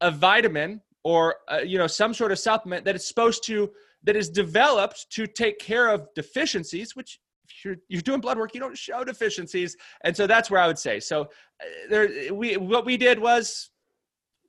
a 0.02 0.12
vitamin 0.12 0.82
or 1.06 1.36
uh, 1.50 1.60
you 1.60 1.78
know 1.78 1.88
some 1.88 2.14
sort 2.14 2.34
of 2.34 2.40
supplement 2.40 2.84
that 2.84 2.96
is 2.96 3.08
supposed 3.08 3.46
to 3.46 3.72
that 4.04 4.16
is 4.18 4.30
developed 4.30 5.06
to 5.12 5.26
take 5.26 5.60
care 5.60 5.88
of 5.88 6.08
deficiencies, 6.16 6.96
which 6.96 7.20
if 7.48 7.64
you're 7.64 7.78
you're 7.88 8.02
doing 8.02 8.20
blood 8.20 8.38
work, 8.38 8.54
you 8.54 8.60
don't 8.60 8.78
show 8.78 9.04
deficiencies, 9.06 9.78
and 10.04 10.18
so 10.18 10.28
that's 10.28 10.50
where 10.50 10.60
I 10.60 10.68
would 10.68 10.80
say. 10.80 11.00
So 11.00 11.22
uh, 11.22 11.66
there, 11.90 12.34
we 12.34 12.58
what 12.58 12.86
we 12.86 12.98
did 12.98 13.20
was 13.20 13.70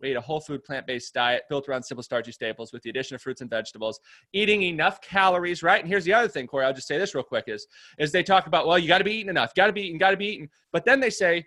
we 0.00 0.10
ate 0.10 0.16
a 0.16 0.20
whole 0.20 0.40
food 0.40 0.64
plant 0.64 0.86
based 0.86 1.12
diet 1.12 1.42
built 1.50 1.68
around 1.68 1.82
simple 1.82 2.02
starchy 2.02 2.32
staples 2.32 2.72
with 2.72 2.82
the 2.82 2.90
addition 2.90 3.14
of 3.14 3.20
fruits 3.20 3.42
and 3.42 3.50
vegetables, 3.50 4.00
eating 4.32 4.62
enough 4.62 5.02
calories. 5.02 5.62
Right, 5.62 5.80
and 5.80 5.88
here's 5.88 6.04
the 6.04 6.14
other 6.14 6.28
thing, 6.28 6.46
Corey. 6.46 6.64
I'll 6.64 6.72
just 6.72 6.88
say 6.88 6.96
this 6.96 7.14
real 7.14 7.22
quick: 7.22 7.44
is 7.48 7.66
is 7.98 8.12
they 8.12 8.22
talk 8.22 8.46
about 8.46 8.66
well, 8.66 8.78
you 8.78 8.88
got 8.88 8.98
to 8.98 9.04
be 9.04 9.12
eating 9.12 9.28
enough, 9.28 9.54
got 9.54 9.66
to 9.66 9.74
be 9.74 9.82
eating, 9.82 9.98
got 9.98 10.12
to 10.12 10.16
be 10.16 10.26
eating, 10.26 10.48
but 10.72 10.86
then 10.86 11.00
they 11.00 11.10
say 11.10 11.44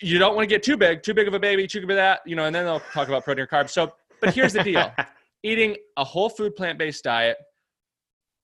you 0.00 0.18
don't 0.18 0.34
want 0.34 0.48
to 0.48 0.52
get 0.52 0.62
too 0.62 0.76
big, 0.76 1.02
too 1.02 1.14
big 1.14 1.28
of 1.28 1.34
a 1.34 1.38
baby, 1.38 1.66
too 1.66 1.80
big 1.80 1.90
of 1.90 1.96
that, 1.96 2.20
you 2.26 2.36
know, 2.36 2.44
and 2.44 2.54
then 2.54 2.64
they'll 2.64 2.80
talk 2.80 3.08
about 3.08 3.24
protein 3.24 3.44
or 3.44 3.46
carbs. 3.46 3.70
So, 3.70 3.92
but 4.20 4.34
here's 4.34 4.52
the 4.52 4.62
deal 4.62 4.92
eating 5.42 5.76
a 5.96 6.04
whole 6.04 6.28
food 6.28 6.56
plant 6.56 6.78
based 6.78 7.04
diet, 7.04 7.36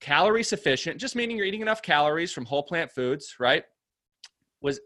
calorie 0.01 0.45
sufficient, 0.45 1.01
just 1.01 1.17
meaning 1.17 1.37
you're 1.37 1.47
eating 1.47 1.63
enough 1.63 1.83
calories 1.83 2.33
from 2.33 2.45
whole 2.45 2.63
plant 2.63 2.91
foods, 2.91 3.37
right? 3.41 3.65
Was 4.61 4.81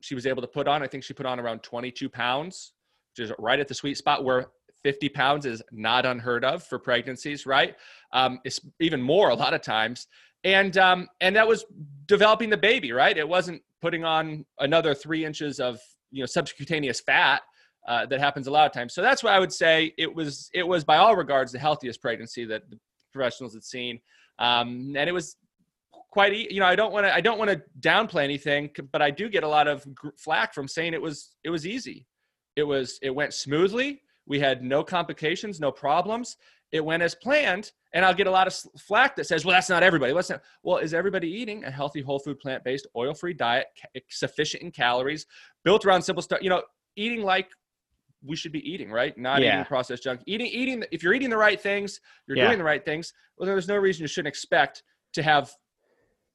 she 0.00 0.14
was 0.14 0.26
able 0.26 0.42
to 0.42 0.48
put 0.48 0.66
on. 0.66 0.82
I 0.82 0.86
think 0.86 1.04
she 1.04 1.14
put 1.14 1.26
on 1.26 1.38
around 1.38 1.62
22 1.62 2.08
pounds, 2.08 2.72
which 3.12 3.24
is 3.24 3.32
right 3.38 3.60
at 3.60 3.68
the 3.68 3.74
sweet 3.74 3.96
spot 3.96 4.24
where 4.24 4.46
50 4.82 5.08
pounds 5.10 5.46
is 5.46 5.62
not 5.70 6.04
unheard 6.04 6.44
of 6.44 6.64
for 6.64 6.78
pregnancies, 6.78 7.46
right? 7.46 7.76
Um, 8.12 8.40
it's 8.44 8.60
even 8.80 9.00
more 9.00 9.28
a 9.30 9.34
lot 9.34 9.54
of 9.54 9.62
times. 9.62 10.08
And 10.44 10.76
um, 10.76 11.08
and 11.20 11.36
that 11.36 11.46
was 11.46 11.64
developing 12.06 12.50
the 12.50 12.56
baby, 12.56 12.90
right? 12.90 13.16
It 13.16 13.28
wasn't 13.28 13.62
putting 13.80 14.04
on 14.04 14.44
another 14.58 14.92
three 14.92 15.24
inches 15.24 15.60
of 15.60 15.78
you 16.10 16.20
know 16.20 16.26
subcutaneous 16.26 17.00
fat 17.00 17.42
uh, 17.86 18.06
that 18.06 18.20
happens 18.20 18.46
a 18.46 18.50
lot 18.50 18.66
of 18.66 18.72
times. 18.72 18.94
So 18.94 19.02
that's 19.02 19.22
why 19.22 19.32
I 19.32 19.38
would 19.38 19.52
say 19.52 19.92
it 19.98 20.12
was 20.12 20.50
it 20.54 20.66
was 20.66 20.84
by 20.84 20.98
all 20.98 21.16
regards 21.16 21.52
the 21.52 21.58
healthiest 21.58 22.00
pregnancy 22.00 22.44
that 22.44 22.70
the 22.70 22.78
professionals 23.12 23.54
had 23.54 23.64
seen, 23.64 24.00
um, 24.38 24.94
and 24.96 25.08
it 25.08 25.12
was 25.12 25.36
quite 26.10 26.32
you 26.32 26.60
know 26.60 26.66
I 26.66 26.76
don't 26.76 26.92
want 26.92 27.06
to 27.06 27.14
I 27.14 27.20
don't 27.20 27.38
want 27.38 27.50
to 27.50 27.62
downplay 27.80 28.22
anything, 28.24 28.70
but 28.92 29.02
I 29.02 29.10
do 29.10 29.28
get 29.28 29.42
a 29.42 29.48
lot 29.48 29.66
of 29.66 29.84
flack 30.16 30.54
from 30.54 30.68
saying 30.68 30.94
it 30.94 31.02
was 31.02 31.34
it 31.42 31.50
was 31.50 31.66
easy, 31.66 32.06
it 32.56 32.62
was 32.62 32.98
it 33.02 33.10
went 33.10 33.34
smoothly. 33.34 34.02
We 34.26 34.38
had 34.38 34.62
no 34.62 34.84
complications, 34.84 35.58
no 35.58 35.72
problems. 35.72 36.36
It 36.70 36.82
went 36.82 37.02
as 37.02 37.14
planned, 37.14 37.72
and 37.92 38.04
I'll 38.04 38.14
get 38.14 38.28
a 38.28 38.30
lot 38.30 38.46
of 38.46 38.54
flack 38.78 39.16
that 39.16 39.26
says, 39.26 39.44
"Well, 39.44 39.52
that's 39.52 39.68
not 39.68 39.82
everybody." 39.82 40.14
Well, 40.62 40.78
is 40.78 40.94
everybody 40.94 41.28
eating 41.28 41.64
a 41.64 41.70
healthy, 41.70 42.00
whole 42.00 42.18
food, 42.18 42.38
plant-based, 42.38 42.86
oil-free 42.96 43.34
diet, 43.34 43.66
sufficient 44.08 44.62
in 44.62 44.70
calories, 44.70 45.26
built 45.64 45.84
around 45.84 46.00
simple 46.00 46.22
stuff? 46.22 46.40
You 46.40 46.48
know, 46.48 46.62
eating 46.96 47.22
like 47.22 47.48
we 48.24 48.36
should 48.36 48.52
be 48.52 48.60
eating, 48.70 48.90
right? 48.90 49.16
Not 49.18 49.42
Yeah. 49.42 49.54
eating 49.54 49.64
processed 49.64 50.02
junk. 50.02 50.20
Eating, 50.26 50.46
eating. 50.46 50.84
If 50.92 51.02
you're 51.02 51.14
eating 51.14 51.30
the 51.30 51.36
right 51.36 51.60
things, 51.60 52.00
you're 52.26 52.36
Yeah. 52.36 52.46
doing 52.46 52.58
the 52.58 52.64
right 52.64 52.84
things. 52.84 53.12
Well, 53.36 53.46
there's 53.46 53.68
no 53.68 53.76
reason 53.76 54.02
you 54.02 54.08
shouldn't 54.08 54.28
expect 54.28 54.82
to 55.14 55.22
have 55.22 55.50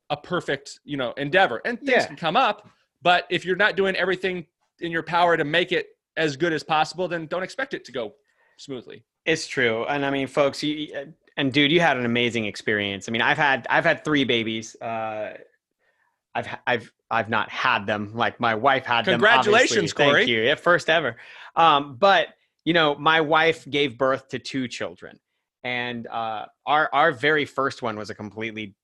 a 0.09 0.17
perfect, 0.17 0.79
you 0.83 0.97
know, 0.97 1.11
endeavor. 1.13 1.61
And 1.65 1.77
things 1.79 1.89
Yeah. 2.03 2.07
can 2.07 2.15
come 2.15 2.35
up, 2.37 2.69
but 3.01 3.25
if 3.29 3.45
you're 3.45 3.55
not 3.55 3.75
doing 3.75 3.95
everything 3.95 4.47
in 4.79 4.91
your 4.91 5.03
power 5.03 5.35
to 5.37 5.43
make 5.43 5.71
it 5.71 5.89
as 6.15 6.35
good 6.37 6.53
as 6.53 6.63
possible, 6.63 7.07
then 7.07 7.27
don't 7.27 7.43
expect 7.43 7.73
it 7.73 7.83
to 7.85 7.91
go 7.91 8.15
smoothly. 8.57 9.03
It's 9.25 9.47
true, 9.47 9.85
and 9.85 10.05
I 10.05 10.09
mean, 10.09 10.27
folks, 10.27 10.63
you 10.63 11.13
and 11.35 11.51
dude, 11.53 11.71
you 11.71 11.79
had 11.81 11.97
an 11.97 12.05
amazing 12.05 12.45
experience. 12.45 13.07
I 13.07 13.11
mean, 13.11 13.21
I've 13.21 13.37
had 13.37 13.67
I've 13.69 13.83
had 13.83 14.03
three 14.05 14.23
babies. 14.23 14.75
Uh, 14.81 15.37
I've 16.37 16.57
I've 16.67 16.93
I've 17.09 17.29
not 17.29 17.49
had 17.49 17.85
them 17.87 18.11
like 18.13 18.39
my 18.39 18.53
wife 18.53 18.85
had 18.85 19.05
them. 19.05 19.13
Congratulations. 19.13 19.91
Corey. 19.91 20.11
Thank 20.11 20.29
you. 20.29 20.43
Yeah, 20.43 20.55
first 20.55 20.89
ever. 20.89 21.17
Um, 21.55 21.97
but 21.97 22.27
you 22.63 22.73
know, 22.73 22.95
my 22.95 23.21
wife 23.21 23.67
gave 23.69 23.97
birth 23.97 24.27
to 24.29 24.39
two 24.39 24.67
children, 24.67 25.19
and 25.63 26.05
uh, 26.07 26.45
our 26.65 26.89
our 26.93 27.11
very 27.11 27.45
first 27.45 27.81
one 27.81 27.97
was 27.97 28.09
a 28.11 28.15
completely 28.15 28.75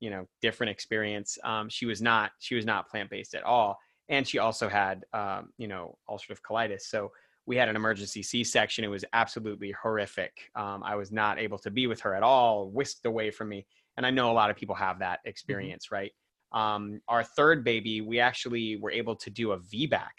you 0.00 0.08
know 0.08 0.26
different 0.40 0.70
experience. 0.70 1.38
Um, 1.44 1.68
she 1.68 1.84
was 1.84 2.00
not 2.00 2.32
she 2.38 2.54
was 2.54 2.64
not 2.64 2.88
plant 2.88 3.10
based 3.10 3.34
at 3.34 3.42
all, 3.42 3.78
and 4.08 4.26
she 4.26 4.38
also 4.38 4.68
had 4.68 5.04
um, 5.12 5.50
you 5.58 5.68
know 5.68 5.98
ulcerative 6.08 6.40
colitis. 6.40 6.82
So 6.82 7.12
we 7.44 7.56
had 7.56 7.68
an 7.68 7.76
emergency 7.76 8.22
C-section. 8.22 8.84
It 8.84 8.88
was 8.88 9.04
absolutely 9.12 9.72
horrific. 9.72 10.50
Um, 10.54 10.82
I 10.84 10.94
was 10.94 11.10
not 11.10 11.40
able 11.40 11.58
to 11.58 11.72
be 11.72 11.88
with 11.88 12.00
her 12.02 12.14
at 12.14 12.22
all, 12.22 12.70
whisked 12.70 13.04
away 13.04 13.32
from 13.32 13.48
me. 13.48 13.66
And 13.96 14.06
I 14.06 14.10
know 14.10 14.30
a 14.30 14.32
lot 14.32 14.48
of 14.48 14.56
people 14.56 14.76
have 14.76 15.00
that 15.00 15.18
experience, 15.24 15.90
right? 15.90 16.12
Um, 16.52 17.00
our 17.08 17.24
third 17.24 17.64
baby, 17.64 18.00
we 18.00 18.20
actually 18.20 18.76
were 18.76 18.90
able 18.90 19.16
to 19.16 19.30
do 19.30 19.52
a 19.52 19.58
VBAC, 19.58 20.10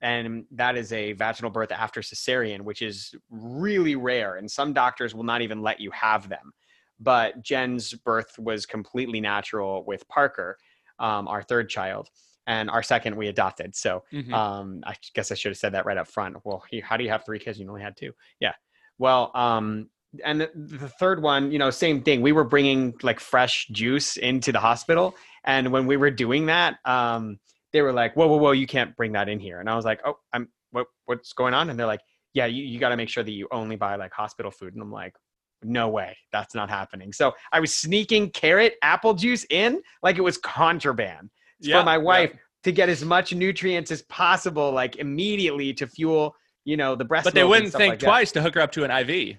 and 0.00 0.44
that 0.52 0.76
is 0.76 0.92
a 0.92 1.12
vaginal 1.12 1.50
birth 1.50 1.72
after 1.72 2.00
cesarean, 2.00 2.60
which 2.62 2.82
is 2.82 3.14
really 3.30 3.96
rare. 3.96 4.36
And 4.36 4.50
some 4.50 4.72
doctors 4.72 5.14
will 5.14 5.24
not 5.24 5.40
even 5.42 5.62
let 5.62 5.80
you 5.80 5.90
have 5.92 6.28
them. 6.28 6.52
But 7.00 7.42
Jen's 7.42 7.94
birth 7.94 8.38
was 8.38 8.66
completely 8.66 9.20
natural 9.20 9.84
with 9.86 10.06
Parker, 10.08 10.58
um, 10.98 11.28
our 11.28 11.42
third 11.42 11.68
child, 11.68 12.08
and 12.46 12.68
our 12.70 12.82
second 12.82 13.14
we 13.16 13.28
adopted. 13.28 13.76
So 13.76 14.02
Mhm. 14.12 14.32
um, 14.32 14.80
I 14.84 14.94
guess 15.14 15.30
I 15.30 15.34
should 15.36 15.50
have 15.50 15.58
said 15.58 15.72
that 15.74 15.86
right 15.86 15.96
up 15.98 16.08
front. 16.08 16.36
Well, 16.44 16.64
how 16.82 16.96
do 16.96 17.04
you 17.04 17.10
have 17.10 17.24
three 17.24 17.38
kids? 17.38 17.58
You 17.58 17.68
only 17.68 17.82
had 17.82 17.96
two. 17.96 18.12
Yeah. 18.40 18.54
Well, 18.98 19.30
um, 19.36 19.90
and 20.24 20.40
the, 20.40 20.50
the 20.54 20.88
third 20.88 21.22
one, 21.22 21.52
you 21.52 21.58
know, 21.58 21.70
same 21.70 22.02
thing. 22.02 22.22
We 22.22 22.32
were 22.32 22.42
bringing 22.44 22.94
like 23.02 23.20
fresh 23.20 23.68
juice 23.68 24.16
into 24.16 24.50
the 24.50 24.58
hospital, 24.58 25.14
and 25.48 25.72
when 25.72 25.86
we 25.86 25.96
were 25.96 26.10
doing 26.10 26.46
that, 26.46 26.76
um, 26.84 27.40
they 27.72 27.82
were 27.82 27.92
like, 27.92 28.14
"Whoa, 28.14 28.28
whoa, 28.28 28.36
whoa! 28.36 28.52
You 28.52 28.66
can't 28.66 28.94
bring 28.96 29.12
that 29.12 29.28
in 29.28 29.40
here." 29.40 29.58
And 29.58 29.68
I 29.68 29.74
was 29.74 29.84
like, 29.84 30.00
"Oh, 30.04 30.14
I'm 30.32 30.48
what? 30.70 30.86
What's 31.06 31.32
going 31.32 31.54
on?" 31.54 31.70
And 31.70 31.78
they're 31.78 31.86
like, 31.86 32.02
"Yeah, 32.34 32.46
you, 32.46 32.62
you 32.62 32.78
got 32.78 32.90
to 32.90 32.96
make 32.96 33.08
sure 33.08 33.24
that 33.24 33.32
you 33.32 33.48
only 33.50 33.74
buy 33.74 33.96
like 33.96 34.12
hospital 34.12 34.50
food." 34.52 34.74
And 34.74 34.82
I'm 34.82 34.92
like, 34.92 35.14
"No 35.62 35.88
way, 35.88 36.16
that's 36.32 36.54
not 36.54 36.68
happening." 36.70 37.12
So 37.12 37.32
I 37.50 37.60
was 37.60 37.74
sneaking 37.74 38.30
carrot 38.30 38.74
apple 38.82 39.14
juice 39.14 39.44
in 39.50 39.80
like 40.02 40.18
it 40.18 40.22
was 40.22 40.36
contraband 40.38 41.30
Yeah, 41.60 41.80
for 41.80 41.84
my 41.84 41.94
yeah. 41.94 42.02
wife 42.02 42.32
to 42.64 42.72
get 42.72 42.88
as 42.90 43.04
much 43.04 43.32
nutrients 43.34 43.90
as 43.90 44.02
possible, 44.02 44.70
like 44.70 44.96
immediately 44.96 45.72
to 45.74 45.86
fuel, 45.86 46.34
you 46.64 46.76
know, 46.76 46.94
the 46.94 47.04
breast. 47.04 47.24
But 47.24 47.34
they 47.34 47.44
wouldn't 47.44 47.72
think 47.72 47.92
like 47.92 48.00
that. 48.00 48.06
twice 48.06 48.32
to 48.32 48.42
hook 48.42 48.54
her 48.54 48.60
up 48.60 48.72
to 48.72 48.84
an 48.84 48.90
IV. 48.90 49.36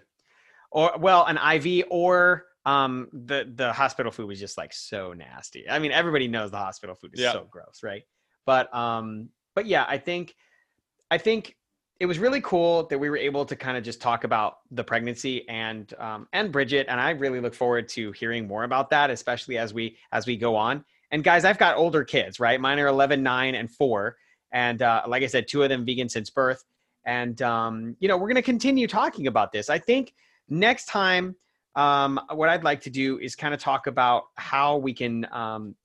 or 0.72 0.93
well, 1.00 1.26
an 1.26 1.38
IV 1.38 1.86
or 1.91 2.45
um 2.65 3.08
the 3.13 3.52
the 3.56 3.72
hospital 3.74 4.12
food 4.12 4.28
was 4.28 4.39
just 4.39 4.58
like 4.58 4.74
so 4.74 5.13
nasty. 5.13 5.69
I 5.69 5.80
mean, 5.80 5.91
everybody 5.91 6.28
knows 6.28 6.52
the 6.52 6.58
hospital 6.58 6.95
food 6.95 7.12
is 7.13 7.22
Yeah. 7.22 7.32
so 7.34 7.48
gross, 7.50 7.82
right? 7.84 8.04
But 8.45 8.74
um, 8.76 9.30
but 9.56 9.65
yeah, 9.65 9.86
I 9.88 9.98
think 9.98 10.36
I 11.12 11.17
think 11.17 11.56
it 12.00 12.06
was 12.06 12.17
really 12.19 12.39
cool 12.41 12.88
that 12.88 12.98
we 12.98 13.10
were 13.10 13.17
able 13.17 13.45
to 13.45 13.56
kind 13.56 13.78
of 13.78 13.84
just 13.84 14.02
talk 14.02 14.24
about 14.24 14.58
the 14.72 14.84
pregnancy 14.84 15.48
and 15.50 15.93
um, 16.00 16.28
and 16.34 16.52
Bridget, 16.52 16.88
and 16.89 17.00
I 17.00 17.12
really 17.12 17.41
look 17.41 17.54
forward 17.54 17.88
to 17.89 18.12
hearing 18.13 18.48
more 18.48 18.63
about 18.63 18.89
that, 18.91 19.10
especially 19.10 19.58
as 19.58 19.74
we 19.74 19.98
as 20.12 20.26
we 20.26 20.38
go 20.38 20.56
on. 20.56 20.86
And 21.12 21.24
guys, 21.24 21.43
I've 21.43 21.58
got 21.58 21.76
older 21.76 22.04
kids, 22.04 22.39
right? 22.39 22.62
Mine 22.62 22.78
are 22.80 22.86
11, 22.88 23.24
9, 23.24 23.56
and 23.56 23.72
4. 23.72 24.15
And 24.52 24.82
uh, 24.84 25.02
like 25.08 25.24
I 25.24 25.26
said, 25.26 25.48
two 25.48 25.63
of 25.63 25.69
them 25.69 25.84
vegan 25.84 26.08
since 26.08 26.30
birth. 26.30 26.63
And, 27.04 27.41
um, 27.41 27.95
you 28.00 28.08
know, 28.08 28.15
we're 28.15 28.28
going 28.28 28.36
to 28.36 28.43
continue 28.43 28.86
talking 28.86 29.26
about 29.26 29.52
this. 29.52 29.72
I 29.72 29.80
think 29.80 30.13
next 30.50 30.86
time, 30.86 31.36
um, 31.75 32.19
what 32.32 32.49
I'd 32.49 32.63
like 32.63 32.82
to 32.82 32.89
do 32.89 33.19
is 33.19 33.36
kind 33.36 33.53
of 33.53 33.60
talk 33.60 33.88
about 33.88 34.25
how 34.36 34.77
we 34.77 34.93
can 34.93 35.27
um, 35.32 35.75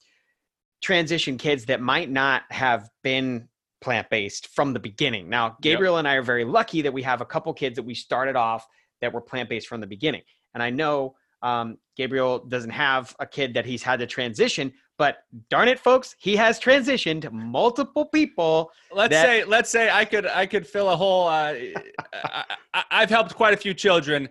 transition 0.83 1.38
kids 1.38 1.66
that 1.66 1.81
might 1.81 2.11
not 2.11 2.42
have 2.51 2.88
been 3.03 3.49
plant 3.81 4.09
based 4.11 4.49
from 4.49 4.73
the 4.73 4.81
beginning. 4.81 5.29
Now, 5.29 5.57
Gabriel 5.61 5.99
and 5.99 6.09
I 6.09 6.14
are 6.14 6.23
very 6.23 6.44
lucky 6.44 6.83
that 6.83 6.92
we 6.92 7.03
have 7.03 7.20
a 7.20 7.27
couple 7.27 7.53
kids 7.53 7.77
that 7.77 7.83
we 7.83 7.94
started 7.94 8.35
off 8.35 8.66
that 9.01 9.12
were 9.12 9.20
plant 9.20 9.49
based 9.49 9.68
from 9.68 9.81
the 9.81 9.87
beginning. 9.87 10.23
And 10.55 10.62
I 10.62 10.70
know 10.70 11.16
um, 11.42 11.77
Gabriel 11.97 12.38
doesn't 12.38 12.70
have 12.70 13.14
a 13.20 13.27
kid 13.27 13.55
that 13.55 13.66
he's 13.66 13.83
had 13.83 13.99
to 14.01 14.07
transition, 14.07 14.73
but 14.97 15.18
darn 15.51 15.68
it, 15.68 15.79
folks, 15.79 16.14
he 16.18 16.37
has 16.37 16.59
transitioned 16.59 17.31
multiple 17.31 18.07
people. 18.07 18.70
Let's 18.92 19.12
that- 19.12 19.27
say 19.27 19.44
let's 19.44 19.70
say 19.70 19.90
I 19.90 20.05
could 20.05 20.27
I 20.27 20.47
could 20.47 20.66
fill 20.66 20.88
a 20.88 20.97
whole. 20.97 21.29
Uh, 21.29 21.55
I, 22.25 22.44
I, 22.73 22.85
I've 22.90 23.11
helped 23.11 23.35
quite 23.35 23.53
a 23.53 23.57
few 23.57 23.75
children 23.75 24.29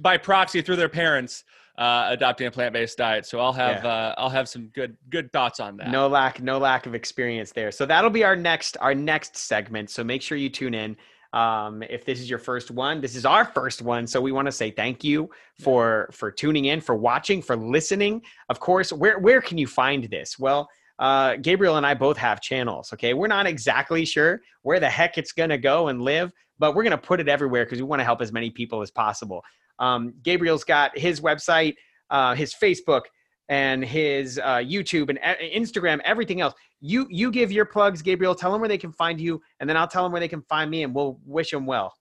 by 0.00 0.16
proxy 0.16 0.62
through 0.62 0.76
their 0.76 0.88
parents 0.88 1.44
uh, 1.78 2.06
adopting 2.10 2.46
a 2.46 2.50
plant 2.50 2.72
based 2.72 2.96
diet. 2.98 3.26
So 3.26 3.38
I'll 3.38 3.52
have 3.52 3.84
Yeah. 3.84 3.90
uh, 3.90 4.14
I'll 4.18 4.30
have 4.30 4.48
some 4.48 4.68
good 4.68 4.96
good 5.10 5.32
thoughts 5.32 5.60
on 5.60 5.76
that. 5.78 5.88
No 5.90 6.08
lack, 6.08 6.40
no 6.40 6.58
lack 6.58 6.86
of 6.86 6.94
experience 6.94 7.52
there. 7.52 7.70
So 7.70 7.84
that'll 7.86 8.10
be 8.10 8.24
our 8.24 8.36
next, 8.36 8.76
our 8.80 8.94
next 8.94 9.36
segment. 9.36 9.90
So 9.90 10.02
make 10.02 10.22
sure 10.22 10.38
you 10.38 10.48
tune 10.48 10.74
in. 10.74 10.96
Um, 11.32 11.82
if 11.82 12.06
this 12.06 12.18
is 12.20 12.30
your 12.30 12.38
first 12.38 12.70
one, 12.70 13.02
this 13.02 13.14
is 13.14 13.26
our 13.26 13.44
first 13.44 13.82
one. 13.82 14.06
So 14.06 14.22
we 14.22 14.32
want 14.32 14.46
to 14.46 14.52
say 14.52 14.70
thank 14.70 15.04
you 15.04 15.28
for 15.60 16.08
for 16.12 16.30
tuning 16.30 16.66
in, 16.66 16.80
for 16.80 16.94
watching, 16.94 17.42
for 17.42 17.56
listening. 17.56 18.22
Of 18.48 18.58
course, 18.58 18.90
where 18.92 19.18
where 19.18 19.42
can 19.42 19.58
you 19.58 19.66
find 19.66 20.04
this? 20.04 20.38
Well, 20.38 20.70
uh, 20.98 21.36
Gabriel 21.36 21.76
and 21.76 21.86
I 21.86 21.94
both 21.94 22.16
have 22.16 22.40
channels. 22.40 22.92
Okay, 22.92 23.14
we're 23.14 23.26
not 23.26 23.46
exactly 23.46 24.04
sure 24.04 24.40
where 24.62 24.80
the 24.80 24.88
heck 24.88 25.18
it's 25.18 25.32
gonna 25.32 25.58
go 25.58 25.88
and 25.88 26.02
live, 26.02 26.32
but 26.58 26.74
we're 26.74 26.84
gonna 26.84 26.98
put 26.98 27.20
it 27.20 27.28
everywhere 27.28 27.64
because 27.64 27.78
we 27.78 27.84
want 27.84 28.00
to 28.00 28.04
help 28.04 28.22
as 28.22 28.32
many 28.32 28.50
people 28.50 28.82
as 28.82 28.90
possible. 28.90 29.42
Um, 29.78 30.14
Gabriel's 30.22 30.64
got 30.64 30.96
his 30.96 31.20
website, 31.20 31.74
uh, 32.10 32.34
his 32.34 32.54
Facebook, 32.54 33.02
and 33.48 33.84
his 33.84 34.38
uh, 34.38 34.56
YouTube 34.56 35.08
and 35.08 35.18
e- 35.18 35.58
Instagram, 35.58 36.00
everything 36.04 36.40
else. 36.40 36.54
You 36.80 37.06
you 37.10 37.30
give 37.30 37.52
your 37.52 37.64
plugs, 37.64 38.02
Gabriel. 38.02 38.34
Tell 38.34 38.52
them 38.52 38.60
where 38.60 38.68
they 38.68 38.78
can 38.78 38.92
find 38.92 39.20
you, 39.20 39.40
and 39.60 39.68
then 39.68 39.76
I'll 39.76 39.88
tell 39.88 40.02
them 40.02 40.12
where 40.12 40.20
they 40.20 40.28
can 40.28 40.42
find 40.42 40.70
me, 40.70 40.82
and 40.82 40.94
we'll 40.94 41.18
wish 41.24 41.50
them 41.50 41.66
well. 41.66 41.94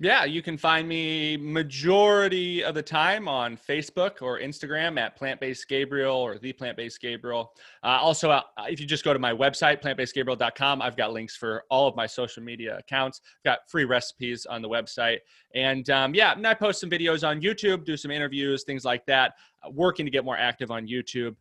Yeah, 0.00 0.24
you 0.24 0.42
can 0.42 0.56
find 0.56 0.86
me 0.86 1.36
majority 1.36 2.62
of 2.62 2.76
the 2.76 2.82
time 2.82 3.26
on 3.26 3.56
Facebook 3.56 4.22
or 4.22 4.38
Instagram 4.38 4.96
at 4.96 5.16
Plant 5.16 5.40
Based 5.40 5.66
Gabriel 5.66 6.14
or 6.14 6.38
The 6.38 6.52
Plant 6.52 6.76
Based 6.76 7.00
Gabriel. 7.00 7.52
Uh, 7.82 7.98
also, 8.00 8.30
uh, 8.30 8.42
if 8.68 8.78
you 8.78 8.86
just 8.86 9.02
go 9.02 9.12
to 9.12 9.18
my 9.18 9.32
website, 9.32 9.82
plantbasedgabriel.com, 9.82 10.82
I've 10.82 10.96
got 10.96 11.12
links 11.12 11.36
for 11.36 11.64
all 11.68 11.88
of 11.88 11.96
my 11.96 12.06
social 12.06 12.44
media 12.44 12.78
accounts. 12.78 13.22
I've 13.38 13.50
got 13.50 13.68
free 13.68 13.86
recipes 13.86 14.46
on 14.46 14.62
the 14.62 14.68
website. 14.68 15.18
And 15.56 15.90
um, 15.90 16.14
yeah, 16.14 16.30
and 16.30 16.46
I 16.46 16.54
post 16.54 16.80
some 16.80 16.90
videos 16.90 17.26
on 17.26 17.40
YouTube, 17.40 17.84
do 17.84 17.96
some 17.96 18.12
interviews, 18.12 18.62
things 18.62 18.84
like 18.84 19.04
that. 19.06 19.34
Uh, 19.64 19.70
working 19.70 20.06
to 20.06 20.12
get 20.12 20.24
more 20.24 20.38
active 20.38 20.70
on 20.70 20.86
YouTube. 20.86 21.34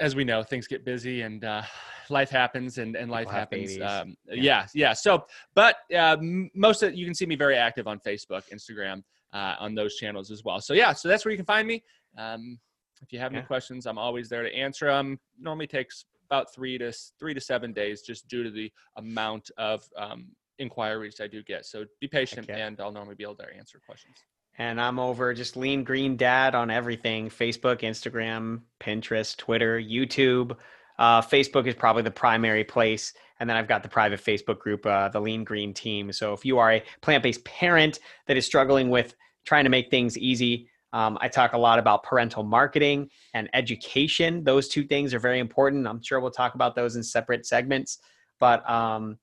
As 0.00 0.16
we 0.16 0.24
know, 0.24 0.42
things 0.42 0.66
get 0.66 0.84
busy 0.84 1.22
and 1.22 1.44
uh, 1.44 1.62
life 2.10 2.30
happens 2.30 2.78
and, 2.78 2.96
and 2.96 3.10
life 3.10 3.30
happens. 3.30 3.76
Um, 3.80 4.16
Yeah. 4.26 4.34
yeah, 4.34 4.66
yeah. 4.74 4.92
So, 4.92 5.26
but 5.54 5.76
uh, 5.96 6.16
most 6.54 6.82
of 6.82 6.94
you 6.94 7.04
can 7.04 7.14
see 7.14 7.26
me 7.26 7.36
very 7.36 7.56
active 7.56 7.86
on 7.86 7.98
Facebook, 8.00 8.42
Instagram, 8.52 9.02
uh, 9.32 9.56
on 9.58 9.74
those 9.74 9.96
channels 9.96 10.30
as 10.30 10.44
well. 10.44 10.60
So 10.60 10.74
yeah, 10.74 10.92
so 10.92 11.08
that's 11.08 11.24
where 11.24 11.32
you 11.32 11.38
can 11.38 11.46
find 11.46 11.66
me. 11.66 11.82
Um, 12.16 12.58
if 13.02 13.12
you 13.12 13.18
have 13.18 13.32
any 13.32 13.42
questions, 13.46 13.86
I'm 13.86 13.98
always 13.98 14.28
there 14.28 14.42
to 14.42 14.54
answer 14.54 14.86
them. 14.86 15.18
Normally 15.38 15.66
takes 15.66 16.06
about 16.30 16.54
three 16.54 16.78
to 16.78 16.92
three 17.18 17.34
to 17.34 17.40
seven 17.40 17.72
days, 17.72 18.02
just 18.02 18.28
due 18.28 18.42
to 18.42 18.50
the 18.50 18.72
amount 18.96 19.50
of 19.58 19.86
um, 19.96 20.28
inquiries 20.58 21.20
I 21.20 21.26
do 21.26 21.42
get. 21.42 21.66
So 21.66 21.84
be 22.00 22.08
patient, 22.08 22.48
and 22.48 22.80
I'll 22.80 22.92
normally 22.92 23.14
be 23.16 23.24
able 23.24 23.34
to 23.36 23.46
answer 23.56 23.80
questions. 23.84 24.16
And 24.58 24.80
I'm 24.80 24.98
over 24.98 25.34
just 25.34 25.56
lean 25.56 25.82
green 25.82 26.16
dad 26.16 26.54
on 26.54 26.70
everything 26.70 27.28
Facebook, 27.28 27.80
Instagram, 27.80 28.60
Pinterest, 28.80 29.36
Twitter, 29.36 29.80
YouTube. 29.80 30.56
Uh, 30.98 31.20
Facebook 31.20 31.66
is 31.66 31.74
probably 31.74 32.02
the 32.02 32.10
primary 32.10 32.62
place. 32.62 33.12
And 33.40 33.50
then 33.50 33.56
I've 33.56 33.66
got 33.66 33.82
the 33.82 33.88
private 33.88 34.20
Facebook 34.20 34.60
group, 34.60 34.86
uh, 34.86 35.08
the 35.08 35.20
Lean 35.20 35.42
Green 35.42 35.74
Team. 35.74 36.12
So 36.12 36.32
if 36.32 36.44
you 36.44 36.58
are 36.58 36.72
a 36.72 36.82
plant 37.00 37.24
based 37.24 37.44
parent 37.44 37.98
that 38.26 38.36
is 38.36 38.46
struggling 38.46 38.90
with 38.90 39.14
trying 39.44 39.64
to 39.64 39.70
make 39.70 39.90
things 39.90 40.16
easy, 40.16 40.68
um, 40.92 41.18
I 41.20 41.26
talk 41.26 41.54
a 41.54 41.58
lot 41.58 41.80
about 41.80 42.04
parental 42.04 42.44
marketing 42.44 43.10
and 43.34 43.50
education. 43.52 44.44
Those 44.44 44.68
two 44.68 44.84
things 44.84 45.12
are 45.12 45.18
very 45.18 45.40
important. 45.40 45.88
I'm 45.88 46.00
sure 46.00 46.20
we'll 46.20 46.30
talk 46.30 46.54
about 46.54 46.76
those 46.76 46.94
in 46.94 47.02
separate 47.02 47.44
segments. 47.44 47.98
But 48.38 48.68
um, 48.70 49.18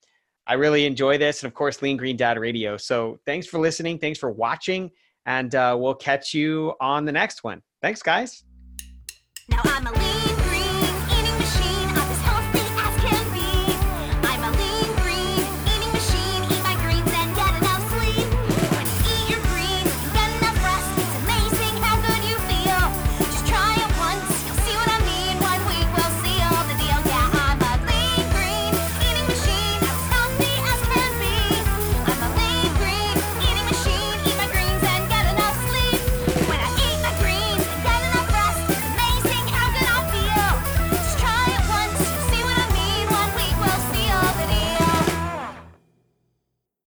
I 0.46 0.56
really 0.56 0.86
enjoy 0.86 1.18
this. 1.18 1.42
And 1.42 1.50
of 1.50 1.54
course, 1.54 1.82
Lean 1.82 1.96
Green 1.96 2.18
Dad 2.18 2.38
Radio. 2.38 2.76
So 2.76 3.20
thanks 3.26 3.48
for 3.48 3.60
listening. 3.60 4.00
Thanks 4.00 4.20
for 4.20 4.30
watching 4.30 4.92
and 5.26 5.54
uh, 5.56 5.76
we'll 5.80 5.96
catch 5.96 6.34
you 6.34 6.74
on 6.82 7.06
the 7.06 7.12
next 7.12 7.44
one. 7.44 7.62
Thanks, 7.82 8.02
guys. 8.02 8.44
Now 9.50 9.62
I'm 9.64 9.88
a 9.88 9.92
lean 9.92 10.31